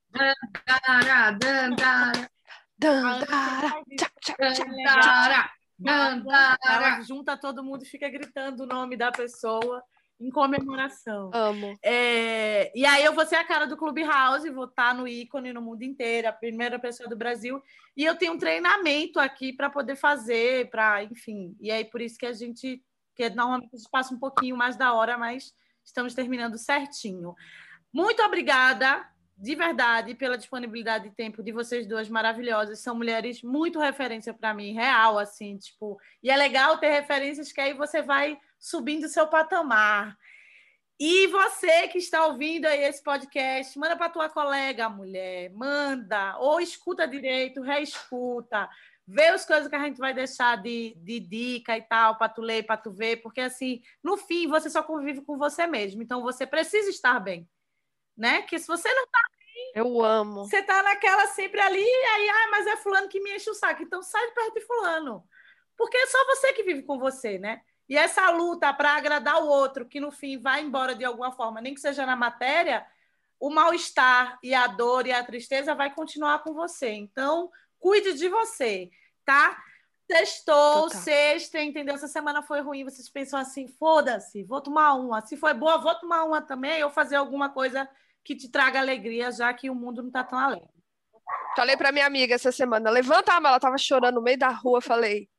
Dandara, 0.10 1.32
dandara, 1.38 2.32
Dandara, 2.80 3.84
tchá, 3.98 4.12
tchá, 4.22 4.54
tchá. 4.54 4.64
dandara, 4.64 5.52
dandara. 5.78 6.58
Ela 6.64 7.02
junta 7.02 7.36
todo 7.36 7.62
mundo 7.62 7.84
e 7.84 7.90
fica 7.90 8.08
gritando 8.08 8.64
o 8.64 8.66
nome 8.66 8.96
da 8.96 9.12
pessoa 9.12 9.84
em 10.20 10.30
comemoração. 10.30 11.30
Amo. 11.34 11.78
É, 11.84 12.72
e 12.76 12.86
aí 12.86 13.04
eu 13.04 13.14
vou 13.14 13.26
ser 13.26 13.36
a 13.36 13.44
cara 13.44 13.68
do 13.68 13.78
Clubhouse, 13.78 14.50
vou 14.50 14.66
estar 14.66 14.94
no 14.96 15.08
ícone 15.08 15.54
no 15.54 15.62
mundo 15.62 15.84
inteiro, 15.84 16.28
a 16.28 16.34
primeira 16.34 16.80
pessoa 16.80 17.08
do 17.08 17.16
Brasil. 17.16 17.62
E 17.96 18.04
eu 18.04 18.16
tenho 18.16 18.34
um 18.34 18.38
treinamento 18.38 19.20
aqui 19.20 19.54
para 19.54 19.70
poder 19.70 19.96
fazer, 19.96 20.70
para, 20.70 21.04
enfim. 21.04 21.56
E 21.60 21.72
aí 21.72 21.86
por 21.86 22.02
isso 22.02 22.18
que 22.18 22.26
a 22.26 22.34
gente, 22.34 22.84
que 23.16 23.30
normalmente 23.30 23.70
a 23.74 23.78
gente 23.78 23.90
passa 23.90 24.14
um 24.14 24.20
pouquinho 24.20 24.58
mais 24.58 24.76
da 24.76 24.94
hora, 24.94 25.18
mas 25.18 25.54
estamos 25.84 26.14
terminando 26.14 26.58
certinho. 26.58 27.36
Muito 27.94 28.22
obrigada, 28.24 29.08
de 29.38 29.54
verdade, 29.56 30.16
pela 30.16 30.38
disponibilidade 30.38 31.10
de 31.10 31.16
tempo 31.16 31.44
de 31.44 31.52
vocês 31.52 31.88
duas 31.88 32.10
maravilhosas. 32.10 32.80
São 32.80 32.96
mulheres 32.96 33.44
muito 33.44 33.80
referência 33.80 34.34
para 34.34 34.54
mim, 34.54 34.74
real, 34.74 35.20
assim, 35.20 35.58
tipo. 35.58 36.00
E 36.24 36.32
é 36.32 36.36
legal 36.36 36.80
ter 36.80 36.90
referências 36.90 37.52
que 37.52 37.62
aí 37.62 37.74
você 37.74 38.02
vai 38.02 38.38
subindo 38.60 39.06
o 39.06 39.10
seu 39.10 39.28
patamar. 39.28 40.18
E 41.00 41.28
você 41.28 41.88
que 41.90 42.00
está 42.00 42.26
ouvindo 42.26 42.66
aí 42.66 42.84
esse 42.84 43.04
podcast, 43.04 43.78
manda 43.78 43.96
para 43.96 44.10
tua 44.10 44.30
colega, 44.30 44.90
mulher, 44.90 45.52
manda, 45.54 46.36
ou 46.40 46.60
escuta 46.60 47.08
direito, 47.08 47.62
reescuta, 47.62 48.68
vê 49.08 49.28
as 49.28 49.46
coisas 49.46 49.68
que 49.68 49.76
a 49.76 49.84
gente 49.84 50.00
vai 50.00 50.12
deixar 50.12 50.60
de, 50.62 50.96
de 50.98 51.20
dica 51.20 51.78
e 51.78 51.84
tal, 51.84 52.18
para 52.18 52.30
tu 52.30 52.42
ler, 52.42 52.66
para 52.66 52.78
tu 52.78 52.92
ver, 52.92 53.18
porque 53.18 53.42
assim, 53.42 53.82
no 54.04 54.18
fim, 54.18 54.48
você 54.48 54.72
só 54.72 54.82
convive 54.82 55.22
com 55.22 55.38
você 55.38 55.68
mesmo, 55.68 56.02
então 56.02 56.24
você 56.24 56.48
precisa 56.48 56.90
estar 56.90 57.20
bem, 57.20 57.48
né? 58.18 58.42
Que 58.42 58.58
se 58.58 58.68
você 58.68 58.92
não 58.92 59.04
está 59.04 59.20
Eu 59.76 60.04
amo. 60.04 60.46
você 60.46 60.64
tá 60.64 60.82
naquela 60.82 61.28
sempre 61.28 61.62
ali, 61.62 61.80
aí, 61.80 62.30
ah, 62.30 62.48
mas 62.50 62.66
é 62.68 62.76
fulano 62.78 63.08
que 63.08 63.20
me 63.22 63.36
enche 63.36 63.50
o 63.52 63.54
saco. 63.54 63.84
Então 63.84 64.02
sai 64.02 64.28
de 64.28 64.34
perto 64.34 64.54
de 64.56 64.62
fulano. 64.62 65.24
Porque 65.78 65.96
é 65.96 66.08
só 66.08 66.26
você 66.26 66.54
que 66.54 66.64
vive 66.64 66.82
com 66.82 66.98
você, 66.98 67.38
né? 67.38 67.62
E 67.90 67.98
essa 67.98 68.30
luta 68.32 68.74
para 68.74 68.96
agradar 68.96 69.42
o 69.42 69.48
outro, 69.48 69.86
que 69.86 70.00
no 70.00 70.12
fim 70.12 70.38
vai 70.38 70.62
embora 70.62 70.94
de 70.94 71.06
alguma 71.06 71.32
forma, 71.32 71.62
nem 71.62 71.74
que 71.74 71.80
seja 71.80 72.06
na 72.06 72.16
matéria, 72.16 72.86
o 73.40 73.50
mal-estar 73.50 74.38
e 74.44 74.54
a 74.54 74.68
dor 74.68 75.08
e 75.08 75.12
a 75.12 75.24
tristeza 75.24 75.74
vai 75.74 75.94
continuar 75.94 76.40
com 76.40 76.54
você. 76.54 76.92
Então, 76.92 77.50
cuide 77.80 78.14
de 78.14 78.28
você, 78.28 78.90
tá? 79.26 79.58
Sextou, 80.10 80.84
Total. 80.84 81.02
sexta, 81.02 81.62
entendeu? 81.62 81.96
Essa 81.96 82.08
semana 82.08 82.42
foi 82.42 82.62
ruim, 82.62 82.84
vocês 82.84 83.10
pensam 83.10 83.40
assim, 83.40 83.68
foda-se, 83.68 84.44
vou 84.44 84.62
tomar 84.62 84.94
uma. 84.94 85.22
Se 85.22 85.36
foi 85.36 85.54
boa, 85.54 85.78
vou 85.78 85.94
tomar 85.96 86.24
uma 86.24 86.42
também, 86.42 86.84
ou 86.84 86.90
fazer 86.90 87.18
alguma 87.18 87.50
coisa 87.50 87.88
que 88.24 88.36
te 88.36 88.50
traga 88.50 88.80
alegria, 88.80 89.32
já 89.32 89.54
que 89.54 89.70
o 89.70 89.76
mundo 89.76 90.02
não 90.02 90.12
tá 90.12 90.24
tão 90.24 90.40
alegre. 90.40 90.70
Falei 91.56 91.76
pra 91.76 91.92
minha 91.92 92.06
amiga 92.06 92.36
essa 92.36 92.52
semana, 92.52 92.90
levanta 92.90 93.34
a 93.34 93.42
mão, 93.42 93.50
ela 93.50 93.60
tava 93.60 93.78
chorando 93.78 94.16
no 94.16 94.22
meio 94.22 94.38
da 94.38 94.50
rua, 94.50 94.82
falei, 94.82 95.30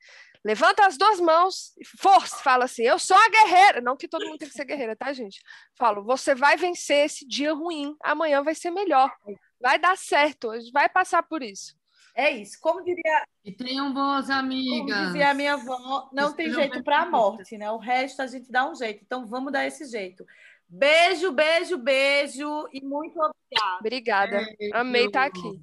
levanta 0.49 0.87
as 0.87 0.97
duas 0.97 1.21
mãos, 1.21 1.75
e 1.77 1.85
força, 1.85 2.39
fala 2.39 2.65
assim, 2.65 2.83
eu 2.83 2.99
sou 2.99 3.15
a 3.15 3.29
guerreira, 3.29 3.83
não 3.83 3.99
que 3.99 4.09
todo 4.09 4.25
mundo 4.25 4.39
tem 4.39 4.49
que 4.49 4.55
ser 4.55 4.65
guerreira, 4.65 4.97
tá, 4.97 5.13
gente? 5.13 5.43
Falo, 5.77 6.03
você 6.03 6.35
vai 6.35 6.57
vencer 6.57 7.05
esse 7.05 7.29
dia 7.29 7.53
ruim, 7.53 7.95
amanhã 8.03 8.43
vai 8.43 8.55
ser 8.55 8.71
melhor. 8.71 9.15
Vai 9.61 9.79
dar 9.79 9.99
certo, 9.99 10.51
a 10.51 10.59
gente 10.59 10.73
vai 10.73 10.89
passar 10.89 11.23
por 11.23 11.43
isso. 11.43 11.77
É 12.15 12.31
isso. 12.31 12.59
Como 12.63 12.83
diria. 12.83 13.27
E 13.45 13.53
tenham 13.53 13.93
boas 13.93 14.31
amigas. 14.31 14.97
Como 14.97 15.07
dizia 15.07 15.31
a 15.31 15.35
minha 15.35 15.53
avó, 15.53 16.09
não 16.15 16.33
tem 16.33 16.51
jeito 16.51 16.83
para 16.83 17.03
a 17.03 17.11
morte, 17.11 17.59
né? 17.59 17.71
O 17.71 17.77
resto 17.77 18.23
a 18.23 18.27
gente 18.27 18.51
dá 18.51 18.69
um 18.69 18.75
jeito. 18.75 19.05
Então 19.05 19.29
vamos 19.29 19.53
dar 19.53 19.67
esse 19.67 19.85
jeito. 19.85 20.27
Beijo, 20.67 21.31
beijo, 21.31 21.79
beijo 21.79 22.69
e 22.73 22.81
muito 22.81 23.21
obrigada. 23.21 23.79
Obrigada. 23.79 24.57
Beijo. 24.59 24.75
Amei 24.75 25.07
estar 25.07 25.27
aqui. 25.27 25.61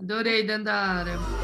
Adorei, 0.00 0.46
Dandara. 0.46 1.41